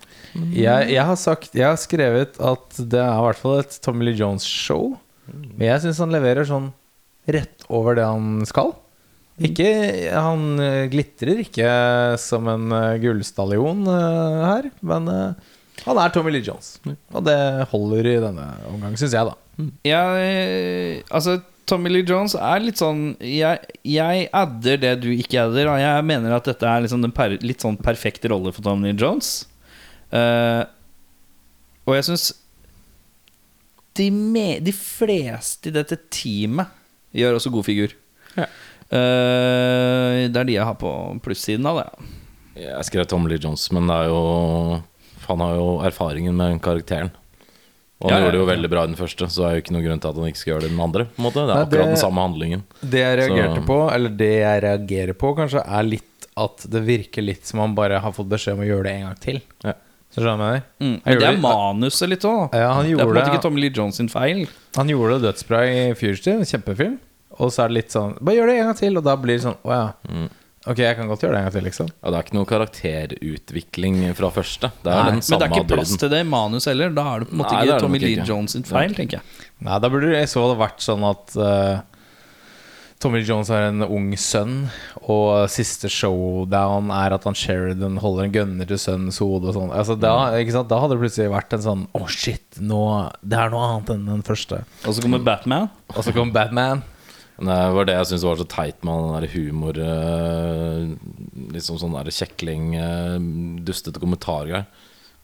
Jeg, 0.57 0.87
jeg 0.95 1.05
har 1.05 1.19
sagt 1.21 1.57
Jeg 1.59 1.67
har 1.67 1.77
skrevet 1.81 2.39
at 2.41 2.79
det 2.79 3.01
er 3.03 3.19
i 3.19 3.25
hvert 3.27 3.41
fall 3.43 3.59
et 3.61 3.75
Tommy 3.85 4.07
Lee 4.07 4.17
Jones-show. 4.17 4.95
Men 5.29 5.67
jeg 5.67 5.83
syns 5.85 6.01
han 6.01 6.15
leverer 6.15 6.49
sånn 6.49 6.71
rett 7.29 7.67
over 7.69 7.99
det 7.99 8.07
han 8.09 8.47
skal. 8.49 8.73
Ikke 9.41 9.69
Han 10.13 10.61
eh, 10.61 10.89
glitrer 10.93 11.41
ikke 11.41 11.69
som 12.21 12.49
en 12.53 12.75
eh, 12.77 12.99
gullstallion 13.03 13.87
eh, 13.89 14.43
her, 14.45 14.69
men 14.85 15.09
Han 15.87 16.01
er 16.03 16.13
Tommy 16.13 16.35
Lee 16.35 16.45
Jones. 16.45 16.77
Og 16.85 17.25
det 17.27 17.39
holder 17.73 18.11
i 18.11 18.19
denne 18.23 18.51
omgang, 18.71 18.99
syns 19.01 19.17
jeg, 19.17 19.31
da. 19.31 19.39
Ja, 19.87 20.05
altså 21.13 21.39
Tommy 21.69 21.91
Lee 21.93 22.07
Jones 22.09 22.35
er 22.35 22.63
litt 22.63 22.81
sånn 22.81 23.13
Jeg, 23.21 23.61
jeg 23.87 24.25
adder 24.35 24.81
det 24.81 24.93
du 25.05 25.09
ikke 25.13 25.47
adder. 25.47 25.71
Og 25.73 25.81
Jeg 25.81 26.07
mener 26.09 26.37
at 26.37 26.49
dette 26.49 26.69
er 26.69 26.85
liksom 26.85 27.05
den 27.05 27.15
per, 27.15 27.37
litt 27.45 27.65
sånn 27.65 27.79
perfekte 27.81 28.31
rolle 28.33 28.53
for 28.55 28.65
Tommy 28.67 28.91
Lee 28.91 29.01
Jones. 29.01 29.35
Uh, 30.13 30.69
og 31.89 31.97
jeg 31.97 32.05
syns 32.11 32.27
de, 33.97 34.09
de 34.65 34.75
fleste 34.77 35.71
i 35.71 35.75
dette 35.75 35.97
teamet 36.13 36.69
gjør 37.17 37.39
også 37.39 37.53
god 37.53 37.67
figur. 37.67 37.95
Ja. 38.37 38.47
Eh, 38.93 40.29
det 40.29 40.37
er 40.43 40.49
de 40.49 40.57
jeg 40.59 40.67
har 40.69 40.77
på 40.81 40.91
plussiden 41.25 41.67
av 41.71 41.81
det. 41.81 41.89
Jeg 42.67 42.85
skrev 42.89 43.07
Tom 43.09 43.27
Lee 43.31 43.41
Jones, 43.41 43.65
men 43.73 43.87
det 43.89 43.97
er 44.03 44.11
jo 44.13 44.83
Han 45.29 45.41
har 45.41 45.55
jo 45.57 45.67
erfaringen 45.87 46.35
med 46.37 46.59
karakteren. 46.61 47.11
Og 48.03 48.11
han 48.11 48.19
Ja, 48.19 48.25
gjorde 48.27 48.33
det 48.35 48.41
jo 48.43 48.47
veldig 48.51 48.71
bra 48.73 48.83
i 48.83 48.87
den 48.91 48.97
første, 48.99 49.29
så 49.31 49.45
er 49.47 49.55
jo 49.55 49.61
ikke 49.63 49.73
noen 49.77 49.85
grunn 49.87 50.01
til 50.03 50.11
at 50.11 50.17
han 50.19 50.25
ikke 50.27 50.41
skal 50.41 50.51
gjøre 50.55 50.63
det 50.65 50.71
i 50.73 50.75
den 50.75 50.83
andre. 50.83 51.05
På 51.07 51.23
en 51.23 51.25
måte. 51.29 51.35
Det 51.39 51.43
er 51.43 51.55
Nei, 51.55 51.63
akkurat 51.63 51.71
det- 51.87 51.95
den 51.95 52.03
samme 52.03 52.21
handlingen. 52.27 52.63
Det 52.83 52.99
jeg 52.99 53.19
reagerte 53.21 53.61
Så- 53.63 53.67
på, 53.67 53.79
eller 53.95 54.09
det 54.11 54.33
jeg 54.43 54.63
reagerer 54.65 55.15
på, 55.15 55.37
kanskje, 55.37 55.63
er 55.65 55.83
litt 55.85 56.27
at 56.37 56.67
det 56.69 56.83
virker 56.83 57.23
litt 57.23 57.47
som 57.47 57.61
han 57.61 57.75
bare 57.77 58.01
har 58.01 58.11
fått 58.13 58.29
beskjed 58.29 58.55
om 58.55 58.61
å 58.61 58.67
gjøre 58.67 58.83
det 58.85 58.93
en 58.93 59.03
gang 59.07 59.15
til. 59.21 59.41
Ja. 59.65 59.73
Så 60.13 60.21
skjønner 60.21 60.53
jeg? 60.55 60.63
Mm. 60.81 61.01
Men 61.07 61.19
det 61.19 61.29
er 61.29 61.37
manuset 61.41 62.09
litt 62.09 62.21
òg. 62.25 62.53
Ja, 62.53 62.83
Det 62.83 62.91
er 62.91 62.97
på 62.97 63.01
en 63.01 63.15
måte 63.15 63.31
ikke 63.33 63.43
Tommy 63.43 63.61
Lee 63.61 63.71
Jones 63.71 63.95
sin 63.97 64.09
feil. 64.09 64.49
Han 64.77 64.89
gjorde 64.89 65.21
det 65.23 65.33
dødsbra 65.35 65.63
i 65.71 65.95
Fugitive, 65.95 66.35
en 66.35 66.45
kjempefilm. 66.45 66.99
Og 67.43 67.51
så 67.51 67.65
er 67.65 67.73
det 67.73 67.81
litt 67.81 67.95
sånn 67.95 68.15
Bare 68.21 68.39
gjør 68.39 68.53
det 68.53 68.55
en 68.61 68.71
gang 68.71 68.79
til, 68.79 69.01
og 69.01 69.05
da 69.07 69.17
blir 69.19 69.39
det 69.39 69.45
sånn 69.47 69.59
Å 69.67 69.75
ja. 69.75 69.91
Mm. 70.09 70.31
Ok, 70.63 70.79
jeg 70.79 70.95
kan 70.95 71.09
godt 71.11 71.25
gjøre 71.25 71.35
det 71.35 71.39
en 71.41 71.47
gang 71.49 71.55
til, 71.57 71.65
liksom. 71.67 71.89
Ja, 71.91 72.11
det 72.13 72.19
er 72.19 72.27
ikke 72.27 72.37
noe 72.37 72.47
karakterutvikling 72.47 73.97
fra 74.15 74.29
første. 74.31 74.69
Det 74.85 74.93
er 74.93 75.01
Nei, 75.01 75.07
den 75.09 75.17
Men 75.19 75.41
det 75.41 75.47
er 75.49 75.55
ikke 75.57 75.71
plass 75.73 75.89
duden. 75.91 76.01
til 76.05 76.13
det 76.13 76.21
i 76.23 76.27
manus 76.29 76.69
heller. 76.71 76.93
Da 76.95 77.07
er 77.11 77.25
det 77.25 77.31
på 77.33 77.35
en 77.35 77.41
måte 77.41 77.57
Nei, 77.57 77.63
ikke 77.67 77.79
Tommy 77.83 77.99
Lee 77.99 78.13
ikke. 78.15 78.27
Jones 78.31 78.55
sin 78.55 78.69
feil, 78.69 78.95
tenker 78.95 79.19
jeg. 79.19 79.49
Nei, 79.59 79.81
da 79.83 79.91
burde 79.91 80.13
det 80.15 80.21
så 80.31 80.45
vært 80.61 80.85
sånn 80.87 81.03
at 81.09 81.35
uh, 81.35 81.81
Tommy 83.03 83.25
Jones 83.27 83.51
har 83.51 83.67
en 83.73 83.83
ung 83.83 84.13
sønn, 84.15 84.69
og 85.11 85.51
siste 85.51 85.91
showdown 85.91 86.93
er 86.95 87.17
at 87.17 87.27
han 87.27 87.35
Sheridan 87.35 87.99
holder 87.99 88.29
en 88.29 88.35
gunner 88.37 88.71
til 88.71 88.79
sønnens 88.79 89.19
hode 89.19 89.51
og 89.51 89.59
sånn. 89.59 89.75
Altså, 89.75 89.99
da, 89.99 90.15
ikke 90.39 90.55
sant? 90.55 90.71
da 90.71 90.79
hadde 90.79 90.95
det 90.95 91.03
plutselig 91.03 91.33
vært 91.35 91.59
en 91.59 91.65
sånn 91.67 91.85
Å, 91.99 92.05
shit, 92.07 92.63
nå, 92.63 92.85
det 93.27 93.43
er 93.43 93.51
noe 93.51 93.67
annet 93.67 93.91
enn 93.97 94.07
den 94.13 94.23
første. 94.31 94.63
Og 94.87 94.95
så 94.95 95.03
kommer 95.03 95.27
Batman. 95.27 95.73
Og 95.91 96.07
så 96.07 96.15
kommer 96.15 96.39
Batman. 96.39 96.87
Det 97.41 97.59
var 97.75 97.87
det 97.89 97.95
jeg 97.97 98.07
syntes 98.11 98.25
var 98.29 98.37
så 98.39 98.47
teit 98.53 98.83
med 98.85 98.99
den 99.03 99.15
der 99.17 99.33
humor 99.33 99.79
eh, 99.83 100.83
Liksom 101.55 101.79
sånn 101.81 101.95
der 101.97 102.11
kjekling, 102.13 102.75
eh, 102.79 103.17
dustete 103.67 104.03
kommentargreier. 104.03 104.67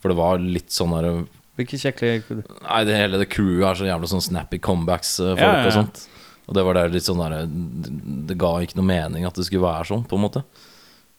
For 0.00 0.12
det 0.12 0.18
var 0.18 0.38
litt 0.42 0.70
sånn 0.74 0.94
der 0.96 1.10
Hvilke 1.58 1.78
kjekling? 1.82 2.22
Nei, 2.62 2.80
det 2.86 2.96
hele 2.96 3.18
det 3.20 3.28
crewet 3.34 3.66
er 3.66 3.78
så 3.80 3.86
jævla 3.88 4.08
sånn 4.12 4.22
snappy 4.24 4.60
comebacks-folk 4.62 5.40
Ja, 5.42 5.52
ja, 5.52 5.62
ja. 5.64 5.66
og 5.66 5.74
sånt. 5.74 6.04
Og 6.48 6.54
det 6.56 6.64
var 6.64 6.78
der 6.78 6.92
litt 6.94 7.04
sånn 7.04 7.18
der 7.20 7.46
det- 7.46 8.38
ga 8.38 8.52
ikke 8.62 8.78
noe 8.78 8.86
mening 8.88 9.26
at 9.26 9.34
det 9.34 9.44
skulle 9.44 9.66
være 9.66 9.88
sånn, 9.90 10.06
på 10.08 10.16
en 10.16 10.22
måte. 10.22 10.44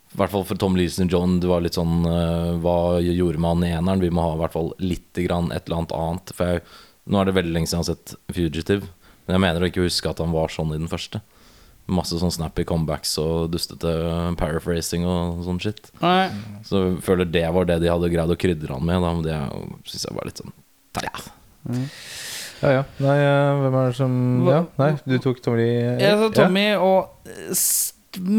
I 0.09 0.17
hvert 0.17 0.31
fall 0.31 0.43
for 0.47 0.55
Tom 0.57 0.75
Leeson 0.79 1.07
John, 1.11 1.39
det 1.39 1.47
var 1.51 1.61
litt 1.61 1.75
sånn 1.77 1.99
eh, 2.07 2.55
Hva 2.63 2.97
gjorde 3.03 3.37
man 3.37 3.61
i 3.63 3.69
eneren? 3.75 3.99
Vi 4.01 4.09
må 4.09 4.23
ha 4.25 4.31
i 4.33 4.39
hvert 4.41 4.55
fall 4.55 4.71
lite 4.79 5.27
grann 5.27 5.51
et 5.51 5.67
eller 5.67 5.83
annet 5.83 5.91
annet. 5.93 6.31
For 6.33 6.45
jeg, 6.55 6.63
nå 7.05 7.19
er 7.21 7.25
det 7.29 7.35
veldig 7.35 7.53
lenge 7.53 7.67
siden 7.69 7.83
jeg 7.83 7.85
har 7.85 7.95
sett 7.99 8.15
Fugitive. 8.33 8.87
Men 9.29 9.35
jeg 9.37 9.41
mener 9.43 9.61
å 9.61 9.67
ikke 9.69 9.83
huske 9.85 10.09
at 10.09 10.17
han 10.23 10.31
var 10.33 10.49
sånn 10.49 10.71
i 10.73 10.79
den 10.79 10.89
første. 10.89 11.19
Masse 11.89 12.17
sånn 12.17 12.33
snappy 12.33 12.63
comebacks 12.65 13.11
og 13.21 13.51
dustete 13.53 13.91
paraphrasing 14.39 15.05
og 15.05 15.43
sånn 15.45 15.59
shit. 15.61 15.91
Nei. 16.01 16.31
Så 16.65 16.81
jeg 16.81 16.95
føler 17.05 17.29
det 17.29 17.43
var 17.53 17.67
det 17.69 17.77
de 17.83 17.91
hadde 17.93 18.09
greid 18.09 18.33
å 18.33 18.37
krydre 18.41 18.73
han 18.73 18.87
med. 18.89 19.05
Da, 19.05 19.11
men 19.13 19.27
det 19.27 19.37
syns 19.91 20.07
jeg 20.07 20.17
var 20.17 20.25
litt 20.25 20.41
sånn 20.41 20.55
teit. 20.97 21.29
Ja, 22.63 22.73
ja. 22.73 22.81
Nei, 23.05 23.15
eh, 23.21 23.61
hvem 23.61 23.77
er 23.77 23.85
det 23.91 23.97
som 23.99 24.17
Ja, 24.49 24.63
nei, 24.81 24.89
du 25.05 25.13
tok 25.21 25.37
Tommy 25.45 25.67
Jeg 25.69 26.17
tok 26.19 26.33
Tommy 26.35 26.65
og 26.81 27.29
eh, 27.29 27.61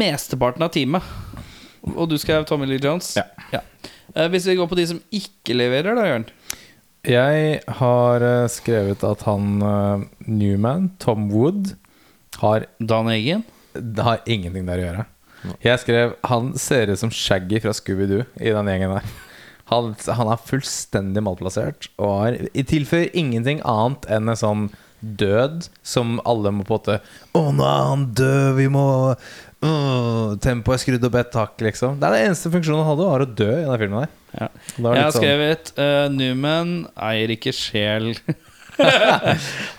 mesteparten 0.03 0.67
av 0.67 0.75
teamet. 0.75 1.07
Og 1.95 2.03
du 2.11 2.19
skrev 2.19 2.43
Tommy 2.51 2.67
Lee 2.67 2.83
Jones? 2.83 3.15
Ja. 3.15 3.23
ja. 3.55 3.63
hvis 4.27 4.51
vi 4.51 4.59
går 4.59 4.67
på 4.67 4.77
de 4.77 4.89
som 4.91 4.99
ikke 5.15 5.55
leverer, 5.55 5.95
da, 5.95 6.03
Jørn. 6.11 6.27
Jeg 7.07 7.61
har 7.79 8.21
eh, 8.21 8.49
skrevet 8.53 9.01
at 9.07 9.23
han 9.25 9.63
eh, 9.65 10.03
Newman, 10.29 10.91
Tom 11.01 11.31
Wood, 11.33 11.73
har 12.41 12.67
Dan 12.77 13.09
Eggen. 13.09 13.41
Det 13.73 14.05
har 14.05 14.21
ingenting 14.29 14.67
der 14.69 14.81
å 14.81 14.85
gjøre. 14.85 15.07
Jeg 15.65 15.81
skrev 15.81 16.11
Han 16.29 16.51
ser 16.59 16.91
ut 16.91 16.99
som 17.01 17.09
Shaggy 17.09 17.57
fra 17.63 17.73
Scooby-Doo 17.73 18.27
i 18.37 18.53
den 18.53 18.69
gjengen 18.69 18.93
der. 18.93 19.07
Han, 19.71 19.93
han 20.05 20.29
er 20.29 20.45
fullstendig 20.45 21.23
malplassert 21.23 21.87
og 21.95 22.09
har, 22.19 22.37
i 22.51 22.63
tilfører 22.67 23.13
ingenting 23.17 23.61
annet 23.63 24.05
enn 24.11 24.29
en 24.29 24.37
sånn 24.37 24.65
død 25.01 25.69
som 25.87 26.19
alle 26.27 26.51
må 26.53 26.65
på 26.67 26.75
en 26.75 26.81
måte 26.81 26.97
Å, 27.33 27.43
nå 27.55 27.65
er 27.65 27.87
han 27.87 28.03
død, 28.13 28.49
vi 28.59 28.67
må 28.69 28.83
øh, 29.67 30.37
Tempoet 30.41 30.77
er 30.77 30.83
skrudd 30.85 31.07
opp 31.09 31.17
et 31.21 31.37
hakk, 31.41 31.55
liksom. 31.67 31.99
Det 32.01 32.07
er 32.07 32.15
det 32.17 32.23
eneste 32.29 32.51
funksjonen 32.53 32.83
han 32.83 32.91
hadde, 32.93 33.09
var 33.11 33.25
å 33.25 33.29
dø 33.41 33.49
i 33.51 33.65
den 33.67 33.81
filmen 33.83 34.03
der. 34.03 34.13
Ja. 34.31 34.47
Jeg 34.77 34.85
har 34.87 35.11
sånn- 35.11 35.19
skrevet 35.19 35.73
uh, 35.77 36.05
Newman 36.13 36.73
eier 37.09 37.33
ikke 37.35 37.53
sjel. 37.55 38.13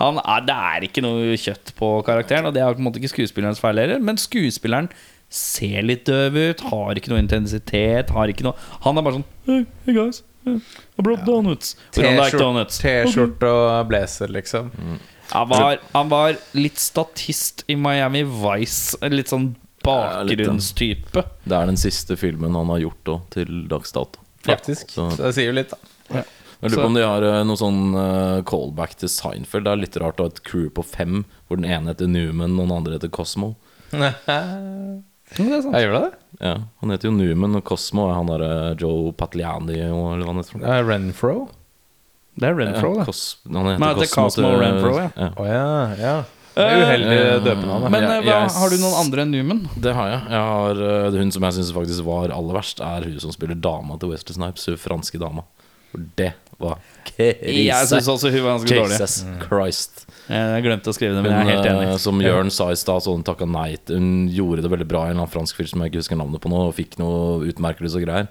Han 0.03 0.19
er, 0.21 0.43
det 0.47 0.55
er 0.55 0.85
ikke 0.87 1.03
noe 1.03 1.33
kjøtt 1.41 1.73
på 1.79 1.89
karakteren, 2.07 2.47
og 2.47 2.55
det 2.55 2.61
er 2.63 2.75
på 2.77 2.83
en 2.83 2.87
måte 2.87 3.01
ikke 3.01 3.15
skuespillerens 3.15 3.63
feil 3.63 3.81
heller. 3.81 4.03
Men 4.05 4.21
skuespilleren 4.21 4.91
ser 5.33 5.81
litt 5.87 6.05
døv 6.07 6.37
ut, 6.37 6.61
har 6.69 7.01
ikke 7.01 7.11
noe 7.15 7.23
intensitet. 7.23 8.13
Har 8.13 8.31
ikke 8.31 8.45
noe 8.47 8.53
Han 8.85 9.01
er 9.01 9.07
bare 9.07 9.17
sånn 9.17 9.27
Hey, 9.49 9.65
hey 9.87 9.97
guys, 9.97 10.21
I 10.45 11.03
brought 11.03 11.25
donuts. 11.27 11.75
T-skjorte 11.97 13.49
og 13.49 13.89
blazer, 13.89 14.31
liksom. 14.31 14.71
Han 15.33 15.49
var, 15.49 15.79
han 15.95 16.11
var 16.13 16.37
litt 16.53 16.79
statist 16.83 17.65
i 17.73 17.77
Miami 17.81 18.21
Vice. 18.29 18.99
Litt 19.09 19.33
sånn 19.33 19.55
Ja, 19.85 20.23
litt, 20.23 20.39
ja. 20.39 20.45
bakgrunnstype. 20.47 21.25
Det 21.45 21.57
er 21.59 21.67
den 21.67 21.77
siste 21.81 22.17
filmen 22.17 22.55
han 22.55 22.69
har 22.73 22.79
gjort 22.85 23.03
da, 23.09 23.19
til 23.35 23.67
dags 23.69 23.93
dato. 23.93 24.21
Faktisk. 24.47 24.91
Så- 24.91 25.11
Så 25.17 25.23
det 25.29 25.35
sier 25.35 25.47
jo 25.53 25.53
litt, 25.59 25.71
da. 25.71 26.25
Jeg 26.63 26.71
lurer 26.71 26.83
på 26.83 26.87
om 26.87 26.95
de 26.95 27.03
har 27.03 27.23
eh, 27.27 27.43
noe 27.45 27.57
sånn 27.59 27.79
eh, 27.99 28.43
callback 28.47 28.95
til 29.01 29.09
Seinfeld. 29.11 29.65
Det 29.67 29.73
er 29.73 29.81
litt 29.83 29.97
rart 29.99 30.21
å 30.23 30.29
ha 30.29 30.31
et 30.31 30.43
crew 30.47 30.69
på 30.71 30.85
fem, 30.87 31.25
hvor 31.49 31.57
den 31.59 31.65
ene 31.67 31.91
heter 31.91 32.07
Newman 32.07 32.55
og 32.61 32.69
den 32.69 32.77
andre 32.77 32.93
heter 32.99 33.11
Cosmo. 33.11 33.57
Jeg 35.33 35.87
gjør 35.87 35.95
det? 35.97 36.11
Ja, 36.43 36.55
Han 36.83 36.91
heter 36.93 37.09
jo 37.09 37.13
Newman, 37.17 37.57
og 37.57 37.65
Cosmo 37.65 38.09
er 38.11 38.15
han 38.19 38.27
derre 38.29 38.51
Joe 38.81 39.13
Patliani 39.17 39.79
eller 39.81 40.23
hva 40.27 40.33
han 40.35 40.41
heter. 40.43 40.61
Uh, 40.61 40.83
Renfro? 40.87 41.35
Det 42.37 42.49
er 42.49 42.55
Renfro, 42.59 42.91
ja, 42.95 42.99
det. 43.01 43.07
Cos 43.09 43.23
han 43.47 43.67
heter 43.71 43.81
Men 43.83 43.97
det 43.99 44.07
er 44.07 44.13
Cosmo 44.13 44.25
Cosmo 44.29 44.53
Renfro, 44.61 44.93
ja. 45.01 45.29
Å 45.37 45.47
ja, 45.49 45.67
ja. 46.01 46.15
Det 46.55 46.65
er 46.69 46.83
uheldig 46.85 47.19
Eh, 47.19 47.39
døpenavn. 47.47 47.91
Men 47.91 48.03
Jeg- 48.03 48.11
eh, 48.11 48.23
hva, 48.27 48.35
jeg- 48.43 48.51
har 48.61 48.71
du 48.71 48.77
noen 48.77 48.95
andre 49.05 49.23
enn 49.23 49.31
Newman? 49.33 49.69
Det 49.81 49.95
har 49.95 50.09
jeg. 50.11 50.21
jeg 50.29 50.43
har, 50.53 50.71
eh, 51.07 51.11
Hun 51.19 51.31
som 51.33 51.43
jeg 51.43 51.53
syns 51.55 51.73
faktisk 51.73 52.05
var 52.05 52.29
aller 52.31 52.55
verst, 52.55 52.81
er 52.81 53.05
hun 53.09 53.19
som 53.21 53.33
spiller 53.33 53.55
dama 53.59 53.97
til 53.99 54.11
Wesley 54.11 54.35
Snipes. 54.37 54.67
Hun 54.67 54.77
franske 54.77 55.19
dama. 55.19 55.45
For 55.93 55.99
det 56.17 56.35
var 56.61 56.79
krise. 57.05 57.65
Jeg 57.67 57.87
syns 57.89 58.09
også 58.09 58.31
hun 58.31 58.43
var 58.45 58.59
ganske 58.59 58.69
dårlig. 58.69 58.99
Jesus 59.01 59.25
Christ. 59.49 60.07
Jeg 60.29 60.63
glemte 60.65 60.89
å 60.89 60.95
skrive 60.95 61.17
det, 61.17 61.23
men 61.23 61.33
jeg 61.33 61.49
er 61.49 61.57
helt 61.57 61.67
enig. 61.73 61.99
som 62.01 62.19
Jørn 62.21 62.51
sa 62.51 62.69
i 62.71 62.75
stad, 62.75 63.03
så 63.03 63.13
hun 63.13 63.23
takka 63.25 63.47
nei 63.49 63.77
Hun 63.89 64.29
gjorde 64.31 64.63
det 64.63 64.71
veldig 64.71 64.89
bra 64.89 65.07
i 65.07 65.11
en 65.11 65.27
fransk 65.27 65.57
film 65.57 65.69
som 65.69 65.81
jeg 65.83 65.91
ikke 65.93 66.01
husker 66.05 66.17
navnet 66.17 66.41
på 66.41 66.49
nå, 66.49 66.69
og 66.69 66.75
fikk 66.77 66.99
noe 66.99 67.41
utmerkelse 67.53 67.97
og 67.97 68.07
greier. 68.07 68.29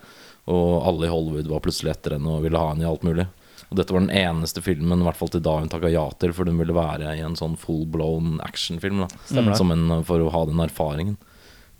Og 0.47 0.87
alle 0.87 1.05
i 1.05 1.09
Hollywood 1.09 1.47
var 1.47 1.59
plutselig 1.59 1.91
etter 1.91 2.11
henne 2.17 2.27
og 2.27 2.41
ville 2.43 2.57
ha 2.57 2.69
henne 2.73 2.81
i 2.81 2.89
alt 2.89 3.03
mulig. 3.03 3.27
Og 3.71 3.79
dette 3.79 3.95
var 3.95 4.03
den 4.03 4.11
eneste 4.11 4.59
filmen 4.63 4.99
i 4.99 5.05
hvert 5.07 5.15
fall 5.15 5.31
til 5.31 5.43
da 5.45 5.55
hun 5.61 5.69
takka 5.71 5.89
ja 5.91 6.03
til, 6.19 6.33
for 6.35 6.49
hun 6.49 6.59
ville 6.59 6.75
være 6.75 7.13
i 7.15 7.21
en 7.23 7.37
sånn 7.39 7.55
full 7.59 7.85
blown 7.87 8.41
actionfilm. 8.43 9.05
da 9.05 9.55
Som 9.55 9.71
en, 9.71 9.85
For 10.07 10.19
å 10.19 10.31
ha 10.33 10.41
den 10.49 10.59
erfaringen. 10.59 11.15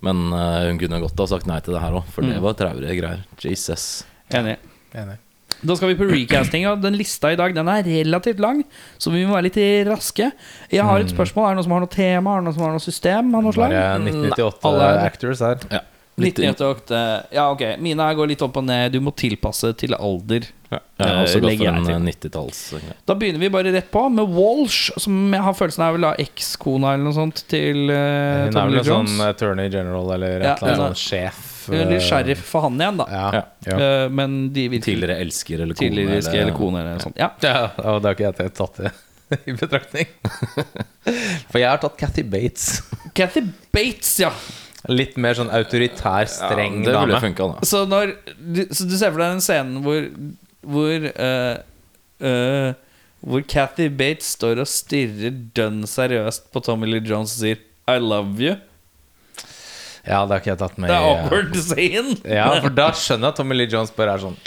Men 0.01 0.31
uh, 0.33 0.63
hun 0.65 0.79
kunne 0.81 1.01
godt 1.03 1.19
ha 1.19 1.27
sagt 1.29 1.49
nei 1.49 1.59
til 1.61 1.75
det 1.75 1.83
her 1.83 1.99
òg, 1.99 2.07
for 2.09 2.25
det 2.25 2.39
var 2.41 2.55
traurige 2.57 2.95
greier. 2.97 3.25
Jesus. 3.43 4.05
Enig. 4.33 4.55
Enig. 4.97 5.19
Da 5.61 5.75
skal 5.77 5.91
vi 5.91 5.97
på 5.99 6.07
recasting. 6.09 6.65
Og 6.71 6.81
den 6.81 6.95
lista 6.97 7.29
i 7.29 7.37
dag 7.37 7.53
Den 7.53 7.69
er 7.69 7.85
relativt 7.85 8.39
lang, 8.41 8.63
så 8.97 9.13
vi 9.13 9.25
må 9.27 9.35
være 9.35 9.49
litt 9.49 9.59
raske. 9.91 10.31
Jeg 10.71 10.87
har 10.87 11.03
et 11.03 11.11
spørsmål. 11.11 11.45
Er 11.45 11.53
det 11.53 11.59
noen 11.59 11.67
som 11.67 11.75
har 11.75 11.83
noe 11.85 11.93
tema? 11.93 12.33
Er 12.33 12.41
det 12.41 12.47
noen 12.47 12.57
som 12.57 12.65
har 12.65 12.75
noe 12.77 12.87
system 12.87 13.35
av 13.35 13.45
noe 13.45 13.55
slag? 13.55 13.75
Bare 13.75 13.99
1998 13.99 14.71
Alle 14.71 14.87
er 14.89 15.03
actors 15.05 15.43
her. 15.45 15.67
Ja. 15.69 15.83
Litt 16.21 16.39
inn- 16.39 16.53
1998. 16.53 17.01
Ja, 17.35 17.49
ok. 17.51 17.63
Mine 17.81 17.99
her 18.07 18.15
går 18.17 18.27
litt 18.31 18.41
opp 18.45 18.57
og 18.57 18.65
ned. 18.67 18.91
Du 18.93 18.99
må 19.01 19.13
tilpasse 19.15 19.73
til 19.77 19.93
alder. 19.97 20.47
Ja, 20.71 20.79
jeg 21.01 21.07
har 21.07 21.25
også 21.25 21.35
Eh, 21.35 21.41
gått 21.43 21.57
for 21.59 21.67
en 21.67 21.83
til. 21.85 21.93
eh, 21.95 21.99
90-talls. 21.99 22.59
Da 23.05 23.13
begynner 23.19 23.39
vi 23.43 23.49
bare 23.51 23.73
rett 23.75 23.89
på 23.91 24.05
med 24.09 24.29
Walsh, 24.31 24.91
som 25.03 25.33
jeg 25.33 25.41
har 25.43 25.53
følelsen 25.57 25.83
er 25.83 25.91
vel 25.97 26.01
da 26.07 26.13
ekskona 26.23 26.93
eller 26.93 27.03
noe 27.09 27.13
sånt 27.17 27.41
til 27.51 27.89
uh, 27.91 28.45
Hun 28.47 28.55
er 28.55 28.69
vel 28.69 28.77
en 28.79 28.87
sånn 28.87 29.19
attorney 29.27 29.67
general 29.73 30.13
eller 30.15 30.39
et 30.39 30.47
Ja, 30.47 30.55
eller 30.61 30.85
annet 30.85 30.95
sånn 30.95 31.01
sjef. 31.03 31.41
Er 31.75 31.91
eh, 31.91 31.99
sheriff 31.99 32.39
for 32.53 32.61
han 32.69 32.79
igjen, 32.79 32.97
da. 32.97 33.05
Ja. 33.11 33.43
Ja. 33.67 33.77
Eh, 33.77 34.07
men 34.09 34.39
de 34.55 34.69
virker 34.69 34.93
Tidligere 34.93 35.19
elsker 35.25 35.61
eller 35.61 35.75
kone. 35.75 35.89
tidligere 35.91 36.15
elsker 36.21 36.41
eller 36.45 36.55
kone 36.57 36.79
eller 36.79 36.95
noe 36.95 37.03
sånt. 37.03 37.19
Ja. 37.19 37.31
Ja, 37.43 37.67
og 37.83 38.01
det 38.01 38.07
har 38.07 38.15
ikke 38.15 38.33
jeg 38.45 38.53
tatt 38.55 38.75
det 38.79 38.93
i 39.47 39.53
betraktning. 39.59 40.07
For 41.51 41.59
jeg 41.59 41.69
har 41.69 41.77
tatt 41.83 41.97
Cathy 41.99 42.23
Bates. 42.23 42.81
Kathy 43.15 43.43
Bates, 43.73 44.19
ja. 44.23 44.31
Litt 44.89 45.17
mer 45.21 45.35
sånn 45.37 45.51
autoritær, 45.53 46.25
streng 46.31 46.79
det 46.81 46.89
ville 46.95 47.11
dame. 47.13 47.19
funka, 47.21 47.47
da. 47.53 47.67
Så, 47.69 47.83
når, 47.85 48.15
du, 48.39 48.63
så 48.73 48.87
du 48.89 48.95
ser 48.97 49.11
for 49.13 49.21
deg 49.21 49.35
den 49.35 49.43
scenen 49.45 49.83
hvor 49.85 50.07
hvor 50.61 51.05
uh, 51.09 51.55
uh, 52.25 52.71
Hvor 53.21 53.43
Kathy 53.49 53.87
Bates 53.93 54.31
står 54.35 54.59
og 54.61 54.69
stirrer 54.69 55.33
dønn 55.57 55.83
seriøst 55.89 56.47
på 56.53 56.61
Tommy 56.65 56.89
Lee 56.89 57.01
Jones 57.05 57.35
og 57.37 57.43
sier 57.43 57.61
I 57.89 57.97
love 58.01 58.37
you. 58.41 58.55
Ja, 60.01 60.23
det 60.25 60.33
har 60.33 60.39
ikke 60.41 60.49
jeg 60.55 60.61
tatt 60.63 60.77
med 60.81 60.89
Det 60.89 60.97
er 60.97 61.07
awkward 61.11 61.57
scene. 61.61 62.15
Ja, 62.25 62.47
for 62.61 62.73
da 62.73 62.87
skjønner 62.97 63.27
jeg 63.29 63.35
at 63.35 63.41
Tommy 63.41 63.57
Lee 63.59 63.69
Jones 63.69 63.93
bare 63.93 64.15
er 64.17 64.23
sånn 64.23 64.37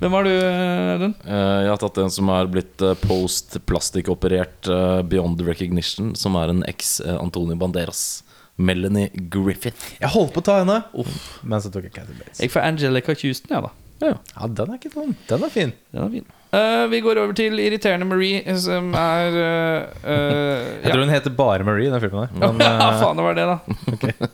Hvem 0.00 0.16
har 0.16 0.24
du, 0.24 0.32
Audun? 0.96 1.14
Eh, 1.24 1.56
Jeg 1.64 1.70
har 1.72 1.80
tatt 1.80 1.98
en 2.00 2.12
som 2.12 2.28
er 2.32 2.48
blitt 2.52 2.84
eh, 2.84 2.96
post-plastikkoperert 3.04 4.68
eh, 4.72 5.00
beyond 5.04 5.40
recognition, 5.44 6.14
som 6.16 6.36
er 6.40 6.52
en 6.52 6.62
eks-Antonio 6.68 7.56
Banderas. 7.60 8.22
Melanie 8.56 9.10
Griffith. 9.32 9.94
Jeg 10.00 10.12
holdt 10.12 10.34
på 10.34 10.42
å 10.42 10.46
ta 10.50 10.58
henne, 10.62 10.80
men 11.42 11.62
så 11.62 11.70
tok 11.72 11.86
jeg 11.88 11.94
Cathy 11.94 12.16
Bates. 12.18 12.42
Jeg 12.42 12.52
får 12.52 12.66
Angelica 12.66 13.14
Houston, 13.22 13.54
jeg, 13.54 13.62
da. 13.68 13.72
Ja, 14.00 14.46
den 14.48 14.70
er 14.72 14.78
ikke 14.78 14.92
dum. 14.94 15.14
Den 15.28 15.42
er 15.44 15.52
fin. 15.52 15.72
Den 15.92 16.04
er 16.06 16.12
fin. 16.14 16.28
Uh, 16.50 16.84
vi 16.90 16.98
går 17.04 17.20
over 17.22 17.34
til 17.36 17.60
irriterende 17.62 18.08
Marie, 18.10 18.40
som 18.58 18.88
er 18.98 19.36
uh, 19.36 20.14
Jeg 20.82 20.90
tror 20.90 21.04
hun 21.04 21.12
heter 21.12 21.34
bare 21.36 21.66
Marie 21.68 21.86
i 21.86 21.92
den 21.92 22.02
filmen 22.02 22.26
der. 22.26 22.40
Men 22.40 22.64
Ja, 22.64 22.88
eh, 22.88 23.02
faen, 23.04 23.20
det 23.20 23.26
var 23.28 23.38
det, 23.38 23.48
da. 23.50 24.30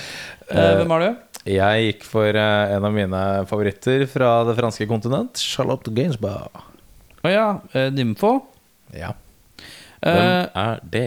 Eh, 0.50 0.72
hvem 0.80 0.90
har 0.90 1.02
du? 1.04 1.26
jeg 1.46 1.84
gikk 1.84 2.04
for 2.10 2.26
eh, 2.36 2.72
en 2.74 2.82
av 2.82 2.90
mine 2.90 3.20
favoritter 3.46 4.02
fra 4.10 4.40
det 4.48 4.56
franske 4.58 4.86
kontinent. 4.90 5.38
Charlotte 5.38 5.92
Gainsbourg. 5.94 6.64
Å 7.22 7.30
ja, 7.30 7.46
uh, 7.70 7.86
Nymfo. 7.94 8.32
Ja. 8.96 9.12
Eh, 10.00 10.16
Hvem 10.16 10.58
er 10.64 10.82
det? 10.90 11.06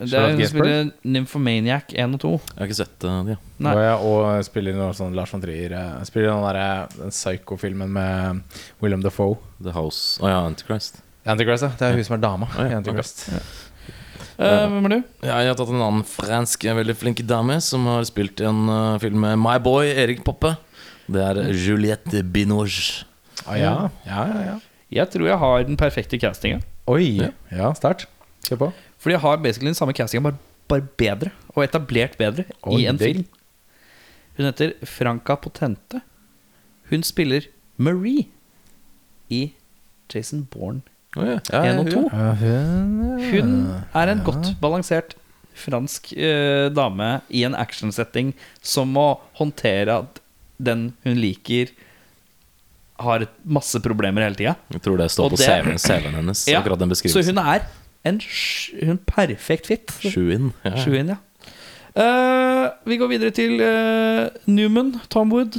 Det 0.00 0.16
er 0.16 0.30
hun 0.30 0.40
som 0.40 0.54
spiller 0.54 0.90
Nymphomaniac 1.04 1.92
1 1.92 2.14
og 2.16 2.20
2. 2.22 2.30
Jeg 2.40 2.56
har 2.56 2.68
ikke 2.70 2.78
sett 2.78 3.04
uh, 3.04 3.18
de. 3.26 3.34
Nei. 3.60 3.72
Og, 3.74 3.80
ja, 3.84 3.96
og 4.00 4.44
spiller 4.46 4.76
noe 4.78 4.94
sånn 4.96 5.16
Lars 5.16 5.34
von 5.34 5.42
Trier. 5.42 5.74
eh, 5.76 5.98
Spiller 6.08 6.32
den 6.32 6.46
der, 6.46 6.58
eh, 6.60 6.94
den 6.96 7.12
Psycho-filmen 7.12 7.92
med 7.92 8.60
William 8.80 9.04
Defoe. 9.04 9.36
The 9.60 9.74
House 9.76 10.16
Å 10.24 10.30
ja, 10.30 10.38
Antichrist. 10.48 11.02
Antichrist, 11.28 11.66
ja. 11.66 11.72
Det 11.76 11.90
er 11.90 11.98
hun 11.98 12.06
som 12.08 12.16
er 12.16 12.22
dama 12.24 12.48
ja, 12.56 12.64
i 12.70 12.78
Antichrist. 12.78 13.26
uh, 13.28 14.40
hvem 14.40 14.88
er 14.88 14.94
du? 14.94 14.98
Ja, 15.28 15.36
jeg 15.44 15.52
har 15.52 15.60
tatt 15.60 15.74
en 15.74 15.84
annen 15.84 16.08
fransk 16.08 16.64
veldig 16.80 16.96
flink 16.96 17.20
dame 17.28 17.60
som 17.60 17.84
har 17.92 18.08
spilt 18.08 18.40
i 18.40 18.48
en 18.48 18.64
uh, 18.72 18.96
film 19.02 19.20
med 19.26 19.36
My 19.42 19.58
Boy, 19.60 19.92
Erik 19.92 20.24
Poppe. 20.24 20.56
Det 21.10 21.20
er 21.26 21.44
Juliette 21.52 22.24
Binoche. 22.24 23.04
Ah, 23.44 23.56
ja. 23.60 23.74
ja, 24.08 24.24
ja, 24.32 24.42
ja. 24.54 24.60
Jeg 24.90 25.12
tror 25.12 25.28
jeg 25.28 25.38
har 25.44 25.64
den 25.68 25.76
perfekte 25.78 26.18
castinga. 26.22 26.64
Oi. 26.90 27.18
Ja. 27.20 27.34
Ja, 27.52 27.74
sterkt. 27.76 28.08
Kjør 28.48 28.64
på. 28.64 28.76
Fordi 29.00 29.16
jeg 29.16 29.22
har 29.24 29.40
basically 29.40 29.70
den 29.70 29.78
samme 29.78 29.94
castinga, 29.96 30.22
bare, 30.30 30.38
bare 30.68 30.86
bedre. 31.00 31.30
Og 31.54 31.64
etablert 31.64 32.18
bedre 32.20 32.44
Oi, 32.62 32.82
i 32.82 32.86
en 32.90 33.00
film. 33.00 33.24
Hun 34.36 34.48
heter 34.48 34.74
Franca 34.86 35.36
Potente. 35.40 36.02
Hun 36.90 37.02
spiller 37.06 37.48
Marie 37.80 38.26
i 39.30 39.52
Jason 40.12 40.44
Bourne. 40.50 40.82
oh, 41.16 41.26
ja. 41.26 41.38
Ja, 41.52 41.72
1 41.74 41.80
og 41.80 41.90
2. 41.90 42.02
Ja, 42.12 42.32
hun, 42.40 42.94
Hun 43.30 43.52
er 43.94 44.12
en 44.12 44.24
godt 44.26 44.54
balansert 44.62 45.16
fransk 45.60 46.12
eh, 46.14 46.68
dame 46.72 47.20
i 47.28 47.44
en 47.44 47.56
actionsetting 47.58 48.32
som 48.62 48.92
må 48.96 49.12
håndtere 49.38 50.00
at 50.04 50.20
den 50.60 50.90
hun 51.04 51.16
liker, 51.16 51.72
har 53.00 53.24
masse 53.48 53.80
problemer 53.80 54.26
hele 54.26 54.36
tida. 54.36 54.54
Jeg 54.74 54.82
tror 54.84 54.98
det 55.00 55.06
står 55.12 55.24
Og 55.24 55.32
på 55.32 55.40
CV-en 55.40 56.18
hennes. 56.18 56.42
Ja, 56.48 56.60
Akkurat 56.60 56.82
den 56.82 56.90
beskrivelsen 56.92 57.24
Så 57.24 57.32
hun 57.32 57.40
er 57.40 57.64
en 58.06 58.20
hun 58.80 59.00
perfekt 59.08 59.68
fit. 59.70 59.92
Sjuinn. 60.00 60.52
Ja. 60.64 60.76
Sju 60.80 60.94
ja. 60.96 61.18
Uh, 61.90 62.70
vi 62.86 62.96
går 63.00 63.10
videre 63.10 63.34
til 63.34 63.58
uh, 63.58 64.30
Newman, 64.46 64.94
Tom 65.10 65.32
Wood. 65.34 65.58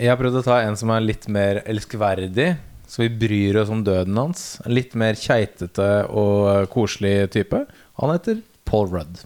Jeg 0.00 0.08
har 0.08 0.18
prøvd 0.20 0.40
å 0.40 0.44
ta 0.46 0.60
en 0.64 0.78
som 0.78 0.92
er 0.94 1.02
litt 1.04 1.26
mer 1.28 1.60
elskverdig, 1.68 2.54
så 2.88 3.02
vi 3.02 3.10
bryr 3.20 3.58
oss 3.60 3.72
om 3.72 3.82
døden 3.84 4.16
hans. 4.16 4.44
En 4.64 4.72
litt 4.72 4.94
mer 4.98 5.18
keitete 5.18 5.90
og 6.08 6.70
koselig 6.72 7.32
type. 7.34 7.64
Han 8.00 8.14
heter 8.14 8.40
Paul 8.68 8.88
Rudd. 8.92 9.20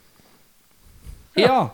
Ja, 1.39 1.68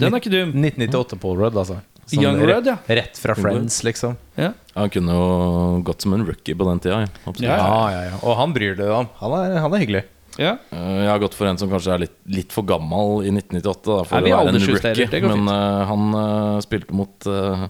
den 0.00 0.14
er 0.14 0.22
ikke 0.22 0.32
dum. 0.32 0.54
1998 0.54 1.20
Paul 1.20 1.42
Rudd, 1.42 1.58
altså. 1.58 1.82
Sånn 2.06 2.22
Young 2.22 2.36
rett- 2.38 2.48
Rudd, 2.54 2.66
ja. 2.70 2.76
Rett 2.86 3.18
fra 3.18 3.34
Friends, 3.34 3.80
liksom. 3.82 4.16
Ja. 4.38 4.52
Han 4.76 4.90
kunne 4.94 5.14
jo 5.16 5.80
gått 5.82 6.02
som 6.02 6.12
en 6.14 6.22
rookie 6.26 6.54
på 6.54 6.68
den 6.68 6.78
tida. 6.84 7.00
ja. 7.02 7.32
Ja, 7.42 7.56
Ja. 7.90 8.18
Og 8.22 8.36
han 8.38 8.52
bryr 8.54 8.76
deg 8.78 8.88
om. 8.94 9.08
Han 9.18 9.32
er, 9.40 9.56
han 9.58 9.74
er 9.74 9.78
hyggelig. 9.82 10.04
ja. 10.38 10.52
Eh, 10.70 11.02
Jeg 11.02 11.08
har 11.10 11.18
gått 11.18 11.34
for 11.34 11.46
en 11.50 11.58
som 11.58 11.68
kanskje 11.70 11.94
er 11.94 11.98
litt, 12.04 12.14
litt 12.28 12.52
for 12.52 12.62
gammel 12.62 13.24
i 13.26 13.30
1998 13.34 13.82
da, 13.90 14.04
for 14.04 14.16
å 14.18 14.22
være 14.22 14.54
en 14.54 14.60
rookie. 14.70 15.20
Men 15.26 15.48
eh, 15.48 15.84
han 15.90 16.14
uh, 16.14 16.60
spilte 16.60 16.92
mot 16.94 17.26
uh, 17.26 17.66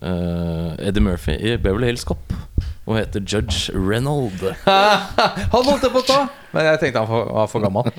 eh, 0.00 0.88
Eddie 0.88 1.00
Murphy 1.04 1.36
i 1.36 1.56
Beverly 1.58 1.86
Hills 1.92 2.04
Cop 2.08 2.32
og 2.88 2.96
heter 2.96 3.20
Judge 3.28 3.68
Reynold. 3.76 4.40
Han 5.52 5.66
holdt 5.66 5.84
jeg 5.84 5.92
på 5.92 6.00
å 6.00 6.06
ta! 6.08 6.20
Men 6.48 6.64
jeg 6.64 6.78
tenkte 6.80 7.02
han 7.04 7.10
var- 7.12 7.26
var 7.36 7.48
for 7.52 7.60
gammel. 7.60 7.90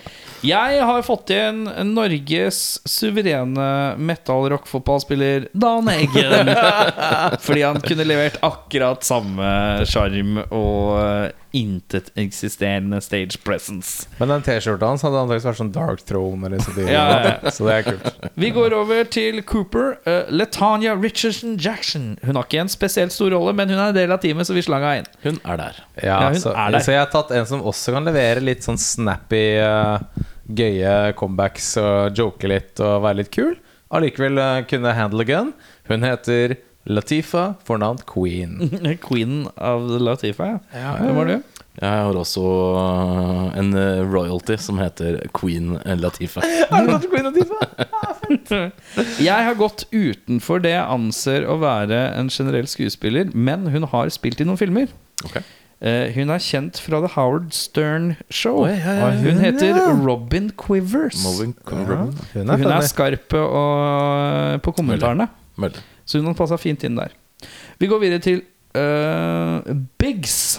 Jeg 0.41 0.79
har 0.81 1.03
fått 1.05 1.29
inn 1.35 1.59
Norges 1.93 2.79
suverene 2.89 3.67
metal-rock-fotballspiller 4.01 5.45
Dan 5.53 5.85
Eggen. 5.93 6.49
Fordi 7.45 7.61
han 7.67 7.77
kunne 7.85 8.07
levert 8.09 8.39
akkurat 8.45 9.05
samme 9.05 9.51
sjarm 9.85 10.39
og 10.49 11.29
inteteksisterende 11.55 13.01
stage 13.01 13.37
presence. 13.43 14.07
Men 14.19 14.29
den 14.33 14.41
T-skjorta 14.45 14.85
hans 14.91 15.01
hadde 15.05 15.17
antakeligvis 15.21 15.47
vært 15.49 15.59
sånn 15.61 15.71
Dark 15.75 16.03
Throne. 16.07 16.45
Eller 16.47 16.61
så, 16.63 16.73
Ja, 16.85 17.05
ja. 17.25 17.51
så 17.53 17.67
det 17.67 17.75
er 17.77 17.87
kult. 17.87 18.27
Vi 18.39 18.51
går 18.55 18.75
over 18.77 19.03
til 19.11 19.41
Cooper. 19.47 19.95
Uh, 20.07 20.29
Letania 20.33 20.95
Richardson 20.99 21.57
Jackson. 21.59 22.17
Hun 22.23 22.35
har 22.39 22.47
ikke 22.47 22.61
en 22.63 22.71
spesielt 22.71 23.15
stor 23.15 23.31
rolle, 23.35 23.53
men 23.57 23.69
hun 23.73 23.77
er 23.79 23.91
en 23.93 23.97
del 23.97 24.13
av 24.15 24.21
teamet, 24.23 24.47
så 24.49 24.55
vi 24.57 24.63
slanga 24.65 24.95
inn. 25.01 25.09
Hun 25.25 25.39
er 25.43 25.61
der. 25.63 25.81
Ja, 26.03 26.07
Ja, 26.09 26.29
hun 26.33 26.41
så, 26.41 26.53
er 26.55 26.75
der. 26.77 26.85
så 26.85 26.95
jeg 26.95 27.03
har 27.03 27.11
tatt 27.13 27.31
en 27.35 27.45
som 27.49 27.65
også 27.65 27.95
kan 27.95 28.07
levere 28.07 28.43
litt 28.45 28.65
sånn 28.65 28.79
snappy, 28.79 29.43
uh, 29.63 29.97
gøye 30.49 31.13
comebacks 31.19 31.73
og 31.81 32.15
joke 32.17 32.47
litt 32.49 32.79
og 32.81 33.03
være 33.05 33.21
litt 33.23 33.33
kul. 33.35 33.53
Allikevel 33.93 34.37
uh, 34.41 34.61
kunne 34.69 34.93
handle 34.97 35.25
gun. 35.25 35.53
Hun 35.89 36.05
heter 36.05 36.57
Latifa, 36.87 37.53
fornavnt 37.67 38.05
Queen. 38.05 38.69
Queen 39.07 39.47
av 39.55 39.89
Latifa, 40.01 40.59
ja. 40.73 40.93
Hvem 40.99 41.15
var 41.19 41.27
du? 41.29 41.35
Jeg 41.79 42.03
har 42.03 42.17
også 42.17 42.43
eh, 42.75 43.59
en 43.61 43.69
eh, 43.77 44.01
royalty 44.03 44.57
som 44.59 44.79
heter 44.81 45.21
Queen 45.35 45.77
Latifa. 45.99 46.43
Har 46.71 46.83
du 46.83 46.91
gått 46.91 47.07
Queen 47.11 47.29
Latifah. 47.29 48.71
Jeg 49.29 49.45
har 49.47 49.55
gått 49.57 49.85
utenfor 49.91 50.59
det 50.61 50.73
jeg 50.75 50.83
anser 50.85 51.47
å 51.49 51.55
være 51.61 51.97
en 52.17 52.27
generell 52.29 52.67
skuespiller, 52.69 53.31
men 53.33 53.69
hun 53.73 53.87
har 53.89 54.11
spilt 54.13 54.43
i 54.43 54.45
noen 54.45 54.59
filmer. 54.59 54.91
Ok. 55.25 55.39
Eh, 55.79 56.11
hun 56.17 56.33
er 56.33 56.43
kjent 56.43 56.81
fra 56.83 56.99
The 57.05 57.13
Howard 57.15 57.53
Stern 57.55 58.11
Show. 58.27 58.65
Oi, 58.65 58.73
ja, 58.75 58.97
ja, 58.99 59.11
Hun 59.23 59.39
ja. 59.39 59.47
heter 59.47 59.79
Robin 60.03 60.51
Quivers. 60.59 61.23
Robin 61.23 61.55
Ja, 61.55 62.03
hun 62.35 62.51
er 62.51 62.59
Hun 62.59 62.73
er 62.75 62.87
skarp 62.89 63.37
og, 63.39 64.59
på 64.65 64.75
kommentarene, 64.75 65.29
Veldig. 65.59 65.85
Så 66.09 66.17
hun 66.21 66.31
har 66.31 66.37
passa 66.39 66.57
fint 66.57 66.81
inn 66.87 66.97
der. 66.97 67.13
Vi 67.79 67.87
går 67.91 68.01
videre 68.01 68.23
til 68.25 68.41
uh, 68.73 69.61
Biggs. 70.01 70.57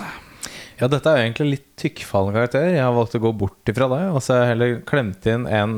Ja, 0.81 0.87
dette 0.89 1.11
er 1.13 1.19
jo 1.19 1.27
egentlig 1.27 1.49
litt 1.57 1.67
tykkfallende 1.83 2.39
karakter. 2.39 2.71
Jeg 2.73 2.81
har 2.87 2.95
valgt 2.97 3.19
å 3.19 3.21
gå 3.21 3.35
bort 3.37 3.69
ifra 3.69 3.91
det. 3.93 4.05
Og 4.15 4.23
så 4.25 4.37
har 4.39 4.47
jeg 4.47 4.53
heller 4.55 4.79
klemt 4.89 5.27
inn 5.29 5.45
en 5.51 5.75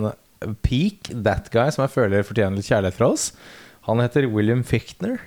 peak, 0.63 1.11
that 1.27 1.49
guy, 1.55 1.73
som 1.75 1.83
jeg 1.87 1.95
føler 1.97 2.23
fortjener 2.27 2.61
litt 2.61 2.69
kjærlighet 2.71 2.99
fra 3.01 3.09
oss. 3.17 3.31
Han 3.89 4.03
heter 4.05 4.29
William 4.31 4.63
Fichtner. 4.67 5.19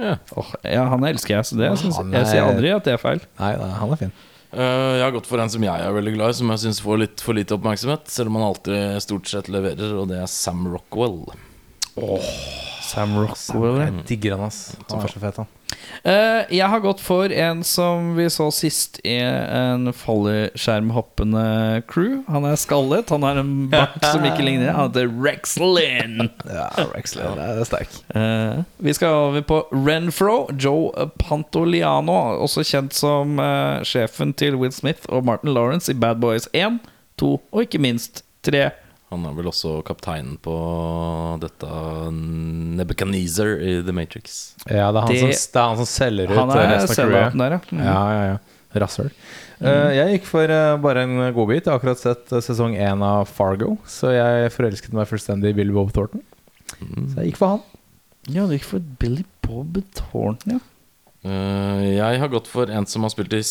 Ja. 0.00 0.14
oh, 0.38 0.48
ja, 0.64 0.86
han 0.88 1.04
elsker 1.04 1.34
jeg, 1.34 1.44
så 1.50 1.58
det 1.58 1.68
synes, 1.82 1.98
Han 2.00 2.14
jeg 2.16 2.30
sier 2.30 2.40
er- 2.40 2.48
aldri 2.54 2.70
at 2.72 2.86
det 2.88 2.94
er 2.94 3.02
feil. 3.02 3.20
Nei, 3.42 3.50
nei, 3.60 3.70
han 3.82 3.92
er 3.92 4.00
fin. 4.00 4.12
Uh, 4.50 4.96
jeg 4.96 5.04
har 5.04 5.12
gått 5.14 5.28
for 5.28 5.42
en 5.42 5.52
som 5.52 5.62
jeg 5.66 5.84
er 5.84 5.92
veldig 5.94 6.14
glad 6.16 6.32
i, 6.32 6.38
som 6.40 6.48
jeg 6.54 6.62
syns 6.64 6.80
får 6.82 7.02
litt 7.04 7.20
for 7.26 7.36
lite 7.36 7.54
oppmerksomhet. 7.58 8.08
Selv 8.10 8.32
om 8.32 8.38
han 8.40 8.46
alltid 8.48 8.96
stort 9.04 9.28
sett 9.28 9.52
leverer, 9.52 9.92
og 10.00 10.08
det 10.14 10.22
er 10.22 10.30
Sam 10.32 10.64
Rockwell. 10.72 11.20
Sam 12.90 13.14
Rockwell. 13.18 13.80
Jeg 13.84 14.04
digger 14.08 14.36
han, 14.36 14.48
ass. 14.48 14.76
Han 14.90 15.04
er 15.04 15.12
så 15.12 15.22
fet, 15.22 15.40
han. 15.42 15.56
Uh, 16.00 16.48
jeg 16.50 16.66
har 16.72 16.80
gått 16.82 17.00
for 17.02 17.30
en 17.30 17.60
som 17.66 18.14
vi 18.16 18.24
så 18.32 18.48
sist 18.54 18.98
i 19.06 19.16
en 19.20 19.92
fallskjermhoppende 19.94 21.44
crew. 21.90 22.20
Han 22.30 22.46
er 22.48 22.58
skallet, 22.60 23.12
han 23.12 23.26
har 23.26 23.40
en 23.42 23.52
bart 23.70 23.98
som 24.02 24.24
ikke 24.26 24.46
ligner. 24.46 24.72
Han 24.74 24.90
heter 24.90 25.10
Rex 25.22 25.56
Lynn. 25.60 26.30
Ja, 26.50 26.66
Rexler, 26.90 27.36
det 27.38 27.46
er 27.62 27.68
sterk. 27.68 27.94
Uh, 28.14 28.62
vi 28.82 28.94
skal 28.96 29.14
over 29.28 29.44
på 29.46 29.60
Renfro. 29.70 30.48
Joe 30.58 31.06
Pantoliano, 31.20 32.16
også 32.42 32.64
kjent 32.66 32.96
som 32.96 33.38
uh, 33.38 33.84
sjefen 33.86 34.34
til 34.34 34.58
Will 34.60 34.74
Smith 34.74 35.06
og 35.08 35.28
Martin 35.28 35.54
Lawrence 35.54 35.92
i 35.92 35.98
Bad 35.98 36.22
Boys 36.24 36.48
1, 36.56 36.80
2 37.20 37.34
og 37.38 37.66
ikke 37.66 37.82
minst 37.82 38.24
3. 38.48 38.70
Han 39.10 39.24
er 39.26 39.32
vel 39.34 39.48
også 39.50 39.80
kapteinen 39.82 40.36
på 40.38 40.52
dette 41.42 41.66
Nebuchadnezzar 42.78 43.56
i 43.58 43.72
The 43.82 43.94
Matrix. 43.96 44.54
Ja, 44.68 44.90
det 44.92 45.00
er 45.00 45.06
han, 45.06 45.10
Det- 45.10 45.20
som, 45.20 45.30
det 45.52 45.60
er 45.62 45.68
han 45.68 45.76
som 45.80 45.88
selger 45.90 46.30
ut 46.30 46.36
Han 46.38 46.50
er 46.54 46.68
resten 46.76 46.90
av 46.90 47.10
crewet. 47.10 47.38
der, 47.38 47.50
ja. 47.56 47.60
Mm. 47.72 47.84
Ja, 47.84 48.02
ja, 48.14 48.24
ja. 48.30 48.38
Rasshøl. 48.80 49.10
Eh, 49.60 49.90
jeg 49.96 50.12
gikk 50.20 50.26
for 50.30 50.46
uh, 50.54 50.76
bare 50.78 51.02
en 51.02 51.16
godbit. 51.34 51.64
Jeg 51.66 51.72
har 51.72 51.80
akkurat 51.80 51.98
sett 51.98 52.30
uh, 52.32 52.38
sesong 52.40 52.76
én 52.78 53.02
av 53.02 53.26
Fargo, 53.26 53.72
så 53.84 54.12
jeg 54.14 54.52
forelsket 54.54 54.94
meg 54.94 55.08
fullstendig 55.10 55.50
i 55.50 55.56
Billy 55.58 55.74
Bob 55.74 55.90
Thornton. 55.92 56.22
Så 56.78 57.18
jeg 57.18 57.32
gikk 57.32 57.40
for 57.42 57.56
han. 57.56 57.64
Ja, 58.30 58.46
du 58.46 58.54
gikk 58.54 58.68
for 58.68 58.78
Billy 59.02 59.24
Bob 59.42 59.80
Thornton, 59.98 60.60
ja. 60.60 60.60
Uh, 61.26 61.82
jeg 61.98 62.20
har 62.22 62.30
gått 62.32 62.46
for 62.48 62.70
en 62.72 62.86
som 62.86 63.02
har 63.04 63.10
spilt 63.12 63.34
i 63.36 63.42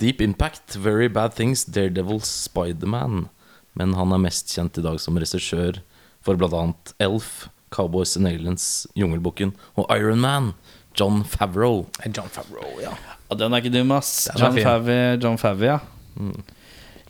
Deep 0.00 0.24
Impact, 0.24 0.74
Very 0.82 1.06
Bad 1.12 1.36
Things, 1.36 1.66
Daredevil, 1.68 2.18
Spiderman. 2.24 3.28
Men 3.76 3.92
han 3.98 4.14
er 4.14 4.22
mest 4.22 4.54
kjent 4.54 4.78
i 4.80 4.84
dag 4.84 4.98
som 5.02 5.18
regissør 5.20 5.82
for 6.24 6.38
bl.a. 6.40 6.62
Elf, 7.04 7.46
Cowboys 7.74 8.16
and 8.18 8.28
Aliens, 8.30 8.86
Jungelboken 8.98 9.52
og 9.76 9.90
Iron 9.94 10.22
Man. 10.24 10.54
John 10.96 11.22
Favreau. 11.28 11.84
John 12.08 12.30
Favreau, 12.32 12.78
ja. 12.80 12.94
Ja, 13.28 13.36
den 13.36 13.52
er 13.52 13.60
ikke 13.60 13.74
dum, 13.74 13.92
ass. 13.92 14.30
John 14.38 14.54
fin. 14.56 14.64
Favre, 14.64 14.98
John 15.20 15.36
Favre, 15.40 15.74
ja. 15.74 16.30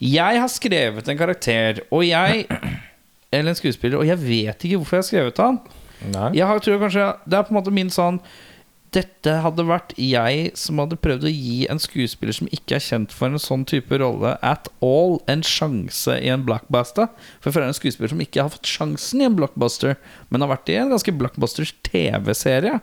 Jeg 0.03 0.41
har 0.43 0.51
skrevet 0.51 1.09
en 1.09 1.19
karakter, 1.19 1.85
og 1.95 2.03
jeg 2.07 2.47
Eller 3.35 3.51
en 3.53 3.59
skuespiller, 3.59 3.99
og 3.99 4.07
jeg 4.07 4.21
vet 4.23 4.64
ikke 4.64 4.79
hvorfor 4.79 4.97
jeg 4.97 5.03
har 5.03 5.07
skrevet 5.09 5.41
han. 5.43 5.57
Nei. 6.12 6.29
Jeg 6.39 6.47
har, 6.47 6.61
tror 6.62 6.79
kanskje 6.83 7.07
Det 7.27 7.39
er 7.39 7.47
på 7.49 7.55
en 7.55 7.57
måte 7.59 7.73
min 7.75 7.91
sånn 7.93 8.21
Dette 8.97 9.33
hadde 9.45 9.67
vært 9.69 9.91
jeg 10.01 10.53
som 10.57 10.81
hadde 10.81 10.97
prøvd 11.05 11.27
å 11.29 11.33
gi 11.33 11.67
en 11.69 11.81
skuespiller 11.83 12.37
som 12.37 12.49
ikke 12.55 12.79
er 12.79 12.85
kjent 12.85 13.13
for 13.13 13.29
en 13.29 13.43
sånn 13.43 13.67
type 13.69 13.99
rolle, 14.01 14.37
at 14.41 14.71
all, 14.85 15.19
en 15.29 15.43
sjanse 15.45 16.15
i 16.17 16.31
en 16.33 16.47
blockbuster. 16.47 17.11
For 17.37 17.51
jeg 17.51 17.57
føler 17.57 17.67
er 17.67 17.75
en 17.75 17.79
skuespiller 17.81 18.15
som 18.15 18.23
ikke 18.25 18.47
har 18.47 18.55
fått 18.55 18.71
sjansen 18.71 19.21
i 19.21 19.29
en 19.29 19.37
blockbuster, 19.37 19.99
men 20.31 20.45
har 20.45 20.55
vært 20.55 20.73
i 20.73 20.79
en 20.81 20.95
ganske 20.95 21.17
blockbuster 21.21 21.69
TV-serie. 21.91 22.81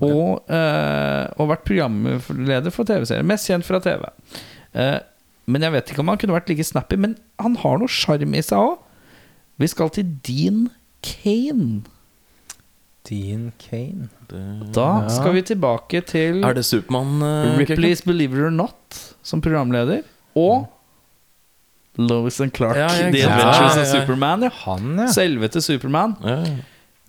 Og, 0.00 0.48
eh, 0.48 1.26
og 1.36 1.50
vært 1.50 1.66
programleder 1.68 2.72
for 2.72 2.88
TV-serier. 2.88 3.26
Mest 3.28 3.50
kjent 3.50 3.66
fra 3.68 3.82
TV. 3.84 4.06
Uh, 4.72 4.96
men 5.50 5.66
jeg 5.66 5.74
vet 5.74 5.90
ikke 5.92 6.00
om 6.00 6.12
han 6.12 6.20
kunne 6.20 6.36
vært 6.38 6.48
like 6.48 6.64
snappy. 6.64 6.96
Men 7.00 7.18
han 7.42 7.58
har 7.60 7.80
noe 7.80 7.90
sjarm 7.90 8.36
i 8.36 8.44
seg 8.44 8.64
òg. 8.64 8.78
Vi 9.60 9.68
skal 9.68 9.92
til 9.92 10.14
Dean 10.24 10.68
Kane. 11.04 11.82
Dean 13.10 13.50
Kane. 13.58 14.08
Da 14.30 14.84
Ja. 15.02 15.08
skal 15.10 15.32
vi 15.34 15.42
tilbake 15.42 16.00
til 16.06 16.44
Er 16.44 16.54
det 16.54 16.64
Supermann? 16.64 17.16
Uh, 17.22 17.58
Ripley's 17.58 18.04
Believe 18.06 18.36
It 18.38 18.44
or 18.46 18.50
Not 18.54 19.00
som 19.22 19.40
programleder. 19.42 20.02
Og 20.38 20.68
Lois 21.98 22.40
and 22.40 22.52
Clark, 22.54 22.76
Ja, 22.76 22.86
ja, 22.86 23.10
The. 23.10 23.22
Adventures 23.26 23.76
Ja, 23.76 23.82
of. 23.82 23.88
Superman. 23.88 24.42
Ja. 24.42 24.50
Han, 24.64 24.96
ja. 24.98 25.06
Selvete 25.12 25.60
Superman. 25.60 26.14
Ja, 26.24 26.36
ja. 26.46 26.56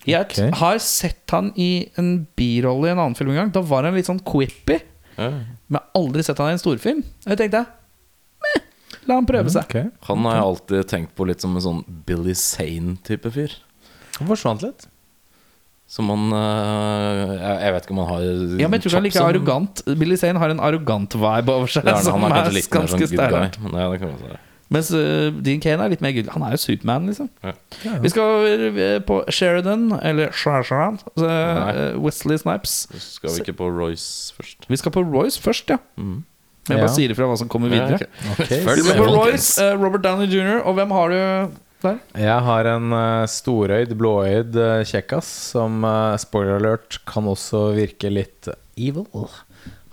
Jeg 0.07 0.27
t- 0.33 0.47
har 0.57 0.79
sett 0.81 1.29
han 1.29 1.51
i 1.55 1.87
en 2.01 2.25
birolle 2.35 2.87
i 2.89 2.91
en 2.95 2.97
annen 2.99 3.15
film 3.15 3.29
en 3.29 3.35
gang. 3.37 3.51
Da 3.53 3.61
var 3.61 3.83
han 3.85 3.93
litt 3.93 4.07
sånn 4.09 4.19
quippy. 4.25 4.79
Men 5.17 5.45
jeg 5.69 5.77
har 5.77 5.83
aldri 5.95 6.23
sett 6.25 6.39
han 6.41 6.49
i 6.49 6.55
en 6.57 6.61
storfilm. 6.63 7.03
Og 7.27 7.35
jeg 7.35 7.37
tenkte 7.43 7.61
meh, 8.41 8.63
la 9.05 9.19
han 9.19 9.27
prøve 9.29 9.53
seg. 9.53 9.63
Okay. 9.69 9.91
Han 10.09 10.25
har 10.25 10.39
jeg 10.39 10.43
alltid 10.47 10.87
tenkt 10.89 11.13
på 11.15 11.27
litt 11.29 11.39
som 11.45 11.53
en 11.55 11.61
sånn 11.61 11.83
Billy 12.07 12.33
Sane-type 12.33 13.29
fyr. 13.31 13.53
Han 14.17 14.27
forsvant 14.27 14.63
litt. 14.65 14.87
Som 15.91 16.07
han 16.07 16.29
eh, 16.31 17.31
jeg, 17.35 17.73
vet 17.75 17.87
ikke 17.87 17.95
om 17.97 17.99
han 18.05 18.13
har 18.13 18.21
Ja, 18.61 18.69
men 18.69 18.77
jeg 18.79 18.85
tror 18.85 18.93
han 18.95 19.01
er 19.01 19.07
like 19.09 19.23
arrogant. 19.25 19.81
Billy 19.99 20.15
Zane 20.15 20.39
har 20.39 20.53
en 20.53 20.61
arrogant 20.63 21.17
vibe 21.19 21.51
over 21.51 21.67
seg. 21.67 21.83
Er, 21.83 21.97
han 21.97 22.05
som 22.05 22.23
er 22.23 22.37
er 22.37 22.61
ganske 22.71 23.09
sånn 23.11 23.19
guy. 23.19 23.49
Men 23.65 23.75
ja, 23.75 23.89
det. 23.99 24.39
Mens 24.71 24.87
uh, 24.95 25.35
Dean 25.43 25.59
Kane 25.59 25.83
er 25.83 25.91
litt 25.91 26.03
mer 26.03 26.13
good. 26.15 26.29
Han 26.31 26.45
er 26.47 26.55
jo 26.55 26.61
Superman, 26.63 27.09
liksom. 27.11 27.27
Ja. 27.43 27.97
Vi 27.99 28.11
skal 28.13 28.23
over 28.23 29.01
på 29.09 29.17
Sheridan, 29.27 29.89
eller 29.99 30.31
Sheridan, 30.31 31.01
uh, 31.19 31.99
Wesley 31.99 32.39
Snipes. 32.39 32.85
Skal 32.95 33.33
vi 33.33 33.43
ikke 33.43 33.57
på 33.59 33.67
Royce 33.67 34.31
først? 34.37 34.69
Vi 34.71 34.79
skal 34.79 34.95
på 34.95 35.03
Royce 35.03 35.43
først, 35.43 35.75
ja. 35.75 35.81
Mm. 35.99 36.21
Jeg 36.69 36.77
Ja. 36.77 36.85
bare 36.85 36.93
sier 36.93 37.11
ifra 37.11 37.27
hva 37.27 37.35
som 37.41 37.49
kommer 37.51 37.67
videre. 37.73 37.99
Ja, 37.99 38.31
okay. 38.37 38.63
okay. 38.63 38.75
Vi 38.79 38.87
skal 38.87 39.03
på. 39.03 39.09
Royce, 39.11 39.59
uh, 39.59 39.75
Robert 39.75 40.05
Downey 40.07 40.31
jr., 40.31 40.61
og 40.63 40.79
hvem 40.79 40.95
har 40.95 41.09
du 41.09 41.19
der? 41.83 41.99
Jeg 42.19 42.45
har 42.47 42.69
en 42.71 42.93
uh, 42.93 43.29
storøyd, 43.29 43.93
blåøyd 43.99 44.57
uh, 44.57 44.81
kjekkas 44.87 45.29
som, 45.53 45.81
uh, 45.85 46.17
spoiler 46.21 46.59
alert, 46.59 46.99
kan 47.09 47.27
også 47.29 47.71
virke 47.77 48.11
litt 48.11 48.49
evil. 48.79 49.07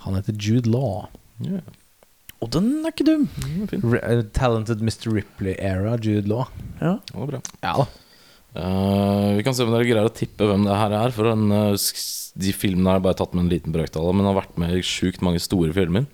Han 0.05 0.17
heter 0.19 0.37
Jude 0.37 0.71
Law. 0.71 1.07
Yeah. 1.43 1.65
Og 2.39 2.51
den 2.55 2.69
er 2.83 2.93
ikke 2.93 3.07
dum. 3.07 3.25
fin. 3.71 3.83
Re 3.83 4.03
uh, 4.03 4.23
talented 4.35 4.83
Mr. 4.85 5.09
Ripley-era 5.15 5.97
Jude 5.97 6.29
Law. 6.31 6.47
Ja. 6.79 6.97
Det 7.09 7.17
var 7.17 7.33
bra. 7.33 7.41
Ja 7.65 7.73
da. 7.81 7.87
uh, 8.59 9.27
vi 9.37 9.45
kan 9.47 9.57
se 9.57 9.65
om 9.65 9.73
dere 9.75 9.87
greier 9.87 10.07
å 10.07 10.15
tippe 10.15 10.47
hvem 10.47 10.67
det 10.67 10.79
her 10.79 10.95
er. 11.01 11.15
For 11.15 11.31
den, 11.31 11.49
de 12.39 12.55
filmene 12.55 12.93
har 12.93 13.01
jeg 13.01 13.07
bare 13.09 13.21
tatt 13.23 13.35
med 13.35 13.47
en 13.47 13.53
liten 13.55 13.75
brøkdal, 13.75 14.13
men 14.13 14.23
han 14.25 14.33
har 14.33 14.41
vært 14.43 14.61
med 14.61 14.77
i 14.77 14.85
sjukt 14.85 15.25
mange 15.25 15.41
store 15.43 15.75
filmer. 15.75 16.07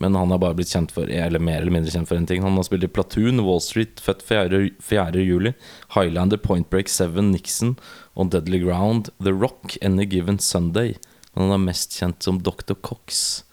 Men 0.00 0.14
han 0.16 0.30
har 0.32 0.40
bare 0.40 0.56
blitt 0.56 0.72
kjent 0.72 0.92
for 0.94 1.10
Eller 1.10 1.42
mer 1.42 1.60
eller 1.60 1.74
mindre 1.74 1.92
kjent 1.92 2.08
for 2.08 2.16
en 2.16 2.26
ting. 2.26 2.42
Han 2.42 2.56
har 2.56 2.64
spilt 2.64 2.86
i 2.86 2.88
Platoon, 2.88 3.42
Wall 3.44 3.60
Street, 3.60 4.00
Født 4.00 4.22
4. 4.24 4.62
4. 4.80 5.20
juli, 5.20 5.52
Highlander, 5.94 6.40
Point 6.40 6.70
Break 6.72 6.88
7, 6.88 7.20
Nixon, 7.28 7.76
On 8.14 8.30
Deadly 8.32 8.62
Ground, 8.64 9.10
The 9.22 9.32
Rock, 9.32 9.76
Any 9.82 10.06
Given 10.08 10.38
Sunday. 10.38 10.96
Men 11.34 11.48
han 11.48 11.56
er 11.60 11.64
mest 11.68 11.96
kjent 12.00 12.24
som 12.24 12.40
Dr. 12.42 12.74
Cox 12.80 13.44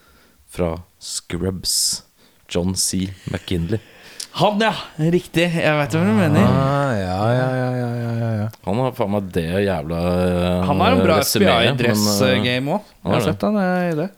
fra 0.50 0.78
Scrubs. 1.00 2.04
John 2.50 2.76
C. 2.76 3.12
McKinley. 3.32 3.80
Han, 4.32 4.60
ja. 4.62 4.74
Riktig. 4.96 5.46
Jeg 5.56 5.76
vet 5.80 5.96
hva 5.96 6.02
du 6.06 6.14
mener. 6.16 6.46
Ah, 6.46 6.94
ja, 6.96 7.18
ja, 7.34 7.48
ja, 7.60 7.70
ja, 7.76 7.90
ja, 8.00 8.12
ja, 8.20 8.30
ja. 8.44 8.48
Han 8.66 8.82
har 8.84 8.94
faen 8.98 9.12
meg 9.14 9.30
det 9.36 9.48
jævla 9.66 10.00
eh, 10.00 10.64
Han 10.70 10.84
har 10.84 10.96
en 10.96 11.02
bra 11.04 11.18
resumeet, 11.22 11.50
men, 11.50 11.86
eh, 11.86 11.94
FBI-dress-game 11.94 12.76
òg. 12.78 12.94
Jeg 13.04 13.16
har 13.16 13.26
sett 13.26 13.46
han 13.48 13.60
eh, 13.62 13.90
i 13.90 13.96
det. 14.00 14.10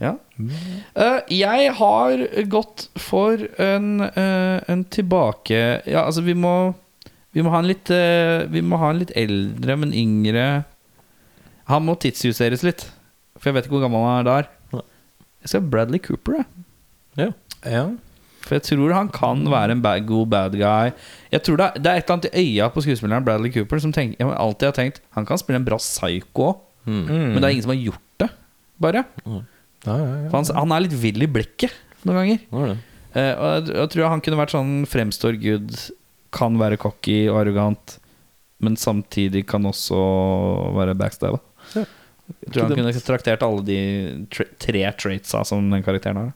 Ja. 0.00 0.14
Uh, 0.40 1.18
jeg 1.28 1.72
har 1.76 2.22
gått 2.48 2.86
for 2.96 3.36
en, 3.60 4.00
uh, 4.00 4.58
en 4.72 4.84
tilbake 4.88 5.58
Ja, 5.84 6.06
altså, 6.06 6.22
vi 6.24 6.32
må 6.32 6.72
Vi 7.36 7.42
må 7.44 7.52
ha 7.52 7.60
en 7.60 7.68
litt 7.68 7.90
uh, 7.92 8.46
Vi 8.48 8.62
må 8.64 8.78
ha 8.80 8.88
en 8.94 9.02
litt 9.02 9.12
eldre, 9.20 9.76
men 9.82 9.92
yngre 9.92 10.46
Han 11.68 11.84
må 11.84 11.98
tidsjusteres 12.00 12.64
litt. 12.64 12.86
For 13.36 13.50
jeg 13.50 13.58
vet 13.58 13.68
ikke 13.68 13.76
hvor 13.76 13.84
gammel 13.84 14.06
han 14.08 14.22
er 14.22 14.30
der. 14.30 14.48
Jeg 15.44 15.52
skal 15.52 15.62
ha 15.62 15.68
Bradley 15.72 16.00
Cooper, 16.02 16.40
jeg. 16.40 16.48
Ja. 17.20 17.28
ja. 17.70 17.84
For 18.44 18.56
jeg 18.56 18.64
tror 18.66 18.92
han 18.96 19.08
kan 19.14 19.44
være 19.52 19.76
en 19.76 19.84
bad, 19.84 20.02
god 20.08 20.26
bad 20.32 20.56
guy. 20.58 20.90
Jeg 21.32 21.44
tror 21.46 21.60
det 21.60 21.68
er, 21.68 21.78
det 21.84 21.92
er 21.92 22.00
et 22.00 22.04
eller 22.08 22.16
annet 22.16 22.26
i 22.32 22.42
øya 22.56 22.66
på 22.74 22.82
skuespilleren 22.84 23.24
Bradley 23.28 23.52
Cooper 23.54 23.80
som 23.84 23.92
tenker, 23.94 24.16
jeg 24.18 24.32
alltid 24.32 24.68
har 24.72 24.76
tenkt 24.80 25.00
Han 25.16 25.28
kan 25.28 25.38
spille 25.40 25.60
en 25.60 25.68
bra 25.68 25.78
psycho 25.80 26.48
òg, 26.50 26.66
Mm. 26.88 27.02
Mm. 27.04 27.24
men 27.34 27.34
det 27.36 27.44
er 27.44 27.52
ingen 27.52 27.62
som 27.66 27.70
har 27.74 27.82
gjort 27.84 28.06
det. 28.22 28.26
Bare 28.80 29.02
ja, 29.86 29.96
ja, 29.96 30.08
ja. 30.24 30.30
Han, 30.34 30.48
han 30.56 30.74
er 30.76 30.84
litt 30.84 30.96
vill 31.00 31.24
i 31.24 31.30
blikket 31.30 31.74
noen 32.04 32.18
ganger. 32.20 32.42
Er. 32.50 32.76
Eh, 33.10 33.32
og 33.34 33.48
jeg, 33.54 33.70
jeg 33.76 33.92
tror 33.94 34.12
han 34.12 34.22
kunne 34.24 34.40
vært 34.40 34.54
sånn 34.54 34.74
fremstår 34.88 35.38
good, 35.42 35.72
kan 36.34 36.58
være 36.60 36.78
cocky 36.80 37.24
og 37.30 37.40
arrogant, 37.42 37.96
men 38.62 38.76
samtidig 38.78 39.46
kan 39.50 39.66
også 39.66 39.98
være 40.76 40.98
backstabba. 40.98 41.40
Jeg 41.74 42.52
tror 42.52 42.68
han 42.68 42.76
kunne 42.78 42.92
traktert 43.02 43.42
alle 43.42 43.62
de 43.66 43.78
tre, 44.30 44.44
tre 44.62 44.84
traitsa 45.00 45.40
som 45.48 45.64
den 45.72 45.82
karakteren 45.82 46.20
har. 46.20 46.28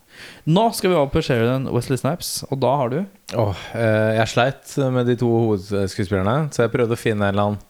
Nå 0.51 0.64
skal 0.74 0.90
vi 0.90 0.97
over 0.99 1.12
på 1.12 1.22
Sheridan 1.22 1.68
Wesley 1.70 2.01
Snipes, 2.01 2.32
og 2.49 2.59
da 2.64 2.72
har 2.80 2.90
du 2.90 2.99
Åh, 3.38 3.62
eh, 3.78 4.16
jeg 4.18 4.32
sleit 4.32 4.74
med 4.95 5.07
de 5.11 5.16
to 5.20 5.30
hovedskuespillerne, 5.30 6.51
så 6.55 6.64
jeg 6.64 6.74
prøvde 6.74 6.99
å 6.99 7.01
finne 7.01 7.28
en 7.28 7.34
eller 7.34 7.49
annen 7.53 7.62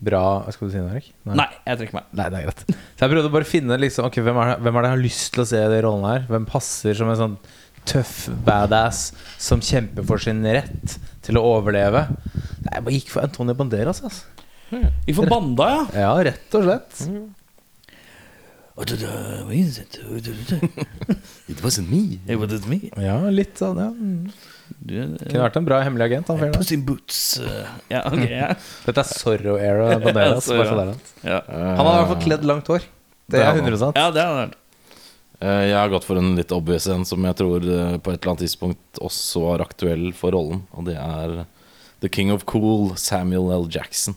bra 0.00 0.22
Skal 0.54 0.68
du 0.68 0.74
si 0.74 0.80
noe, 0.80 0.92
Erik? 0.94 1.08
Nei, 1.28 1.48
jeg 1.66 1.80
trekker 1.80 1.96
meg. 1.98 2.10
Nei, 2.16 2.28
det 2.32 2.38
er 2.38 2.46
greit. 2.48 2.62
Så 2.70 3.04
jeg 3.04 3.12
prøvde 3.12 3.32
bare 3.34 3.46
å 3.46 3.50
finne 3.50 3.78
liksom, 3.80 4.06
ok, 4.08 4.20
hvem, 4.24 4.38
er 4.42 4.52
det, 4.52 4.58
hvem 4.64 4.76
er 4.78 4.84
det 4.84 4.90
jeg 4.90 4.96
har 4.96 5.02
lyst 5.04 5.26
til 5.34 5.42
å 5.42 5.48
se 5.50 5.60
i 5.60 5.72
de 5.72 5.80
rollene 5.86 6.12
her? 6.14 6.22
Hvem 6.30 6.46
passer 6.48 6.96
som 6.96 7.10
en 7.12 7.20
sånn 7.20 7.36
tøff 7.88 8.14
badass 8.46 9.02
som 9.40 9.62
kjemper 9.64 10.04
for 10.06 10.22
sin 10.22 10.44
rett 10.46 10.96
til 11.26 11.40
å 11.40 11.44
overleve? 11.56 12.06
Nei, 12.12 12.72
jeg 12.76 12.86
bare 12.86 12.96
gikk 12.96 13.12
for 13.12 13.26
Antonio 13.26 13.56
Banderas. 13.58 14.02
Altså. 14.06 14.46
Mm. 14.70 14.88
Gikk 15.08 15.18
for 15.18 15.34
banda, 15.34 15.68
ja. 15.74 15.82
Ja, 16.06 16.14
rett 16.30 16.56
og 16.56 16.66
slett. 16.68 17.04
It 21.50 21.60
wasn't 21.60 21.90
me. 21.90 22.20
It 22.26 22.38
wasn't 22.40 22.66
me. 22.70 22.88
Ja, 22.96 23.18
litt 23.28 23.60
sånn, 23.60 23.76
ja. 23.82 23.90
Kunne 24.80 25.42
vært 25.44 25.56
en 25.60 25.66
bra 25.68 25.80
hemmelig 25.84 26.06
agent. 26.08 26.30
Han 26.32 26.38
fyren 26.40 26.52
der. 26.54 26.62
Puss 26.62 26.72
in 26.72 26.84
boots. 26.88 27.18
uh, 27.40 27.66
Ja, 27.92 28.00
okay, 28.08 28.30
Ja. 28.32 28.48
Dette 28.86 29.02
er 29.04 29.10
Zorro-era 29.10 29.98
på 30.04 30.14
Zorro. 30.46 30.78
Altså. 30.86 31.18
Ja. 31.26 31.42
Han 31.50 31.84
har 31.84 31.92
i 31.92 31.98
hvert 32.00 32.12
fall 32.14 32.22
kledd 32.24 32.44
langt 32.48 32.70
hår. 32.72 32.86
Det 33.30 33.36
Det 33.36 33.40
er 33.42 33.50
har 33.50 33.60
han. 33.60 33.68
100% 33.68 34.00
ja, 34.00 34.08
det 34.16 34.22
er 34.24 34.38
det. 34.40 34.56
Eh, 35.40 35.62
Jeg 35.70 35.76
har 35.78 35.88
gått 35.92 36.04
for 36.04 36.18
en 36.20 36.32
litt 36.36 36.50
obvious 36.52 36.86
en 36.92 37.04
som 37.08 37.24
jeg 37.24 37.36
tror 37.38 37.62
eh, 37.64 37.94
på 38.02 38.12
et 38.12 38.18
eller 38.20 38.32
annet 38.32 38.42
tidspunkt 38.46 38.98
også 39.00 39.44
var 39.46 39.62
aktuell 39.64 40.10
for 40.16 40.32
rollen. 40.36 40.64
Og 40.76 40.88
det 40.88 40.96
er 41.00 41.44
The 42.00 42.08
King 42.12 42.32
of 42.32 42.44
Cool, 42.48 42.94
Samuel 42.96 43.52
L. 43.54 43.68
Jackson. 43.72 44.16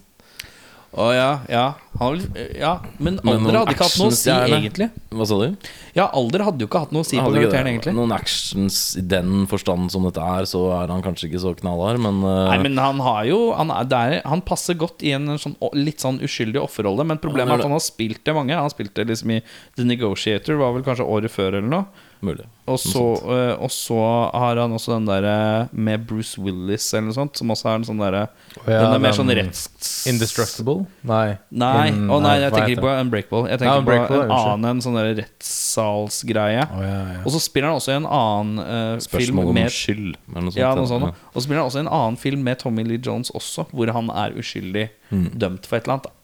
Å 0.93 1.05
ja, 1.09 1.29
ja. 1.49 1.63
Han, 1.97 2.19
ja. 2.53 2.75
Men 3.01 3.15
alder 3.25 3.55
hadde 3.57 3.73
ikke 3.73 3.85
hatt 3.87 3.97
noe 3.97 4.11
å 4.11 4.17
si, 4.17 4.29
egentlig. 4.29 4.87
Hva 5.13 5.25
sa 5.29 5.39
du? 5.41 5.71
Ja, 5.97 6.05
alder 6.13 6.43
hadde 6.45 6.61
jo 6.61 6.69
ikke 6.69 6.83
hatt 6.83 6.93
noe 6.93 7.01
å 7.01 7.07
si 7.07 7.17
på 7.17 7.31
karakteren, 7.33 7.69
egentlig. 7.71 7.95
Noen 7.97 8.13
actions 8.13 8.77
i 8.99 9.03
den 9.13 9.47
forstand 9.49 9.89
som 9.93 10.05
dette 10.05 10.21
er, 10.21 10.45
så 10.49 10.61
er 10.77 10.93
han 10.93 11.01
kanskje 11.05 11.31
ikke 11.31 11.41
så 11.41 11.55
knallhard, 11.57 12.01
men, 12.03 12.21
uh... 12.21 12.45
Nei, 12.51 12.59
men 12.67 12.77
han 12.81 13.01
har 13.05 13.25
jo 13.29 13.39
Han, 13.57 13.73
er, 13.73 13.89
det 13.89 14.03
er, 14.05 14.15
han 14.29 14.45
passer 14.45 14.77
godt 14.77 15.01
i 15.05 15.15
en 15.17 15.33
sånn, 15.41 15.57
litt 15.77 16.03
sånn 16.03 16.21
uskyldig 16.25 16.61
offerrolle, 16.61 17.05
men 17.09 17.21
problemet 17.21 17.55
er 17.55 17.63
at 17.63 17.69
han 17.69 17.77
har 17.77 17.85
spilt 17.85 18.21
det 18.25 18.37
mange. 18.37 18.57
Han 18.57 18.73
spilte 18.73 19.05
liksom 19.09 19.33
i 19.33 19.41
The 19.77 19.89
Negotiator, 19.89 20.61
var 20.61 20.77
vel 20.77 20.85
kanskje 20.85 21.09
året 21.09 21.33
før 21.33 21.57
eller 21.57 21.71
noe. 21.73 22.09
Mulig. 22.23 22.45
Og 22.71 22.77
så, 22.79 23.01
eh, 23.27 23.53
og 23.59 23.69
så 23.75 23.97
har 24.31 24.55
han 24.61 24.71
også 24.71 24.93
den 24.95 25.05
derre 25.09 25.67
med 25.75 26.05
Bruce 26.07 26.39
Willis 26.39 26.85
eller 26.93 27.09
noe 27.09 27.15
sånt, 27.17 27.35
som 27.37 27.51
også 27.51 27.67
er 27.69 27.75
en 27.81 27.83
sånn 27.89 27.99
derre 27.99 28.21
ja, 28.63 28.77
Den 28.85 28.93
er 28.95 29.01
mer 29.03 29.11
sånn 29.17 29.31
retts... 29.35 30.05
Indestructible? 30.07 30.85
Nei. 31.03 31.37
Nei, 31.51 31.89
In- 31.91 32.05
oh, 32.09 32.21
nei, 32.23 32.37
jeg 32.39 32.53
tenker 32.55 32.75
ikke 32.77 32.85
på? 32.85 32.93
Unbreakable. 33.03 33.43
Jeg 33.51 33.57
Ja, 33.57 33.59
tenker 33.65 33.83
Unbreakable, 33.83 34.21
på 34.21 34.23
en 34.23 34.31
annen 34.37 34.69
en 34.77 34.81
sånn 34.85 34.95
der 34.99 35.11
rettssalsgreie. 35.19 36.63
Oh, 36.71 36.81
ja, 36.83 36.97
ja. 37.17 37.21
Og 37.25 37.31
så 37.35 37.41
spiller 37.43 37.69
han 37.71 37.79
også 37.81 37.93
i 37.93 37.99
en 37.99 38.07
annen 38.07 38.63
eh, 38.63 38.95
film 38.97 39.07
Spørsmål 39.09 39.51
om 39.51 39.59
med 39.59 39.71
skyld. 39.75 40.09
Eller 40.31 40.41
noe 40.47 40.51
sånt, 40.55 40.61
Ja, 40.63 40.73
noe 40.79 40.89
sånt. 40.89 41.09
ja. 41.11 41.29
Og 41.33 41.39
så 41.41 41.45
spiller 41.47 41.61
han 41.63 41.69
også 41.71 41.81
i 41.81 41.85
en 41.85 41.93
annen 41.99 42.19
film 42.21 42.43
med 42.47 42.59
Tommy 42.63 42.83
Lee 42.87 43.01
Jones 43.03 43.31
også, 43.35 43.67
hvor 43.71 43.91
han 43.95 44.11
er 44.13 44.35
uskyldig 44.39 44.87
dømt 45.35 45.67
for 45.69 45.77
et 45.77 45.87
eller 45.87 45.99
annet. 45.99 46.09
Da. 46.09 46.19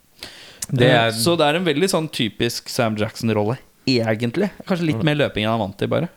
Det 0.70 0.86
er, 0.92 1.08
Eh, 1.10 1.12
Så 1.18 1.36
det 1.38 1.46
er 1.48 1.56
en 1.58 1.66
veldig 1.66 1.88
sånn 1.90 2.08
typisk 2.14 2.70
Sam 2.70 2.96
Jackson-rolle, 2.96 3.58
egentlig. 3.98 4.52
Kanskje 4.68 4.88
litt 4.92 5.04
mer 5.06 5.18
løping 5.20 5.46
enn 5.46 5.52
han 5.52 5.60
er 5.60 5.64
vant 5.66 5.78
til, 5.80 5.92
bare. 5.92 6.10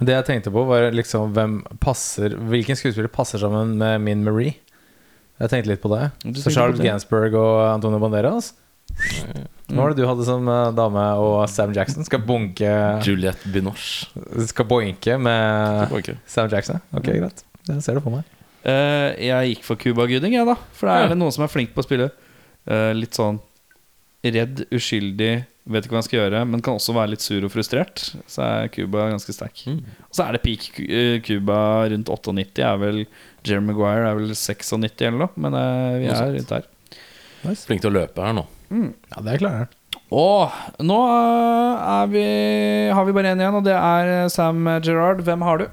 det 0.00 0.16
jeg 0.16 0.26
tenkte 0.28 0.52
på, 0.54 0.64
var 0.68 0.90
liksom 0.94 1.32
hvem 1.36 1.60
passer 1.82 2.34
Hvilken 2.50 2.78
skuespiller 2.78 3.12
passer 3.12 3.42
sammen 3.42 3.76
med 3.80 4.02
Min 4.04 4.24
Marie? 4.26 4.56
Jeg 5.42 5.50
tenkte 5.50 5.72
litt 5.72 5.82
på 5.82 5.90
det. 5.90 6.08
Så 6.38 6.52
Charles 6.54 6.78
på? 6.78 6.86
Gansberg 6.86 7.34
og 7.38 7.56
Antonio 7.72 7.98
Banderas. 8.02 8.52
Hva 8.94 9.80
var 9.80 9.94
det 9.94 10.02
du 10.02 10.06
hadde 10.06 10.26
som 10.26 10.46
eh, 10.50 10.68
dame 10.76 11.04
og 11.18 11.38
Sam 11.50 11.72
Jackson? 11.74 12.06
Skal 12.06 12.22
bunke 12.22 12.70
Juliette 13.06 13.50
Binoche. 13.50 14.06
Skal 14.50 14.68
boinke 14.70 15.16
med. 15.18 16.14
Sam 16.30 16.50
Jackson? 16.52 16.82
Ok, 16.94 17.08
greit. 17.08 17.42
Jeg 17.66 17.82
ser 17.82 17.98
det 17.98 18.04
for 18.04 18.14
meg. 18.14 18.28
Uh, 18.64 19.10
jeg 19.20 19.54
gikk 19.54 19.64
for 19.66 19.80
Cuba 19.80 20.06
Gooding, 20.08 20.36
jeg, 20.36 20.46
da. 20.48 20.54
For 20.76 20.88
da 20.88 21.00
er 21.02 21.10
det 21.12 21.18
noen 21.20 21.34
som 21.34 21.44
er 21.44 21.52
flink 21.52 21.74
på 21.74 21.82
å 21.82 21.86
spille 21.86 22.08
uh, 22.08 22.92
litt 22.96 23.16
sånn 23.16 23.40
redd, 24.32 24.62
uskyldig, 24.72 25.32
vet 25.74 25.84
ikke 25.86 25.94
hva 25.94 26.00
han 26.00 26.06
skal 26.06 26.18
gjøre, 26.20 26.40
men 26.48 26.62
kan 26.64 26.76
også 26.78 26.94
være 26.96 27.12
litt 27.14 27.24
sur 27.24 27.44
og 27.46 27.52
frustrert. 27.52 28.02
Så 28.30 28.42
er 28.44 28.70
Cuba 28.72 29.08
ganske 29.12 29.34
sterk. 29.36 29.62
Mm. 29.68 29.78
Og 30.08 30.16
så 30.16 30.26
er 30.26 30.36
det 30.36 30.42
peak 30.44 30.66
eh, 30.84 31.18
Cuba 31.24 31.58
rundt 31.92 32.08
98. 32.12 32.64
Er 32.64 32.80
vel 32.80 33.00
Jeremy 33.44 33.72
Maguire 33.72 34.10
er 34.10 34.18
vel 34.20 34.34
96 34.36 35.06
eller 35.08 35.24
noe, 35.26 35.32
men 35.44 35.56
eh, 35.60 35.96
vi 36.02 36.10
er 36.12 36.34
rundt 36.38 36.54
her. 36.56 36.68
Flink 37.66 37.84
til 37.84 37.92
å 37.92 37.96
løpe 37.98 38.24
her 38.24 38.36
nå. 38.36 38.46
Ja, 38.74 39.20
det 39.24 39.40
klarer 39.42 39.64
han. 39.66 39.74
Og 40.14 40.84
nå 40.84 41.00
eh, 41.10 41.90
er 41.98 42.08
vi, 42.12 42.24
har 42.94 43.08
vi 43.08 43.16
bare 43.16 43.32
én 43.34 43.42
igjen, 43.42 43.58
og 43.60 43.66
det 43.66 43.76
er 43.76 44.12
eh, 44.20 44.30
Sam 44.32 44.64
Gerrard. 44.84 45.24
Hvem 45.26 45.44
har 45.46 45.62
du? 45.64 45.68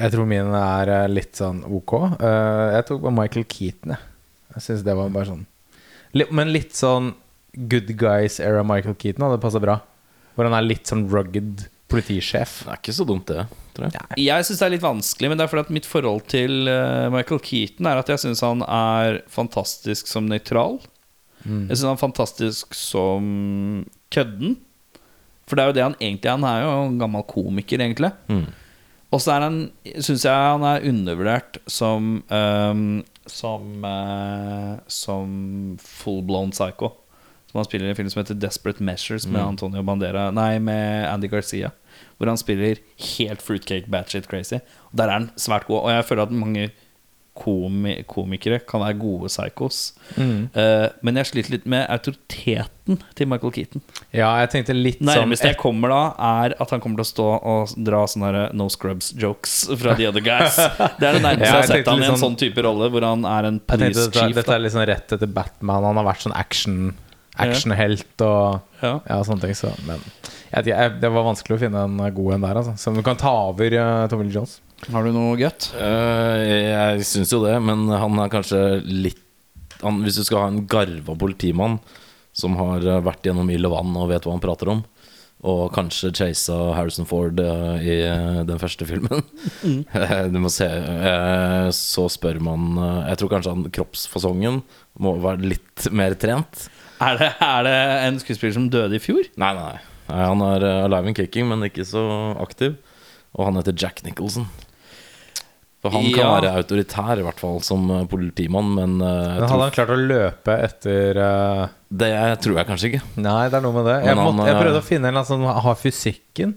Jeg 0.00 0.14
tror 0.14 0.26
min 0.28 0.54
er 0.56 0.90
litt 1.12 1.36
sånn 1.38 1.60
ok. 1.66 1.94
Eh, 2.16 2.66
Jeg 2.76 2.86
tok 2.88 3.02
på 3.04 3.12
Michael 3.14 3.46
Keaton, 3.50 3.94
jeg. 3.94 4.06
Jeg 4.56 4.64
synes 4.66 4.80
det 4.86 4.94
var 4.98 5.12
bare 5.14 5.28
sånn 5.28 5.44
Men 6.34 6.48
litt 6.50 6.74
sånn 6.74 7.12
Good 7.54 7.92
Guys-era 7.98 8.62
Michael 8.66 8.96
Keaton 9.00 9.26
hadde 9.26 9.42
passa 9.42 9.62
bra. 9.62 9.80
Hvor 10.36 10.46
han 10.46 10.56
er 10.56 10.66
litt 10.66 10.90
sånn 10.90 11.08
rugged 11.10 11.66
politisjef. 11.90 12.60
Det 12.64 12.70
er 12.70 12.80
ikke 12.80 12.94
så 12.94 13.06
dumt, 13.08 13.26
det. 13.30 13.44
Tror 13.74 13.90
jeg. 13.90 14.22
Jeg 14.22 14.46
syns 14.46 14.62
det 14.62 14.66
er 14.66 14.74
litt 14.76 14.84
vanskelig, 14.84 15.30
men 15.30 15.38
det 15.38 15.44
er 15.44 15.50
fordi 15.50 15.66
at 15.66 15.74
mitt 15.74 15.88
forhold 15.88 16.24
til 16.30 16.70
eh, 16.70 17.08
Michael 17.12 17.42
Keaton 17.42 17.88
er 17.90 18.00
at 18.00 18.12
jeg 18.12 18.22
syns 18.22 18.44
han 18.46 18.62
er 18.66 19.20
fantastisk 19.30 20.10
som 20.10 20.30
nøytral. 20.30 20.78
Jeg 21.44 21.72
syns 21.72 21.86
han 21.88 21.96
er 21.96 22.02
fantastisk 22.02 22.74
som 22.76 23.28
kødden. 24.12 24.58
For 25.48 25.58
det 25.58 25.62
er 25.62 25.70
jo 25.70 25.76
det 25.78 25.86
han 25.86 25.98
egentlig 25.98 26.30
er. 26.30 26.36
Han 26.36 26.46
er 26.46 26.62
jo 26.62 26.72
en 26.86 26.98
gammel 27.00 27.24
komiker, 27.26 27.82
egentlig. 27.82 28.12
Mm. 28.30 28.44
Og 29.10 29.22
så 29.22 29.34
er 29.34 29.46
han 29.48 29.60
syns 29.98 30.26
jeg 30.28 30.50
han 30.52 30.66
er 30.68 30.84
undervurdert 30.86 31.58
som 31.66 32.20
um, 32.30 32.84
Som 33.26 33.82
uh, 33.82 34.78
Som 34.86 35.32
full-blown 35.82 36.54
psycho. 36.54 36.92
Som 37.50 37.58
han 37.58 37.66
spiller 37.66 37.88
i 37.88 37.90
en 37.90 37.98
film 37.98 38.10
som 38.12 38.20
heter 38.22 38.38
Desperate 38.38 38.82
Measures 38.86 39.26
med 39.26 39.42
Antonio 39.42 39.82
Bandera 39.82 40.28
Nei, 40.30 40.60
med 40.62 41.08
Andy 41.10 41.26
Garcia. 41.32 41.72
Hvor 42.16 42.30
han 42.30 42.38
spiller 42.38 42.78
helt 43.16 43.42
fruitcake 43.42 43.90
batshit 43.90 44.28
crazy. 44.30 44.60
Og 44.92 44.94
Der 45.00 45.08
er 45.10 45.16
han 45.18 45.30
svært 45.40 45.66
god. 45.66 45.82
Og 45.82 45.90
jeg 45.90 46.06
føler 46.06 46.28
at 46.28 46.36
mange 46.36 46.68
komi 47.40 47.92
komikere 48.10 48.58
kan 48.68 48.82
være 48.82 48.98
gode 49.00 49.28
psychos. 49.30 49.92
Eh, 50.18 50.86
men 51.06 51.16
jeg 51.20 51.28
sliter 51.30 51.54
litt 51.54 51.66
med 51.70 51.86
autoriteten 51.88 52.98
til 53.16 53.28
Michael 53.30 53.52
Keaton. 53.54 53.82
Ja, 54.12 54.32
jeg 54.42 54.50
tenkte 54.52 54.74
litt 54.76 54.98
sånn 55.00 55.32
jeg 55.38 55.56
kommer 55.60 55.92
da, 55.94 56.00
er 56.44 56.54
at 56.60 56.74
han 56.74 56.82
kommer 56.82 57.00
til 57.00 57.06
å 57.06 57.10
stå 57.10 57.28
og 57.54 57.74
dra 57.86 58.02
sånne 58.10 58.30
her 58.32 58.54
no 58.58 58.66
scrubs-jokes 58.72 59.56
fra 59.80 59.94
The 59.96 60.08
Other 60.10 60.24
Guys. 60.26 60.58
Det 61.00 61.06
er 61.08 61.16
det 61.18 61.22
nærmeste 61.24 61.46
Ja, 61.46 61.54
jeg 61.54 61.54
har 61.62 61.70
sett 61.70 61.88
han 61.92 62.02
i 62.02 62.06
en 62.08 62.12
sånn- 62.16 62.24
sånn 62.26 62.40
type 62.42 62.66
rolle, 62.66 62.90
hvor 62.92 63.06
han 63.06 63.24
er 63.24 63.48
en 63.50 63.60
police 63.62 63.96
dette, 64.08 64.18
chief. 64.18 64.34
dette 64.36 64.58
er 64.58 64.68
sånn 64.76 64.86
rett 64.90 65.16
etter 65.16 65.30
Batman. 65.40 65.86
Han 65.86 66.02
har 66.02 66.10
vært 66.12 66.26
sånn 66.26 66.36
action 66.36 66.90
actionhelt 67.46 68.24
og 68.26 68.60
Ja. 68.80 68.94
ja, 69.04 69.20
sånne 69.26 69.44
ting. 69.44 69.56
Så, 69.58 69.72
men 69.88 70.02
jeg, 70.50 70.70
jeg, 70.72 70.92
det 71.02 71.10
var 71.12 71.26
vanskelig 71.26 71.58
å 71.58 71.62
finne 71.62 71.86
en 71.86 72.02
god 72.16 72.36
en 72.36 72.46
der, 72.46 72.60
altså. 72.62 72.76
Som 72.80 72.96
du 72.96 73.02
kan 73.06 73.18
ta 73.20 73.32
over 73.50 73.76
uh, 73.76 74.04
Tommy 74.10 74.28
Lee 74.28 74.36
Jones. 74.38 74.58
Har 74.88 75.04
du 75.04 75.12
noe 75.12 75.34
godt? 75.40 75.72
Uh, 75.76 76.40
jeg 76.40 77.08
syns 77.08 77.34
jo 77.34 77.42
det, 77.44 77.56
men 77.64 77.84
han 77.92 78.22
er 78.22 78.32
kanskje 78.32 78.62
litt 78.84 79.26
han, 79.80 80.02
Hvis 80.04 80.18
du 80.20 80.24
skal 80.26 80.42
ha 80.42 80.48
en 80.50 80.64
garva 80.68 81.14
politimann 81.16 81.78
som 82.36 82.56
har 82.60 82.84
eh, 82.86 83.02
vært 83.02 83.24
gjennom 83.26 83.48
ild 83.50 83.66
og 83.68 83.72
vann 83.74 83.96
og 83.98 84.10
vet 84.12 84.26
hva 84.26 84.34
han 84.36 84.42
prater 84.42 84.70
om, 84.72 84.82
og 85.40 85.70
kanskje 85.72 86.12
chasa 86.18 86.56
Harrison 86.76 87.08
Ford 87.08 87.40
uh, 87.40 87.80
i 87.80 87.94
uh, 88.04 88.42
den 88.44 88.60
første 88.60 88.84
filmen 88.84 89.22
Mm. 89.64 89.84
Du 90.34 90.36
må 90.40 90.50
se 90.52 90.66
uh, 90.68 91.68
Så 91.72 92.06
spør 92.12 92.38
man 92.44 92.76
eh, 92.76 93.08
Jeg 93.10 93.20
tror 93.20 93.30
kanskje 93.32 93.54
han 93.54 93.64
kroppsfasongen 93.72 94.60
må 95.00 95.14
være 95.20 95.48
litt 95.54 95.86
mer 95.96 96.12
trent. 96.20 96.66
Er 97.00 97.16
det, 97.20 97.30
er 97.40 97.62
det 97.64 97.76
en 98.06 98.18
skuespiller 98.20 98.56
som 98.56 98.66
døde 98.72 98.98
i 98.98 99.02
fjor? 99.02 99.28
Nei, 99.40 99.52
nei, 99.56 99.68
nei. 99.72 99.84
Han 100.10 100.42
er 100.44 100.64
eh, 100.66 100.80
alive 100.84 101.12
and 101.12 101.16
kicking, 101.16 101.46
men 101.48 101.64
ikke 101.68 101.86
så 101.88 102.02
aktiv. 102.42 102.74
Og 103.36 103.46
han 103.46 103.60
heter 103.60 103.76
Jack 103.78 104.02
Nicholson. 104.04 104.48
For 105.80 105.94
han 105.94 106.10
kan 106.12 106.20
Ja. 106.20 106.32
være 106.34 106.50
autoritær, 106.60 107.16
i 107.16 107.24
hvert 107.24 107.40
fall 107.40 107.60
som 107.64 107.86
eh, 107.90 108.02
politimann, 108.10 108.74
men 108.76 108.98
uh, 109.00 109.38
Men 109.40 109.46
hadde 109.48 109.68
han 109.68 109.76
klart 109.76 109.92
å 109.94 109.96
løpe 109.96 110.56
etter 110.66 111.16
uh, 111.16 111.68
det 111.88 112.10
tror 112.44 112.58
jeg 112.60 112.68
kanskje 112.68 112.90
ikke. 112.90 113.00
Nei, 113.24 113.46
det 113.48 113.56
er 113.58 113.64
noe 113.64 113.74
med 113.78 113.88
det. 113.88 113.96
Jeg, 114.04 114.18
måtte, 114.18 114.44
jeg 114.50 114.58
prøvde 114.60 114.82
å 114.82 114.86
finne 114.86 115.08
en 115.10 115.24
som 115.26 115.46
har 115.48 115.78
fysikken. 115.80 116.52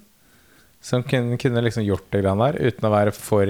Som 0.83 1.05
kunne, 1.07 1.37
kunne 1.39 1.63
liksom 1.63 1.85
gjort 1.87 2.09
det 2.11 2.19
greiene 2.25 2.49
der 2.51 2.67
uten 2.67 2.89
å 2.89 2.91
være 2.91 3.13
for 3.15 3.47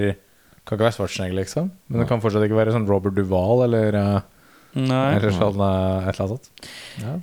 Kan 0.64 0.78
ikke 0.78 0.86
være 0.86 0.96
Schwarzenegger, 0.96 1.40
liksom. 1.42 1.72
Men 1.90 2.04
det 2.04 2.06
kan 2.08 2.22
fortsatt 2.24 2.46
ikke 2.46 2.56
være 2.56 2.72
sånn 2.72 2.86
Robert 2.88 3.18
Duval 3.18 3.66
eller, 3.66 3.98
uh, 3.98 4.33
Nei. 4.74 5.16
eller 5.18 5.34
sånn 5.36 5.60
et 5.62 6.10
eller 6.10 6.24
annet 6.26 6.34
sånt. 6.34 6.68
Ja. 7.02 7.14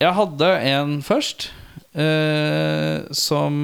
Jeg 0.00 0.16
hadde 0.16 0.50
en 0.70 0.92
først 1.04 1.50
eh, 1.92 3.02
som 3.16 3.56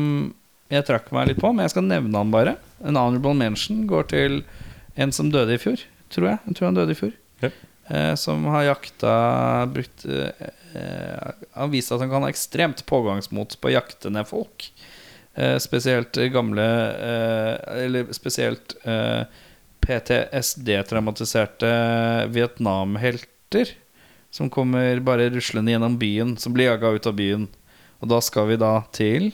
jeg 0.72 0.86
trakk 0.88 1.12
meg 1.14 1.30
litt 1.30 1.40
på, 1.40 1.52
men 1.52 1.64
jeg 1.64 1.76
skal 1.76 1.86
nevne 1.86 2.18
han 2.20 2.32
bare. 2.34 2.56
En 2.82 2.98
honorable 2.98 3.36
mention 3.38 3.84
går 3.88 4.08
til 4.12 4.40
en 4.98 5.12
som 5.14 5.30
døde 5.32 5.54
i 5.54 5.60
fjor, 5.62 5.80
tror 6.12 6.32
jeg. 6.32 6.42
Jeg 6.48 6.58
tror 6.58 6.68
han 6.70 6.78
døde 6.78 6.96
i 6.96 6.98
fjor. 6.98 7.14
Ja. 7.44 7.52
Eh, 7.86 8.12
som 8.18 8.44
har 8.50 8.66
jakta 8.66 9.14
brukt 9.70 10.02
eh, 10.10 10.46
eh, 10.74 11.42
Han 11.54 11.70
viste 11.70 11.94
at 11.94 12.02
han 12.02 12.10
kan 12.10 12.24
ha 12.26 12.30
ekstremt 12.32 12.82
pågangsmot 12.88 13.60
på 13.60 13.70
å 13.70 13.74
jakte 13.76 14.10
ned 14.10 14.26
folk. 14.26 14.66
Eh, 15.36 15.54
spesielt 15.62 16.16
gamle 16.32 16.64
Eller 17.76 18.08
spesielt 18.16 18.72
eh, 18.88 19.22
PTSD-traumatiserte 19.86 21.70
Vietnam-helter 22.34 23.74
som 24.34 24.50
kommer 24.52 25.00
bare 25.00 25.30
ruslende 25.32 25.72
gjennom 25.72 25.96
byen, 25.98 26.36
som 26.36 26.52
blir 26.52 26.68
jaga 26.72 26.90
ut 26.96 27.06
av 27.08 27.14
byen. 27.16 27.46
Og 28.02 28.10
da 28.10 28.20
skal 28.24 28.50
vi 28.50 28.58
da 28.60 28.74
til 28.94 29.32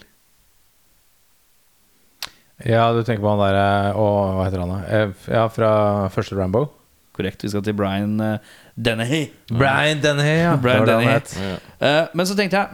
ja, 2.63 2.93
du 2.95 3.01
tenker 3.03 3.25
på 3.25 3.31
han 3.33 3.41
der 3.43 3.57
uh, 3.59 3.97
Å, 3.99 4.09
hva 4.37 4.45
heter 4.47 4.63
han 4.63 4.71
da? 4.71 4.81
Eh, 4.87 5.15
Ja, 5.35 5.47
fra 5.51 5.71
første 6.15 6.37
Rambo. 6.39 6.69
Korrekt, 7.13 7.43
vi 7.45 7.51
skal 7.51 7.65
til 7.67 7.75
Brian 7.77 8.15
uh, 8.23 8.53
Dennehy. 8.79 9.27
Brian 9.51 10.01
Dennehy, 10.05 10.45
ja. 10.45 10.53
Brian 10.63 10.87
Dennehy. 10.87 11.17
het. 11.17 11.35
Uh, 11.83 12.07
men 12.15 12.29
så 12.29 12.37
tenkte 12.39 12.63
jeg 12.63 12.69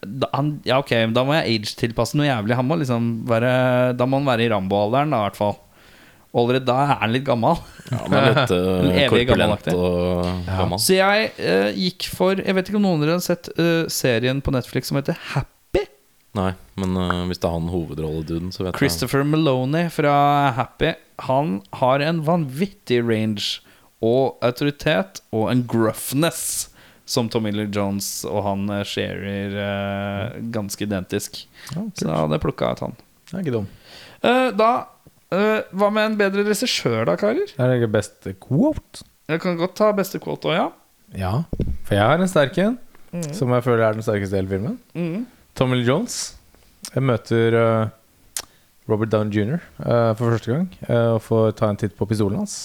da, 0.00 0.30
han, 0.32 0.54
Ja, 0.64 0.78
ok, 0.80 0.94
da 1.12 1.24
må 1.26 1.34
jeg 1.36 1.58
age-tilpasse 1.58 2.16
noe 2.16 2.28
jævlig. 2.28 2.56
Han 2.56 2.68
må 2.70 2.78
liksom 2.80 3.10
være 3.28 3.50
Da 3.98 4.06
må 4.08 4.22
han 4.22 4.30
være 4.30 4.46
i 4.46 4.52
Rambo-alderen, 4.52 5.12
da, 5.12 5.20
i 5.20 5.26
hvert 5.26 5.40
fall. 5.40 5.58
Allerede 6.36 6.68
da 6.68 6.76
er 6.84 6.98
han 7.00 7.12
litt 7.14 7.24
gammel. 7.24 7.60
Ja, 7.88 8.00
han 8.02 8.16
er 8.18 8.26
litt 8.28 8.50
uh, 8.56 8.88
evig 8.92 9.22
korpulent 9.24 9.64
gammelaktig. 9.64 9.76
og 9.76 10.48
gammel. 10.48 10.82
Så 10.84 10.98
jeg 10.98 11.30
uh, 11.40 11.70
gikk 11.72 12.08
for 12.12 12.42
Jeg 12.42 12.58
vet 12.58 12.68
ikke 12.68 12.80
om 12.80 12.84
noen 12.84 13.00
av 13.00 13.06
dere 13.06 13.16
har 13.16 13.24
sett 13.24 13.48
uh, 13.56 13.86
serien 13.92 14.42
på 14.44 14.52
Netflix 14.52 14.92
som 14.92 15.00
heter 15.00 15.16
Happy. 15.32 15.86
Nei, 16.36 16.50
men 16.76 16.98
uh, 17.00 17.24
hvis 17.30 17.40
det 17.40 17.48
er 17.48 17.56
han 17.56 17.70
hovedrolleduden, 17.72 18.52
så 18.52 18.66
vet 18.66 18.76
Christopher 18.76 19.24
Maloney 19.24 19.88
fra 19.92 20.14
Happy 20.58 20.92
Han 21.30 21.62
har 21.80 22.04
en 22.04 22.20
vanvittig 22.28 23.00
range 23.08 23.64
og 24.04 24.36
autoritet 24.44 25.22
og 25.34 25.48
en 25.50 25.64
gruffness 25.66 26.68
som 27.08 27.30
Tommy 27.32 27.50
Lee 27.56 27.70
Jones 27.72 28.20
og 28.28 28.42
han 28.44 28.68
sharer 28.86 29.54
eh, 29.64 30.38
ganske 30.52 30.84
identisk. 30.84 31.40
Ja. 31.72 31.86
Så 31.96 32.04
da 32.04 32.18
hadde 32.20 32.36
jeg 32.36 32.44
plukka 32.44 32.68
ut 32.76 32.82
han. 32.84 32.96
Det 33.30 33.32
er 33.32 33.46
ikke 33.46 33.54
dum. 33.56 33.68
Eh, 34.28 34.48
da 34.58 34.70
eh, 35.34 35.60
Hva 35.72 35.88
med 35.94 36.12
en 36.12 36.18
bedre 36.20 36.44
regissør, 36.48 37.04
da, 37.08 37.16
karer? 37.20 37.50
Det 37.54 37.60
er 37.64 37.76
ikke 37.78 37.92
beste 37.98 38.34
quote. 38.40 39.04
Jeg 39.28 39.42
kan 39.44 39.58
godt 39.60 39.74
ta 39.76 39.90
beste 39.96 40.20
quote 40.22 40.48
òg, 40.48 40.56
ja. 40.56 40.68
Ja, 41.18 41.32
for 41.88 41.96
jeg 41.96 42.04
har 42.04 42.20
en 42.20 42.28
sterk 42.28 42.56
en, 42.60 42.78
som 43.32 43.52
jeg 43.54 43.64
føler 43.64 43.86
er 43.86 43.96
den 43.96 44.04
sterkeste 44.04 44.36
i 44.36 44.40
hele 44.42 44.50
filmen. 44.52 44.74
Mm. 44.96 45.22
Tommy 45.56 45.78
Lee 45.80 45.88
Jones. 45.88 46.18
Jeg 46.92 47.02
møter 47.04 47.56
eh, 47.56 48.44
Robert 48.88 49.10
Downey 49.12 49.32
jr. 49.34 49.62
eh, 49.84 50.10
for 50.16 50.32
første 50.34 50.52
gang 50.52 50.66
eh, 50.88 51.08
og 51.16 51.22
får 51.24 51.54
ta 51.58 51.68
en 51.72 51.80
titt 51.80 51.96
på 51.98 52.06
pistolen 52.08 52.40
hans. 52.42 52.56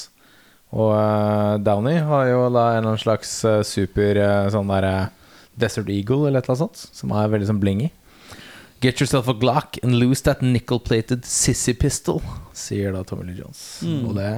Og 0.76 0.91
eh, 0.95 1.57
Downey 1.64 1.99
har 2.03 2.28
jo 2.32 2.43
da 2.53 2.68
en 2.74 2.78
eller 2.82 2.93
annen 2.93 3.01
slags 3.01 3.34
eh, 3.47 3.61
super 3.68 4.20
eh, 4.20 4.47
sånn 4.53 4.72
der 4.72 4.88
eh, 4.89 5.03
Desert 5.59 5.89
Eagle 5.93 6.28
eller 6.30 6.39
et 6.41 6.47
eller 6.47 6.55
annet 6.55 6.64
sånt, 6.66 6.95
som 6.95 7.11
er 7.16 7.32
veldig 7.34 7.49
sånn 7.51 7.59
blingy. 7.64 7.91
Get 8.84 8.99
yourself 8.99 9.30
a 9.32 9.36
Glock 9.39 9.78
and 9.84 9.95
lose 9.99 10.24
that 10.28 10.41
nickel-plated 10.43 11.24
sissy 11.30 11.76
pistol, 11.80 12.20
sier 12.57 12.95
da 12.95 13.03
Tommy 13.07 13.27
Lee 13.29 13.41
Jones. 13.41 13.61
Mm. 13.85 14.01
Og 14.09 14.17
det, 14.17 14.31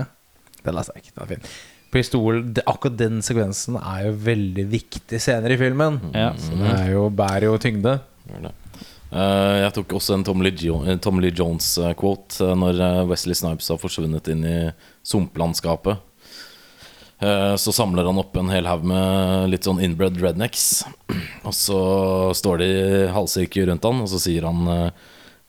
Den 0.66 0.78
leste 0.78 0.96
jeg 0.96 1.06
ikke. 1.06 1.16
Den 1.16 1.24
er 1.26 1.32
fin. 1.34 1.48
Pistol, 1.96 2.42
det, 2.56 2.66
akkurat 2.68 2.98
den 3.00 3.22
sekvensen 3.24 3.78
er 3.80 4.10
jo 4.10 4.16
veldig 4.26 4.66
viktig 4.72 5.20
senere 5.22 5.56
i 5.56 5.60
filmen. 5.62 6.02
Ja. 6.12 6.34
Så 6.40 6.58
det 6.60 6.72
er 6.74 6.90
jo, 6.96 7.08
bærer 7.14 7.48
jo 7.48 7.60
tyngde. 7.62 8.00
Gjør 8.28 8.48
det. 8.50 8.56
Eh, 9.16 9.56
jeg 9.62 9.76
tok 9.78 9.96
også 9.96 10.18
en 10.18 10.26
Tom 10.28 10.42
Lee, 10.44 10.58
jo 10.60 10.82
eh, 10.84 10.98
Tom 11.00 11.22
Lee 11.24 11.32
Jones-quote 11.36 12.42
uh, 12.44 12.56
når 12.58 12.82
eh, 12.82 13.04
Wesley 13.08 13.38
Snipes 13.38 13.70
har 13.72 13.80
forsvunnet 13.80 14.28
inn 14.34 14.44
i 14.50 14.58
sumplandskapet. 15.08 16.02
Uh, 17.24 17.56
så 17.56 17.72
samler 17.72 18.04
han 18.10 18.20
opp 18.20 18.36
en 18.36 18.52
hel 18.52 18.68
haug 18.68 18.84
med 18.84 19.48
litt 19.54 19.68
sånn 19.68 19.80
inbred 19.84 20.20
rednecks. 20.20 20.84
Og 21.48 21.56
så 21.56 21.80
står 22.36 22.60
de 22.60 22.68
i 22.74 23.06
halvsirkel 23.16 23.70
rundt 23.70 23.88
han, 23.88 24.02
og 24.04 24.10
så 24.12 24.20
sier 24.20 24.48
han 24.48 24.66
eh, 24.72 25.04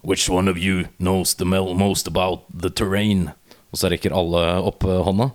Which 0.07 0.31
one 0.31 0.47
of 0.47 0.57
you 0.57 0.85
knows 0.99 1.35
the 1.35 1.45
most 1.45 2.07
about 2.07 2.47
the 2.63 2.71
terrain? 2.71 3.31
Og 3.75 3.79
så 3.81 3.91
rekker 3.91 4.15
alle 4.15 4.43
opp 4.63 4.85
eh, 4.87 5.01
hånda. 5.03 5.33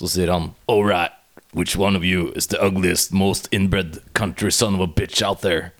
Så 0.00 0.08
sier 0.08 0.32
han 0.32 0.54
Alright, 0.64 1.12
which 1.52 1.76
one 1.76 1.98
of 1.98 2.04
you 2.04 2.32
is 2.32 2.46
the 2.46 2.56
ugliest, 2.56 3.12
most 3.12 3.48
inbred 3.52 3.98
country 4.14 4.50
son 4.50 4.74
of 4.74 4.80
a 4.80 4.86
bitch 4.86 5.20
out 5.22 5.42
there? 5.44 5.74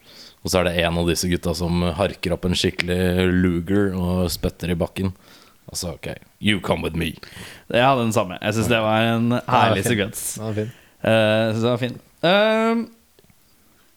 Og 0.45 0.53
så 0.53 0.61
er 0.61 0.69
det 0.69 0.85
en 0.85 0.99
av 1.01 1.09
disse 1.09 1.31
gutta 1.31 1.55
som 1.57 1.87
harker 1.97 2.37
opp 2.37 2.45
en 2.45 2.55
skikkelig 2.55 3.31
luger 3.33 3.97
og 3.97 4.29
spytter 4.31 4.71
i 4.71 4.77
bakken. 4.77 5.15
Altså, 5.73 5.97
ok, 5.97 6.13
you 6.39 6.61
come 6.61 6.85
with 6.85 7.01
me. 7.01 7.15
Ja, 7.73 7.95
den 7.97 8.13
samme. 8.13 8.37
Jeg 8.43 8.59
syns 8.59 8.69
det 8.71 8.83
var 8.85 9.09
en 9.09 9.41
herlig 9.49 9.89
sekvens. 9.89 10.27
Den 10.37 10.69
det 11.01 11.65
var 11.65 11.81
fin. 11.81 11.97
Ehm, 12.29 12.87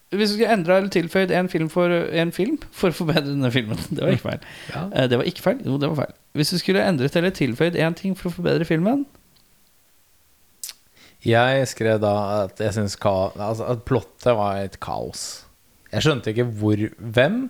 hvis 0.10 0.32
vi 0.32 0.39
skulle 0.39 0.53
endra 0.55 0.80
eller 0.80 0.89
tilføyd 0.89 1.32
en 1.38 1.49
film 1.51 1.68
for 1.70 1.93
en 1.93 2.32
film 2.34 2.55
for 2.74 2.89
å 2.89 2.97
forbedre 2.97 3.30
denne 3.30 3.51
filmen 3.53 3.78
Det 3.93 4.01
var 4.01 4.16
ikke 4.16 4.26
feil. 4.26 4.47
Ja. 4.72 4.82
Eh, 4.89 5.07
det 5.12 5.20
var 5.22 5.30
ikke 5.30 5.45
feil. 5.45 5.60
Jo, 5.68 5.78
det 5.82 5.91
var 5.91 5.99
feil. 6.01 6.16
Hvis 6.39 6.53
du 6.53 6.57
skulle 6.62 6.86
endret 6.86 7.18
eller 7.20 7.36
tilføyd 7.36 7.78
én 7.78 7.97
ting 7.97 8.18
for 8.18 8.32
å 8.32 8.34
forbedre 8.39 8.66
filmen 8.66 9.05
Jeg 11.26 11.70
skrev 11.70 12.01
da 12.01 12.16
at 12.45 12.62
jeg 12.64 12.74
syns 12.80 12.97
altså, 13.05 13.70
at 13.70 13.86
plottet 13.86 14.34
var 14.39 14.64
et 14.64 14.80
kaos. 14.82 15.45
Jeg 15.93 16.05
skjønte 16.05 16.34
ikke 16.34 16.49
hvor 16.57 16.86
Hvem 16.97 17.41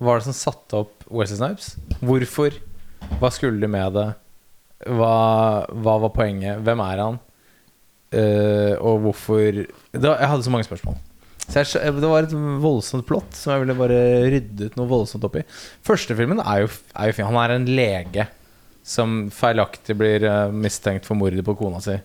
var 0.00 0.18
det 0.18 0.26
som 0.26 0.36
satte 0.36 0.84
opp 0.84 1.04
Wesley 1.12 1.38
Snipes? 1.38 1.74
Hvorfor? 2.00 2.56
Hva 3.20 3.30
skulle 3.34 3.60
de 3.60 3.68
med 3.70 3.92
det? 3.94 4.08
Hva, 4.88 5.14
hva 5.68 6.00
var 6.02 6.16
poenget? 6.16 6.64
Hvem 6.64 6.80
er 6.84 7.02
han? 7.04 7.20
Uh, 8.14 8.74
og 8.78 9.00
hvorfor 9.02 9.64
da, 9.90 10.14
Jeg 10.20 10.28
hadde 10.30 10.46
så 10.46 10.52
mange 10.54 10.66
spørsmål. 10.66 10.96
Jeg, 11.52 11.92
det 12.00 12.08
var 12.08 12.24
et 12.24 12.32
voldsomt 12.62 13.04
plott 13.08 13.36
som 13.36 13.52
jeg 13.52 13.64
ville 13.64 13.76
bare 13.76 13.98
rydde 14.32 14.70
ut 14.70 14.78
noe 14.78 14.90
voldsomt 14.90 15.26
opp 15.28 15.36
i. 15.38 15.44
Første 15.84 16.16
filmen 16.16 16.40
er 16.40 16.64
jo, 16.64 16.72
er 16.96 17.10
jo 17.10 17.16
fin. 17.18 17.28
Han 17.28 17.40
er 17.42 17.54
en 17.58 17.68
lege 17.68 18.26
som 18.84 19.24
feilaktig 19.32 19.96
blir 19.96 20.24
eh, 20.28 20.52
mistenkt 20.52 21.08
for 21.08 21.16
mordet 21.18 21.44
på 21.44 21.56
kona 21.58 21.80
si. 21.84 21.96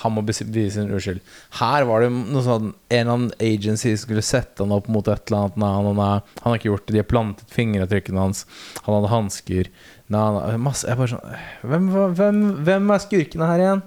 Han 0.00 0.14
må 0.16 0.22
bevise 0.24 0.78
sin 0.78 0.92
uskyld. 0.94 1.20
Her 1.58 1.84
var 1.88 2.04
det 2.04 2.12
noe 2.12 2.42
sånn 2.44 2.70
En 2.72 3.00
eller 3.02 3.12
annen 3.12 3.34
agency 3.44 3.92
skulle 4.00 4.24
sette 4.24 4.64
han 4.64 4.72
opp 4.74 4.88
mot 4.92 5.06
et 5.06 5.28
eller 5.28 5.42
annet. 5.42 5.58
Nei, 5.60 5.72
han, 5.76 6.00
han, 6.00 6.46
har 6.46 6.58
ikke 6.58 6.70
gjort 6.70 6.86
det. 6.86 6.94
De 6.94 7.02
har 7.02 7.10
plantet 7.10 7.52
fingeravtrykkene 7.52 8.22
hans. 8.22 8.46
Han 8.86 8.96
hadde 8.96 9.12
hansker. 9.12 9.68
Nei, 10.12 10.24
nei, 10.38 10.74
sånn 10.80 11.36
hvem, 11.68 11.90
hvem, 12.16 12.40
hvem 12.64 12.94
er 12.94 13.04
skurkene 13.04 13.50
her 13.50 13.66
igjen? 13.66 13.84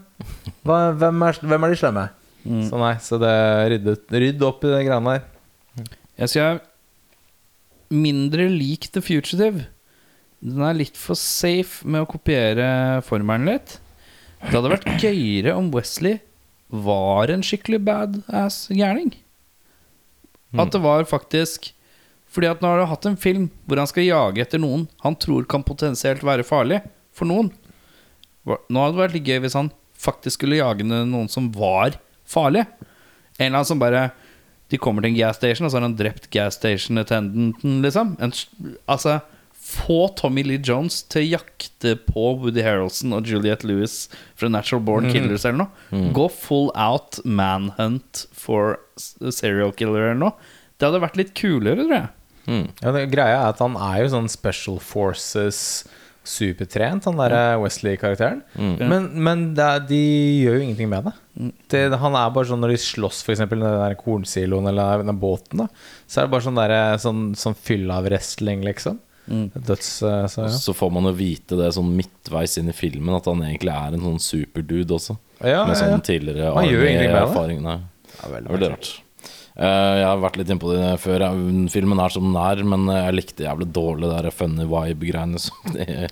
Hva, 0.66 0.80
hvem, 0.96 1.26
er, 1.28 1.42
hvem 1.42 1.68
er 1.68 1.74
de 1.74 1.82
slemme? 1.82 2.06
Så 2.46 2.78
nei, 2.78 2.94
så 3.02 3.18
det 3.22 3.34
ryddet, 3.74 4.06
rydd 4.14 4.44
opp 4.46 4.64
i 4.68 4.72
de 4.74 4.82
greiene 4.86 5.16
der. 5.16 5.88
Jeg 6.22 6.32
skal 6.32 6.60
mindre 7.96 8.46
lik 8.52 8.88
The 8.94 9.02
Fugitive. 9.04 9.66
Den 10.46 10.62
er 10.62 10.78
litt 10.78 10.98
for 11.00 11.18
safe 11.18 11.86
med 11.88 12.06
å 12.06 12.10
kopiere 12.10 13.02
formelen 13.08 13.50
litt. 13.50 13.80
Det 14.46 14.54
hadde 14.54 14.72
vært 14.76 15.02
gøyere 15.02 15.56
om 15.58 15.72
Wesley 15.74 16.20
var 16.70 17.32
en 17.34 17.44
skikkelig 17.46 17.80
badass 17.88 18.66
gærning. 18.74 19.14
At 20.56 20.72
det 20.76 20.82
var 20.86 21.04
faktisk 21.10 21.72
Fordi 22.32 22.48
at 22.52 22.62
nå 22.62 22.68
har 22.68 22.82
du 22.82 22.86
hatt 22.90 23.06
en 23.08 23.18
film 23.20 23.46
hvor 23.64 23.80
han 23.80 23.88
skal 23.88 24.04
jage 24.04 24.42
etter 24.44 24.60
noen 24.60 24.86
han 25.06 25.16
tror 25.16 25.46
kan 25.48 25.64
potensielt 25.64 26.24
være 26.26 26.44
farlig 26.44 26.82
for 27.16 27.30
noen. 27.30 27.50
Nå 28.46 28.82
hadde 28.82 28.92
det 28.96 29.02
vært 29.02 29.16
litt 29.16 29.30
gøy 29.30 29.40
hvis 29.46 29.56
han 29.56 29.70
faktisk 29.96 30.42
skulle 30.42 30.58
jage 30.60 30.84
noen 30.84 31.30
som 31.32 31.48
var 31.56 31.96
farlig. 32.30 32.66
En 33.38 33.48
eller 33.48 33.60
annen 33.60 33.68
som 33.68 33.82
bare 33.82 34.10
De 34.72 34.80
kommer 34.82 35.04
til 35.04 35.12
en 35.12 35.18
gas 35.20 35.38
station, 35.38 35.68
og 35.68 35.72
så 35.72 35.78
har 35.78 35.86
han 35.86 35.98
drept 35.98 36.30
gas 36.34 36.56
station 36.58 36.98
attendanten, 36.98 37.82
liksom. 37.86 38.16
En, 38.24 38.34
altså 38.90 39.20
Få 39.66 40.08
Tommy 40.18 40.44
Lee 40.46 40.62
Jones 40.62 41.00
til 41.10 41.24
å 41.24 41.30
jakte 41.40 41.96
på 42.06 42.26
Woody 42.38 42.62
Harrelson 42.62 43.16
og 43.18 43.26
Juliette 43.26 43.66
Lewis 43.66 44.12
fra 44.38 44.50
Natural 44.54 44.84
Born 44.86 45.08
Killers 45.10 45.46
eller 45.46 45.64
noe. 45.64 46.02
Gå 46.14 46.28
full 46.30 46.70
out 46.78 47.18
manhunt 47.26 48.28
for 48.34 48.78
serial 48.98 49.74
killer 49.74 50.12
eller 50.12 50.20
noe. 50.22 50.52
Det 50.78 50.86
hadde 50.86 51.02
vært 51.02 51.18
litt 51.18 51.34
kulere, 51.38 51.82
tror 51.82 51.96
jeg. 51.98 52.12
Mm. 52.46 52.66
Ja, 52.84 52.94
det, 52.94 53.06
greia 53.10 53.40
er 53.40 53.48
at 53.56 53.64
han 53.64 53.78
er 53.82 54.04
jo 54.04 54.12
sånn 54.14 54.30
Special 54.30 54.78
Forces 54.84 55.64
supertrent, 56.30 57.06
han 57.10 57.20
derre 57.20 57.42
Wesley-karakteren. 57.62 58.42
Men, 58.82 59.08
men 59.26 59.46
det 59.58 59.66
er, 59.66 59.86
de 59.90 60.02
gjør 60.44 60.58
jo 60.60 60.66
ingenting 60.66 60.92
med 60.92 61.10
det. 61.10 61.16
det. 61.74 62.00
Han 62.02 62.18
er 62.20 62.36
bare 62.36 62.50
sånn 62.50 62.62
når 62.64 62.76
de 62.76 62.82
slåss, 62.82 63.24
f.eks. 63.26 63.44
i 63.46 63.50
den 63.54 63.66
der 63.66 63.98
kornsiloen 64.00 64.70
eller 64.72 65.06
den 65.06 65.20
båten, 65.22 65.66
da, 65.66 65.70
så 66.08 66.22
er 66.22 66.28
det 66.28 66.36
bare 66.36 66.48
sånn, 66.48 66.62
der, 66.62 66.76
sånn, 67.02 67.24
sånn 67.40 67.58
fyll 67.58 67.90
av 67.94 68.08
wrestling, 68.10 68.66
liksom. 68.68 69.02
Døds... 69.28 70.04
eh, 70.06 70.26
Så, 70.30 70.42
ja. 70.46 70.50
Så 70.54 70.74
får 70.78 70.92
man 70.94 71.10
jo 71.10 71.16
vite 71.18 71.58
det 71.58 71.72
sånn 71.74 71.96
midtveis 71.98 72.60
inn 72.62 72.70
i 72.70 72.76
filmen, 72.78 73.16
at 73.18 73.26
han 73.30 73.42
egentlig 73.46 73.74
er 73.74 73.98
en 73.98 74.06
sånn 74.10 74.22
superdude 74.22 74.98
også. 75.00 75.18
Ja, 75.42 75.64
med 75.66 75.78
sånn 75.80 75.96
ja. 75.98 76.04
tidligere 76.06 76.54
med 76.54 76.70
det. 76.70 77.18
erfaring. 77.24 77.66
Veldig 77.66 77.82
Det 78.12 78.22
er 78.28 78.36
veldig 78.38 78.70
rart. 78.76 78.92
Eh, 79.56 79.94
jeg 80.02 80.04
har 80.10 80.18
vært 80.20 80.36
litt 80.42 80.50
innpå 80.52 80.68
det 80.76 80.88
før. 81.00 81.24
Filmen 81.72 82.00
er 82.04 82.12
som 82.12 82.26
den 82.28 82.36
er, 82.42 82.60
men 82.68 82.90
jeg 82.92 83.14
likte 83.16 83.46
jævlig 83.46 83.70
dårlig 83.72 84.10
det 84.26 84.34
funny 84.36 84.66
vibe-greiene 84.68 85.40
som 85.40 85.56
de 85.76 86.10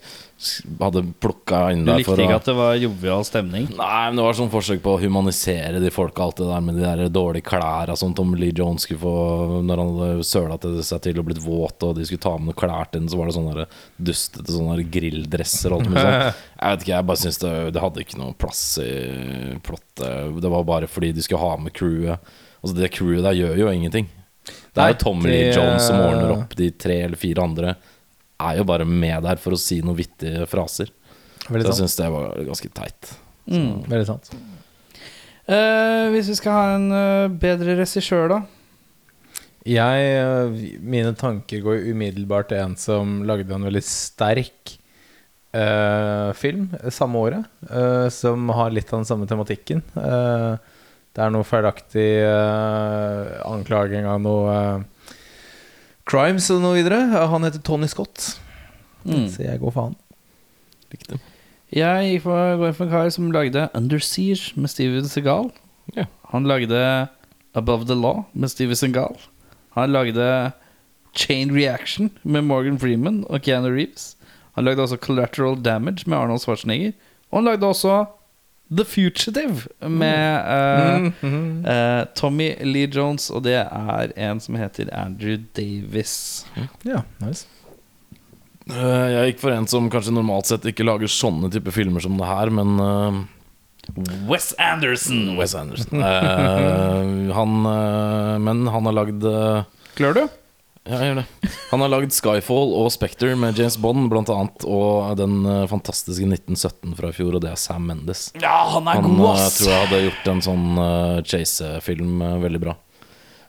hadde 0.80 1.02
plukka 1.24 1.60
inn 1.76 1.84
der. 1.84 1.98
Du 1.98 2.00
likte 2.00 2.08
for 2.14 2.22
å- 2.22 2.24
ikke 2.24 2.38
at 2.39 2.48
det 2.48 2.56
var 2.56 2.78
jovial 2.80 3.26
stemning? 3.28 3.66
Nei, 3.76 4.00
men 4.08 4.16
det 4.22 4.24
var 4.24 4.38
sånn 4.38 4.52
forsøk 4.54 4.80
på 4.86 4.94
å 4.96 5.02
humanisere 5.02 5.82
de 5.84 5.91
folka. 5.91 6.24
Alt 6.24 6.39
det 6.39 6.48
der 6.54 6.64
med 6.64 6.80
de 6.80 6.86
der 6.88 7.12
dårlige 7.12 7.50
klærne 7.52 7.98
som 8.00 8.14
Tom 8.16 8.32
Lee 8.39 8.56
Jones 8.56 8.88
skulle 8.88 9.04
få 9.04 9.16
når 9.68 9.82
han 9.84 9.91
hadde 10.00 10.28
søla 10.32 10.58
til 10.64 10.80
seg 10.88 11.04
til 11.10 11.20
og 11.20 11.28
blitt 11.28 11.44
våt, 11.44 11.84
og 11.84 11.98
de 12.00 12.08
skulle 12.08 12.24
ta 12.24 12.38
med 12.38 12.54
noen 12.54 12.60
klær 12.64 12.88
til 12.94 13.04
den, 13.04 13.12
så 13.12 13.20
var 13.20 13.28
det 13.28 13.36
sånne 13.36 13.58
der 13.60 13.78
dustete 14.12 14.56
sånne 14.56 14.80
der 14.80 14.88
grilldresser 14.96 15.76
og 15.76 15.82
alt 15.84 15.91
mulig 15.91 16.06
sånt. 16.08 16.39
Jeg 16.64 16.78
vet 16.78 16.84
ikke, 16.88 16.96
jeg 16.96 17.06
bare 17.12 17.20
syns 17.20 17.41
det, 17.44 17.50
det 17.76 17.82
hadde 17.84 18.00
ikke 18.06 18.18
noe 18.24 18.36
plass 18.39 18.60
i 18.80 18.91
plottet. 19.68 20.39
Det 20.39 20.52
var 20.54 20.64
bare 20.64 20.88
fordi 20.88 21.10
de 21.12 21.24
skulle 21.26 21.44
ha 21.44 21.58
med 21.60 21.74
crewet. 21.76 22.32
Altså 22.64 22.78
Det 22.80 22.91
crewet 22.95 23.26
der 23.26 23.36
gjør 23.36 23.57
jo 23.59 23.72
ingenting. 23.74 24.07
Det 24.43 24.80
Nei, 24.80 24.86
er 24.88 24.93
jo 24.95 24.99
Tommy 25.03 25.30
Lee 25.30 25.51
Jones 25.51 25.86
som 25.86 25.99
ordner 25.99 26.32
opp 26.38 26.55
de 26.57 26.72
tre 26.72 27.01
eller 27.05 27.20
fire 27.20 27.43
andre. 27.43 27.76
Er 28.43 28.59
jo 28.59 28.66
bare 28.68 28.88
med 28.88 29.28
der 29.28 29.39
for 29.39 29.55
å 29.55 29.59
si 29.59 29.82
noen 29.84 29.99
vittige 29.99 30.47
fraser. 30.49 30.89
Så 31.43 31.59
jeg 31.59 31.78
syns 31.78 31.99
det 31.99 32.09
var 32.11 32.39
ganske 32.47 32.72
teit. 32.74 33.14
Veldig 33.45 34.05
sant. 34.07 34.32
Uh, 35.43 36.07
hvis 36.14 36.30
vi 36.32 36.38
skal 36.39 36.55
ha 36.55 36.76
en 36.78 36.86
uh, 36.95 37.32
bedre 37.36 37.76
regissør, 37.82 38.32
da? 38.32 38.38
Jeg, 39.68 40.05
uh, 40.24 40.55
mine 40.80 41.11
tanker 41.20 41.59
går 41.64 41.89
umiddelbart 41.91 42.49
til 42.51 42.64
en 42.64 42.78
som 42.80 43.20
lagde 43.28 43.51
en 43.51 43.68
veldig 43.68 43.84
sterk 43.88 44.80
film 46.34 46.64
samme 46.89 47.20
året, 47.22 47.43
som 48.09 48.47
har 48.57 48.72
litt 48.74 48.89
av 48.89 49.03
den 49.03 49.05
samme 49.05 49.28
tematikken. 49.30 49.84
Øh, 49.93 50.55
det 51.14 51.22
er 51.22 51.30
noe 51.34 51.45
feilaktig 51.45 52.07
uh, 52.26 53.41
anklaging 53.45 54.07
av 54.09 54.22
noe 54.24 54.53
uh, 54.53 55.18
crimes 56.09 56.47
og 56.53 56.64
noe 56.64 56.80
videre. 56.80 57.03
Han 57.30 57.45
heter 57.47 57.61
Tony 57.66 57.89
Scott, 57.91 58.39
Mm. 59.03 59.26
så 59.28 59.43
jeg 59.43 59.59
går 59.59 59.72
for 59.76 59.89
han. 59.89 59.95
Riktig. 60.93 61.18
Jeg 61.76 62.22
går 62.24 62.72
for 62.78 62.86
en 62.86 62.91
kar 62.93 63.09
som 63.11 63.32
lagde 63.36 63.66
Under 63.76 63.99
Siege 63.99 64.53
med 64.55 64.72
Steven 64.72 65.09
Segal. 65.11 65.49
Yeah. 65.97 66.07
Han 66.32 66.47
lagde 66.47 67.09
Above 67.53 67.84
the 67.89 67.97
Law 67.99 68.24
med 68.34 68.47
Steven 68.53 68.76
Segal. 68.80 69.18
Han 69.76 69.91
lagde 69.91 70.53
Chain 71.14 71.51
Reaction 71.51 72.11
med 72.24 72.45
Morgan 72.47 72.80
Freeman 72.80 73.26
og 73.28 73.41
Keanu 73.43 73.74
Reeves. 73.76 74.16
Han 74.55 74.64
lagde 74.64 74.82
også 74.86 74.95
Collateral 75.03 75.59
Damage 75.61 76.07
med 76.07 76.18
Arnold 76.18 76.39
Schwarzenegger. 76.39 76.93
Og 77.32 77.41
han 77.41 77.45
lagde 77.51 77.68
også 77.68 78.05
The 78.78 78.86
Fugitive 78.88 79.67
med 79.82 80.45
uh, 80.47 81.07
mm. 81.21 81.65
uh, 81.65 82.03
Tommy 82.17 82.53
Lee 82.65 82.89
Jones, 82.91 83.30
og 83.34 83.43
det 83.47 83.57
er 83.61 84.13
en 84.15 84.41
som 84.43 84.57
heter 84.59 84.89
Andrew 84.95 85.38
Davis. 85.57 86.45
Ja, 86.88 87.03
nice. 87.24 87.45
uh, 88.71 89.07
Jeg 89.13 89.34
gikk 89.34 89.43
for 89.43 89.55
en 89.55 89.69
som 89.69 89.89
kanskje 89.93 90.15
normalt 90.15 90.49
sett 90.49 90.65
ikke 90.69 90.88
lager 90.88 91.11
sånne 91.11 91.51
type 91.53 91.74
filmer 91.76 92.03
som 92.03 92.17
det 92.19 92.30
her, 92.30 92.53
men 92.53 93.28
Wes 94.30 94.53
Anderson. 94.63 95.34
Wes 95.36 95.57
Anderson. 95.59 95.99
Eh, 95.99 97.34
han 97.36 97.57
Men 98.45 98.61
han 98.71 98.88
har 98.88 98.95
lagd 98.95 99.26
Klør 99.97 100.15
du? 100.15 100.24
Ja, 100.84 100.98
jeg 101.00 101.14
gjør 101.14 101.20
det. 101.22 101.50
Han 101.70 101.84
har 101.86 101.92
lagd 101.94 102.12
Skyfall 102.12 102.74
og 102.76 102.90
Spectre 102.92 103.30
med 103.40 103.60
James 103.60 103.78
Bond, 103.80 104.10
blant 104.12 104.28
annet, 104.34 104.66
og 104.68 105.14
den 105.16 105.38
eh, 105.48 105.62
fantastiske 105.72 106.28
1917 106.28 106.98
fra 106.98 107.12
i 107.14 107.16
fjor, 107.16 107.38
og 107.38 107.44
det 107.46 107.54
er 107.54 107.60
Sam 107.62 107.86
Mendes. 107.88 108.26
Ja, 108.36 108.56
han 108.74 108.90
er 108.92 109.00
Han 109.00 109.16
god, 109.16 109.30
ass! 109.32 109.46
Han 109.46 109.56
tror 109.56 109.72
jeg 109.72 109.86
hadde 109.86 110.02
gjort 110.04 110.28
en 110.34 110.44
sånn 110.50 110.66
uh, 110.76 111.22
chase-film 111.24 112.26
eh, 112.28 112.36
veldig 112.44 112.62
bra. 112.66 112.76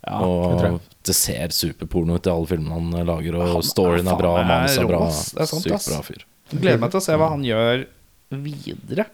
Ja, 0.05 0.21
og 0.21 0.79
det, 1.09 1.17
ser 1.17 1.53
superporno 1.57 2.21
ut 2.21 2.27
i 2.29 2.33
alle 2.33 2.49
filmene 2.49 2.77
han 2.77 3.01
eh, 3.01 3.07
lager, 3.09 3.41
og 3.41 3.55
Han 3.57 3.67
storyen 3.67 4.13
er 4.15 4.21
bra, 4.21 4.35
manuset 4.45 4.85
er 4.85 4.91
bra. 4.93 5.03
Sykt 5.11 5.91
bra 5.91 6.01
fyr. 6.07 6.25
Gleder 6.55 6.83
meg 6.83 6.95
til 6.95 7.01
å 7.01 7.07
se 7.09 7.19
hva 7.19 7.33
han 7.35 7.43
gjør 7.47 7.87
videre. 8.45 9.09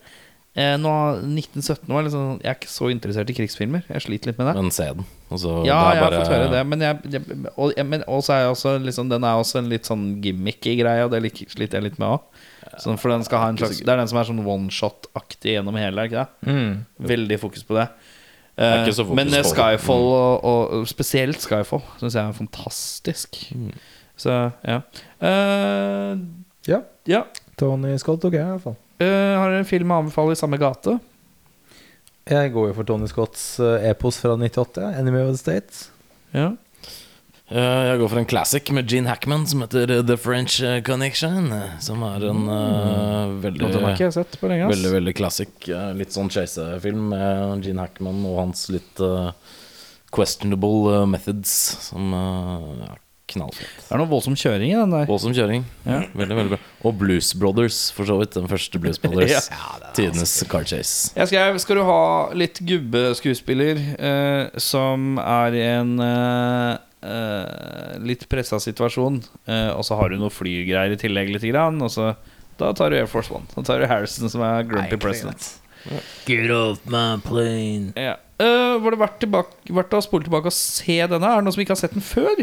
Eh, 0.58 0.74
nå, 0.82 0.90
1917 1.30 1.86
var 1.94 2.08
sånn 2.10 2.40
Jeg 2.42 2.50
er 2.50 2.56
ikke 2.58 2.70
så 2.72 2.88
interessert 2.90 3.28
i 3.30 3.34
krigsfilmer. 3.36 3.84
Jeg 3.86 4.02
sliter 4.02 4.32
litt 4.32 4.38
med 4.40 4.48
det. 4.50 4.54
Men 4.58 4.72
se 4.74 4.88
den. 4.98 5.04
Altså, 5.30 5.52
ja, 5.62 5.76
det 5.78 5.90
er 5.90 5.94
jeg 5.94 6.02
har 6.02 6.14
fått 6.16 6.32
høre 6.34 6.48
det. 6.50 6.62
Men, 6.66 6.80
jeg, 6.82 6.96
jeg, 7.14 7.36
og, 7.54 7.72
jeg, 7.76 7.86
men 7.86 8.02
også 8.10 8.34
er 8.34 8.40
jeg 8.42 8.50
også 8.56 8.72
liksom, 8.82 9.12
den 9.12 9.26
er 9.28 9.38
også 9.38 9.60
en 9.62 9.68
litt 9.70 9.86
sånn 9.86 10.08
gimmicky 10.24 10.72
greie, 10.80 11.04
og 11.06 11.12
det 11.14 11.20
lik- 11.22 11.44
sliter 11.52 11.78
jeg 11.78 11.86
litt 11.86 12.00
med 12.02 12.16
òg. 12.16 12.40
Sånn, 12.82 12.98
for 12.98 13.14
den 13.14 13.22
skal 13.26 13.44
ha 13.44 13.52
en 13.52 13.60
slags 13.60 13.78
Det 13.78 13.88
er 13.94 14.02
den 14.02 14.10
som 14.10 14.18
er 14.18 14.26
sånn 14.26 14.42
one-shot-aktig 14.42 15.54
gjennom 15.54 15.78
hele, 15.78 16.02
er 16.02 16.10
ikke 16.10 16.24
det? 16.26 16.50
Mm. 16.50 16.74
Veldig 17.14 17.38
fokus 17.46 17.62
på 17.70 17.78
det. 17.78 17.86
Eh, 18.58 18.84
fokus 18.90 19.14
men 19.16 19.30
eh, 19.32 19.46
på. 19.46 19.54
Skyfall, 19.54 20.06
og, 20.18 20.44
og 20.74 20.90
spesielt 20.90 21.38
Skyfall, 21.46 21.82
syns 22.02 22.18
jeg 22.18 22.26
er 22.26 22.36
fantastisk. 22.42 23.38
Mm. 23.54 23.70
Så 24.18 24.34
ja. 24.66 24.80
Eh, 25.22 26.18
Ja. 26.68 26.82
ja. 27.08 27.22
Tony 27.56 27.94
Scott 28.02 28.20
tok 28.26 28.34
jeg, 28.34 28.42
i 28.42 28.50
hvert 28.56 28.66
fall. 28.66 28.76
Eh, 29.00 29.36
har 29.38 29.48
dere 29.48 29.62
en 29.64 29.68
film 29.68 29.92
å 29.94 30.00
anbefale 30.02 30.34
i 30.36 30.38
samme 30.38 30.58
gate? 30.60 30.98
Jeg 32.30 32.52
går 32.54 32.68
jo 32.70 32.74
for 32.76 32.86
Tony 32.86 33.08
Scotts 33.10 33.44
eh, 33.64 33.86
epos 33.90 34.18
fra 34.20 34.34
98, 34.36 34.90
'Enemy 34.92 35.22
of 35.24 35.30
the 35.32 35.40
State'. 35.40 35.86
Ja. 36.36 36.50
Eh, 37.50 37.82
Jeg 37.88 37.98
går 37.98 38.08
for 38.12 38.18
en 38.20 38.28
classic 38.30 38.70
med 38.70 38.86
Gene 38.86 39.08
Hackman 39.10 39.46
som 39.48 39.64
heter 39.64 40.02
The 40.06 40.16
French 40.20 40.60
Connection. 40.86 41.48
Som 41.80 42.04
er 42.06 42.28
en 42.28 42.44
uh, 42.46 43.40
veldig 43.42 43.64
Og 43.66 43.88
ikke 43.90 44.04
jeg 44.06 44.12
sett 44.20 44.36
på 44.38 44.46
lenge. 44.52 44.68
ass. 44.68 44.76
Veldig, 44.76 44.92
veldig 44.94 45.14
classic. 45.18 45.50
Litt 45.98 46.12
sånn 46.14 46.30
chase-film 46.30 47.08
med 47.10 47.64
Gene 47.66 47.82
Hackman 47.88 48.20
og 48.28 48.36
hans 48.44 48.68
litt 48.70 49.00
uh, 49.02 49.32
questionable 50.14 51.06
methods. 51.10 51.50
Som 51.88 52.14
uh, 52.14 52.92
er 52.92 53.00
knallfett. 53.30 53.70
Det 53.80 53.94
er 53.94 54.00
noe 54.02 54.10
voldsom 54.10 54.36
kjøring 54.38 54.72
i 54.72 54.76
den 54.78 54.94
der. 54.94 55.06
Voldsom 55.08 55.34
kjøring. 55.36 55.64
Ja. 55.86 56.02
Veldig, 56.16 56.36
veldig 56.38 56.52
bra. 56.54 56.60
Og 56.88 56.98
Blues 57.00 57.30
Brothers, 57.38 57.80
for 57.96 58.08
så 58.08 58.18
vidt. 58.20 58.34
Den 58.36 58.50
første 58.50 58.82
Blues 58.82 59.00
Brothers. 59.04 59.48
Tidenes 59.96 60.36
car 60.50 60.66
chase. 60.68 61.14
Jeg 61.16 61.32
skrev 61.32 61.58
Skal 61.62 61.80
du 61.80 61.84
ha 61.88 62.02
litt 62.36 62.60
gubbeskuespiller 62.66 63.80
eh, 63.96 64.60
som 64.60 65.16
er 65.22 65.58
i 65.58 65.64
en 65.70 65.94
eh, 66.04 66.74
eh, 67.06 67.96
litt 68.04 68.26
pressa 68.30 68.60
situasjon, 68.62 69.22
eh, 69.46 69.70
og 69.74 69.84
så 69.86 69.98
har 70.00 70.12
du 70.12 70.20
noe 70.20 70.32
flygreier 70.32 70.94
i 70.94 71.00
tillegg, 71.00 71.32
lite 71.34 71.52
grann, 71.52 71.80
og 71.84 71.92
så 71.92 72.12
da 72.60 72.74
tar 72.76 72.92
du 72.92 72.98
Air 72.98 73.08
Force 73.08 73.32
One. 73.32 73.48
Da 73.54 73.64
tar 73.64 73.80
du 73.80 73.88
Harrison, 73.88 74.28
som 74.28 74.42
er 74.44 74.66
grumpy 74.68 74.98
president. 75.00 75.46
Get 76.26 76.50
off 76.52 76.82
my 76.84 77.16
plane. 77.24 77.94
Ja. 77.96 78.18
Uh, 78.40 78.76
var 78.80 78.94
det 78.94 79.00
verdt, 79.00 79.18
tilbake, 79.20 79.72
verdt 79.76 79.94
å 79.96 80.00
spole 80.04 80.24
tilbake 80.24 80.48
og 80.48 80.56
se 80.56 80.98
denne? 81.08 81.28
Er 81.28 81.40
det 81.40 81.46
noen 81.46 81.56
som 81.56 81.62
ikke 81.64 81.74
har 81.74 81.80
sett 81.80 81.96
den 81.96 82.04
før? 82.04 82.42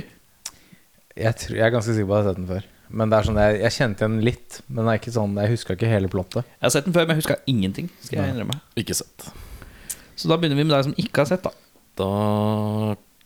Jeg, 1.17 1.37
tror, 1.41 1.57
jeg 1.57 1.65
er 1.65 1.73
ganske 1.73 1.95
sikker 1.95 2.09
på 2.09 2.15
at 2.15 2.19
jeg 2.19 2.27
har 2.27 2.31
sett 2.31 2.41
den 2.41 2.49
før. 2.51 2.67
Men 2.87 3.11
det 3.11 3.17
er 3.17 3.27
sånn, 3.27 3.39
jeg, 3.41 3.57
jeg 3.63 3.75
kjente 3.75 4.05
igjen 4.05 4.17
litt. 4.23 4.59
Men 4.67 4.81
det 4.83 4.93
er 4.93 5.01
ikke 5.01 5.15
sånn, 5.15 5.35
jeg 5.41 5.53
huska 5.55 5.75
ikke 5.75 5.91
hele 5.91 6.11
plottet. 6.11 6.47
Jeg 6.57 6.67
har 6.67 6.73
sett 6.77 6.87
den 6.87 6.95
før, 6.95 7.07
men 7.07 7.17
jeg 7.17 7.23
huska 7.23 7.39
ingenting. 7.51 7.89
Skal 8.03 8.21
jeg 8.21 8.35
innrømme 8.35 8.59
Ikke 8.79 8.95
sett. 8.97 9.27
Så 10.17 10.29
da 10.31 10.37
begynner 10.39 10.59
vi 10.59 10.65
med 10.65 10.75
deg 10.75 10.85
som 10.87 10.95
ikke 10.97 11.23
har 11.23 11.29
sett, 11.29 11.43
da. 11.45 11.51
Da 11.97 12.11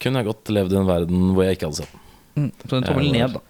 kunne 0.02 0.24
jeg 0.24 0.30
godt 0.32 0.52
levd 0.56 0.74
i 0.74 0.80
en 0.80 0.90
verden 0.90 1.30
hvor 1.36 1.46
jeg 1.46 1.60
ikke 1.60 1.70
hadde 1.70 1.84
sett 1.84 1.94
den. 1.94 2.52
Så 2.66 2.80
en 2.80 2.88
tommel 2.88 3.12
ned, 3.14 3.36
da. 3.36 3.44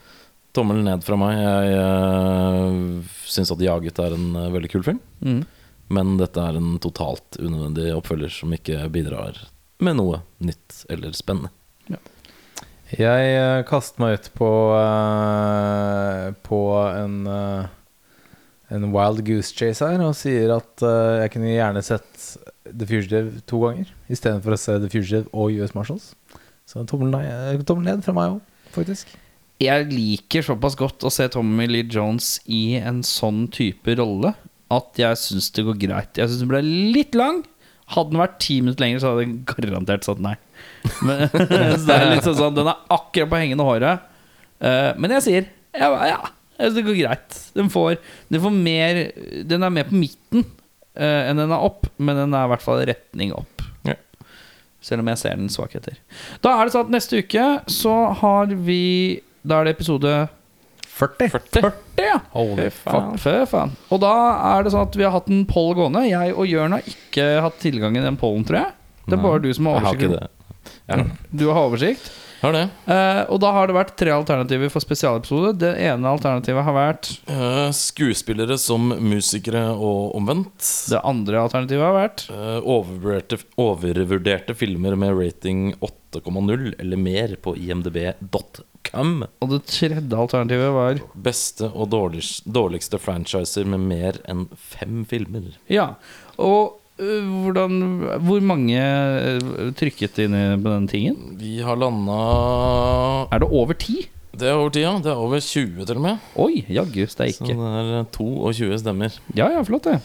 Tommel 0.52 0.82
ned 0.84 1.06
fra 1.06 1.18
meg. 1.20 1.38
Jeg 1.40 1.80
uh, 1.80 3.16
syns 3.30 3.54
at 3.54 3.62
'Jaget' 3.64 4.02
er 4.04 4.18
en 4.18 4.28
uh, 4.36 4.50
veldig 4.52 4.72
kul 4.74 4.84
film. 4.84 5.00
Mm. 5.24 5.46
Men 5.92 6.18
dette 6.20 6.44
er 6.44 6.58
en 6.60 6.76
totalt 6.84 7.40
unødvendig 7.40 7.92
oppfølger 7.96 8.32
som 8.34 8.52
ikke 8.56 8.84
bidrar 8.92 9.38
med 9.82 9.98
noe 9.98 10.22
nytt 10.44 10.84
eller 10.92 11.16
spennende. 11.18 11.52
Jeg 13.00 13.36
uh, 13.40 13.62
kaster 13.68 14.02
meg 14.04 14.18
ut 14.18 14.26
på 14.36 14.50
uh, 14.76 16.32
På 16.44 16.60
en 16.90 17.22
uh, 17.24 17.70
En 18.72 18.90
wild 18.92 19.24
goose 19.28 19.56
chase 19.56 19.88
her 19.88 20.04
og 20.04 20.18
sier 20.20 20.52
at 20.58 20.84
uh, 20.84 21.22
jeg 21.22 21.32
kunne 21.34 21.54
gjerne 21.54 21.84
sett 21.86 22.26
The 22.68 22.88
Fugitive 22.88 23.42
to 23.48 23.60
ganger 23.64 23.90
istedenfor 24.12 24.56
å 24.56 24.60
se 24.60 24.78
The 24.80 24.92
Fugitive 24.92 25.28
og 25.36 25.58
US 25.60 25.74
Marshals. 25.76 26.06
Så 26.64 26.86
tommel 26.88 27.12
ned, 27.12 27.66
tommel 27.68 27.90
ned 27.90 28.04
fra 28.06 28.16
meg 28.16 28.38
òg, 28.38 28.62
faktisk. 28.72 29.12
Jeg 29.60 29.90
liker 29.92 30.46
såpass 30.46 30.78
godt 30.80 31.04
å 31.04 31.12
se 31.12 31.28
Tommy 31.34 31.68
Lee 31.68 31.90
Jones 31.92 32.38
i 32.48 32.78
en 32.80 33.02
sånn 33.04 33.44
type 33.52 33.98
rolle 34.00 34.32
at 34.72 35.00
jeg 35.00 35.20
syns 35.20 35.52
det 35.52 35.66
går 35.68 35.82
greit. 35.82 36.16
Jeg 36.16 36.32
syns 36.32 36.46
den 36.46 36.54
ble 36.54 36.64
litt 36.64 37.18
lang. 37.18 37.44
Hadde 37.92 38.14
den 38.14 38.24
vært 38.24 38.40
ti 38.40 38.62
minutter 38.64 38.86
lenger, 38.86 39.04
så 39.04 39.12
hadde 39.12 39.28
jeg 39.28 39.36
garantert 39.52 40.08
sagt 40.08 40.24
nei. 40.24 40.38
Men, 41.06 41.28
så 41.80 41.86
det 41.86 41.98
er 41.98 42.08
litt 42.16 42.26
sånn 42.26 42.38
sånn 42.40 42.56
Den 42.58 42.70
er 42.72 42.80
akkurat 42.94 43.30
på 43.32 43.42
hengende 43.42 43.66
håret. 43.68 44.08
Eh, 44.62 44.92
men 44.98 45.18
jeg 45.18 45.26
sier 45.28 45.50
ja, 45.72 45.88
ja, 46.04 46.18
det 46.70 46.84
går 46.84 46.98
greit. 46.98 47.38
Den 47.56 47.70
får, 47.72 47.96
den 48.28 48.42
får 48.44 48.52
mer 48.52 49.00
Den 49.48 49.64
er 49.64 49.72
mer 49.72 49.88
på 49.88 49.96
midten 49.96 50.44
eh, 50.96 51.30
enn 51.30 51.40
den 51.40 51.54
er 51.54 51.64
opp, 51.64 51.88
men 51.98 52.20
den 52.20 52.36
er 52.36 52.48
i 52.48 52.52
hvert 52.52 52.66
fall 52.66 52.84
retning 52.90 53.32
opp. 53.36 53.64
Ja. 53.88 53.96
Selv 54.84 55.06
om 55.06 55.12
jeg 55.12 55.22
ser 55.22 55.40
den 55.40 55.52
svakheter. 55.54 55.98
Da 56.44 56.58
er 56.58 56.68
det 56.68 56.76
sånn 56.76 56.90
at 56.90 56.96
neste 56.98 57.22
uke 57.24 57.48
så 57.72 57.96
har 58.22 58.54
vi 58.68 58.84
Da 59.48 59.62
er 59.62 59.70
det 59.70 59.78
episode 59.78 60.14
40. 61.02 61.32
40, 61.32 61.72
ja. 61.98 62.20
Holy 62.36 62.68
faen. 62.70 63.16
faen. 63.50 63.72
Og 63.90 64.02
da 64.04 64.12
er 64.52 64.66
det 64.66 64.74
sånn 64.74 64.86
at 64.86 64.98
vi 65.00 65.06
har 65.08 65.16
hatt 65.16 65.32
en 65.32 65.48
poll 65.50 65.72
gående. 65.80 66.04
Jeg 66.06 66.36
og 66.36 66.46
Jørn 66.46 66.76
har 66.76 66.86
ikke 66.86 67.26
hatt 67.42 67.58
tilgang 67.64 67.98
i 67.98 68.04
den 68.04 68.20
pollen, 68.22 68.44
tror 68.46 68.60
jeg. 68.60 68.76
Det 69.08 69.16
er 69.16 69.18
Nei, 69.18 69.26
bare 69.26 69.42
du 69.42 69.50
som 69.58 69.72
har 69.72 69.80
oversikt. 69.82 70.30
Det. 70.98 71.12
Du 71.32 71.48
har 71.48 71.62
oversikt. 71.70 72.12
har 72.42 72.54
det. 72.54 72.64
Eh, 72.90 73.22
og 73.30 73.38
da 73.44 73.52
har 73.54 73.68
det 73.70 73.76
vært 73.78 73.92
tre 74.02 74.10
alternativer 74.16 74.72
for 74.74 74.82
spesialepisode. 74.82 75.52
Det 75.62 75.76
ene 75.78 76.10
alternativet 76.10 76.64
har 76.66 76.74
vært 76.74 77.12
Eh, 77.30 77.70
skuespillere 77.78 78.58
som 78.58 78.90
musikere 78.98 79.62
og 79.76 80.16
omvendt. 80.18 80.58
Det 80.90 81.02
andre 81.06 81.44
alternativet 81.44 81.86
har 81.86 81.94
vært 82.00 82.26
Eh, 82.34 82.60
overvurderte, 82.66 83.38
overvurderte 83.62 84.56
filmer 84.58 84.96
med 84.98 85.14
rating 85.20 85.76
8,0 85.82 86.74
eller 86.80 86.98
mer 86.98 87.36
på 87.38 87.54
imdb.com. 87.56 89.24
Og 89.42 89.50
det 89.54 89.62
tredje 89.70 90.18
alternativet 90.18 90.74
var 90.74 91.00
Beste 91.16 91.70
og 91.72 91.90
dårligst, 91.94 92.46
dårligste 92.52 92.98
franchiser 93.00 93.66
med 93.70 93.86
mer 93.86 94.18
enn 94.26 94.48
fem 94.58 95.06
filmer. 95.06 95.54
Ja. 95.70 95.94
Og 96.42 96.81
hvordan 96.98 97.78
Hvor 98.26 98.42
mange 98.46 98.78
øh, 98.78 99.72
trykket 99.78 100.20
inn 100.26 100.36
på 100.62 100.70
den 100.70 100.88
tingen? 100.92 101.38
Vi 101.40 101.60
har 101.66 101.80
landa 101.80 102.18
Er 103.32 103.40
det 103.44 103.50
over 103.52 103.74
ti? 103.74 104.10
Det 104.32 104.48
er 104.48 104.56
over 104.56 104.72
tida. 104.72 104.94
Det 105.04 105.12
er 105.12 105.20
over 105.20 105.40
20, 105.44 105.86
til 105.86 105.98
og 106.00 106.02
med. 106.06 106.20
Oi, 106.40 106.62
jaggu 106.72 107.04
Så 107.08 107.20
det 107.20 107.36
er 107.52 108.06
22 108.16 108.78
stemmer. 108.80 109.18
Ja, 109.36 109.50
ja, 109.52 109.62
flott, 109.68 109.84
det. 109.84 110.00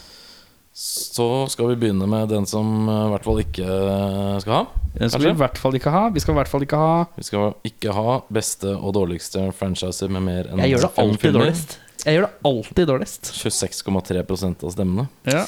Så 0.77 1.47
skal 1.49 1.71
vi 1.71 1.77
begynne 1.81 2.05
med 2.11 2.29
den 2.29 2.45
som 2.45 2.89
eh, 2.91 3.05
i 3.07 3.13
hvert 3.15 3.25
fall 3.25 3.39
ikke 3.41 3.65
eh, 3.65 4.35
skal 4.43 4.53
ha. 4.53 4.65
Den 4.99 5.09
skal 5.13 5.23
vi 5.25 5.31
i 5.31 5.39
hvert 5.41 5.57
fall 5.63 5.79
ikke 5.79 5.93
ha. 5.95 6.03
Vi 6.13 6.21
skal 6.21 6.35
i 6.35 6.39
hvert 6.41 6.51
fall 6.53 6.67
ikke 6.67 6.81
ha 6.81 6.91
Vi 7.17 7.25
skal 7.25 7.55
ikke 7.71 7.95
ha 7.97 8.19
beste 8.29 8.75
og 8.77 8.93
dårligste 8.99 9.47
franchiser 9.57 10.13
med 10.13 10.27
mer 10.27 10.51
enn 10.51 10.61
Jeg 10.65 10.75
gjør 10.75 10.85
det 10.89 10.93
alltid 11.05 11.23
filmer. 11.23 11.39
dårligst. 11.47 11.79
Jeg 12.05 12.19
gjør 12.19 12.27
det 12.27 12.51
alltid 12.51 12.91
dårligst. 12.93 13.33
26,3% 13.41 14.67
av 14.67 14.75
stemmene. 14.77 15.07
Ja, 15.31 15.47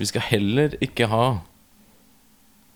Vi 0.00 0.08
skal 0.08 0.24
heller 0.30 0.74
ikke 0.80 1.06
ha 1.10 1.24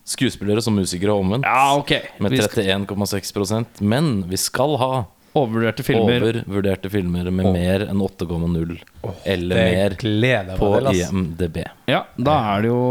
skuespillere 0.05 0.61
som 0.61 0.75
musikere 0.77 1.15
og 1.15 1.23
omvendt. 1.25 1.47
ja 1.49 1.75
ok. 1.79 1.91
Med 2.21 2.35
Vi 2.35 2.41
skal 2.45 2.67
31,6% 2.85 3.81
Men 3.81 4.11
vi 4.29 4.37
skal 4.37 4.77
ha 4.77 4.91
overvurderte 5.35 5.83
filmer. 5.83 6.21
overvurderte 6.21 6.91
filmer 6.93 7.31
med 7.31 7.49
mer 7.51 7.87
enn 7.89 8.01
8,0 8.05 8.77
eller 9.25 9.55
mer 9.55 9.95
på 10.59 10.69
IMDb. 10.93 11.63
Ja, 11.89 12.05
da 12.15 12.35
er 12.53 12.61
det 12.67 12.69
jo 12.71 12.83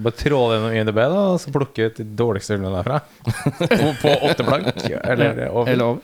Bare 0.00 0.16
tråle 0.16 0.54
gjennom 0.54 0.76
INDB 0.78 0.98
da 1.02 1.22
og 1.34 1.40
så 1.42 1.50
plukke 1.52 1.90
ut 1.90 1.98
de 1.98 2.04
dårligste 2.16 2.54
filmene 2.54 2.78
derfra. 2.78 3.00
på, 4.00 4.12
åtte 4.30 4.46
blank. 4.46 4.70
Eller 4.86 5.42
over. 5.50 5.68
Eller 5.68 5.84
over. 5.84 5.98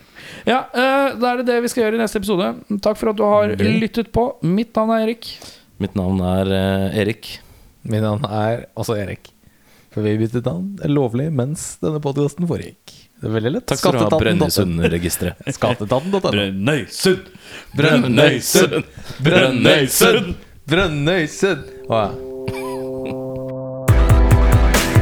Ja, 0.44 0.59
eh, 0.74 1.14
da 1.16 1.30
er 1.30 1.40
det 1.40 1.47
det 1.49 1.61
vi 1.64 1.70
skal 1.72 1.86
gjøre 1.86 1.97
i 1.97 2.03
neste 2.03 2.20
episode. 2.20 2.51
Takk 2.84 2.99
for 3.01 3.14
at 3.14 3.16
du 3.16 3.24
har 3.24 3.55
lyttet 3.57 4.11
på. 4.12 4.26
Mitt 4.44 4.76
navn 4.76 4.92
er 4.99 5.07
Erik. 5.07 5.30
Mitt 5.83 5.95
navn 5.99 6.20
er 6.24 6.51
eh, 6.57 6.99
Erik. 7.03 7.35
Mitt 7.87 8.03
navn 8.05 8.24
er 8.29 8.66
også 8.79 8.97
Erik. 8.99 9.31
For 9.93 10.05
vi 10.05 10.16
byttet 10.20 10.45
navn 10.49 10.77
lovlig 10.93 11.29
mens 11.33 11.77
denne 11.83 12.01
podkasten 12.05 12.49
foregikk. 12.49 12.95
Det 13.16 13.31
er 13.31 13.35
veldig 13.39 13.53
lett. 13.55 13.66
Takk 13.70 13.81
skal 13.81 13.97
du 13.97 14.03
ha, 14.05 14.09
Brønnøysundregisteret. 14.20 15.47
Skatteetaten.no. 15.57 16.20
Brønnøysund! 16.27 17.31
Brønnøysund! 17.79 18.83
Brønnøysund! 19.24 20.35
Brønnøysund! 20.68 21.64
Å 21.89 22.01
ja. 22.03 22.09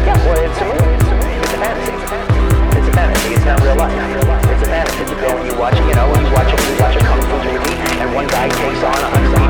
Yeah, 0.05 0.18
well, 0.27 0.39
it's 0.47 0.61
a 0.61 0.66
movie. 0.68 0.95
It's 0.95 1.11
a 1.11 1.18
movie. 1.18 1.41
It's 1.43 1.55
a 1.55 1.59
fantasy. 1.59 1.95
It's 2.79 2.89
a 2.89 2.93
fantasy. 2.93 3.35
It's 3.35 3.45
not 3.47 3.59
real 3.66 3.77
life. 3.77 3.95
It's 4.53 4.62
a 4.62 4.70
fantasy. 4.70 5.03
You 5.11 5.16
go 5.22 5.29
and 5.39 5.47
you 5.51 5.57
watch, 5.59 5.77
you 5.79 5.95
know, 5.95 6.07
you 6.14 6.31
watch, 6.35 6.53
a- 6.55 6.62
you 6.70 6.77
watch 6.83 6.97
a 6.97 7.01
kung 7.09 7.22
fu 7.22 7.37
movie, 7.51 8.01
and 8.03 8.14
one 8.14 8.27
guy 8.29 8.49
takes 8.49 8.83
on 8.85 8.95
a 8.95 9.11
hundred. 9.16 9.43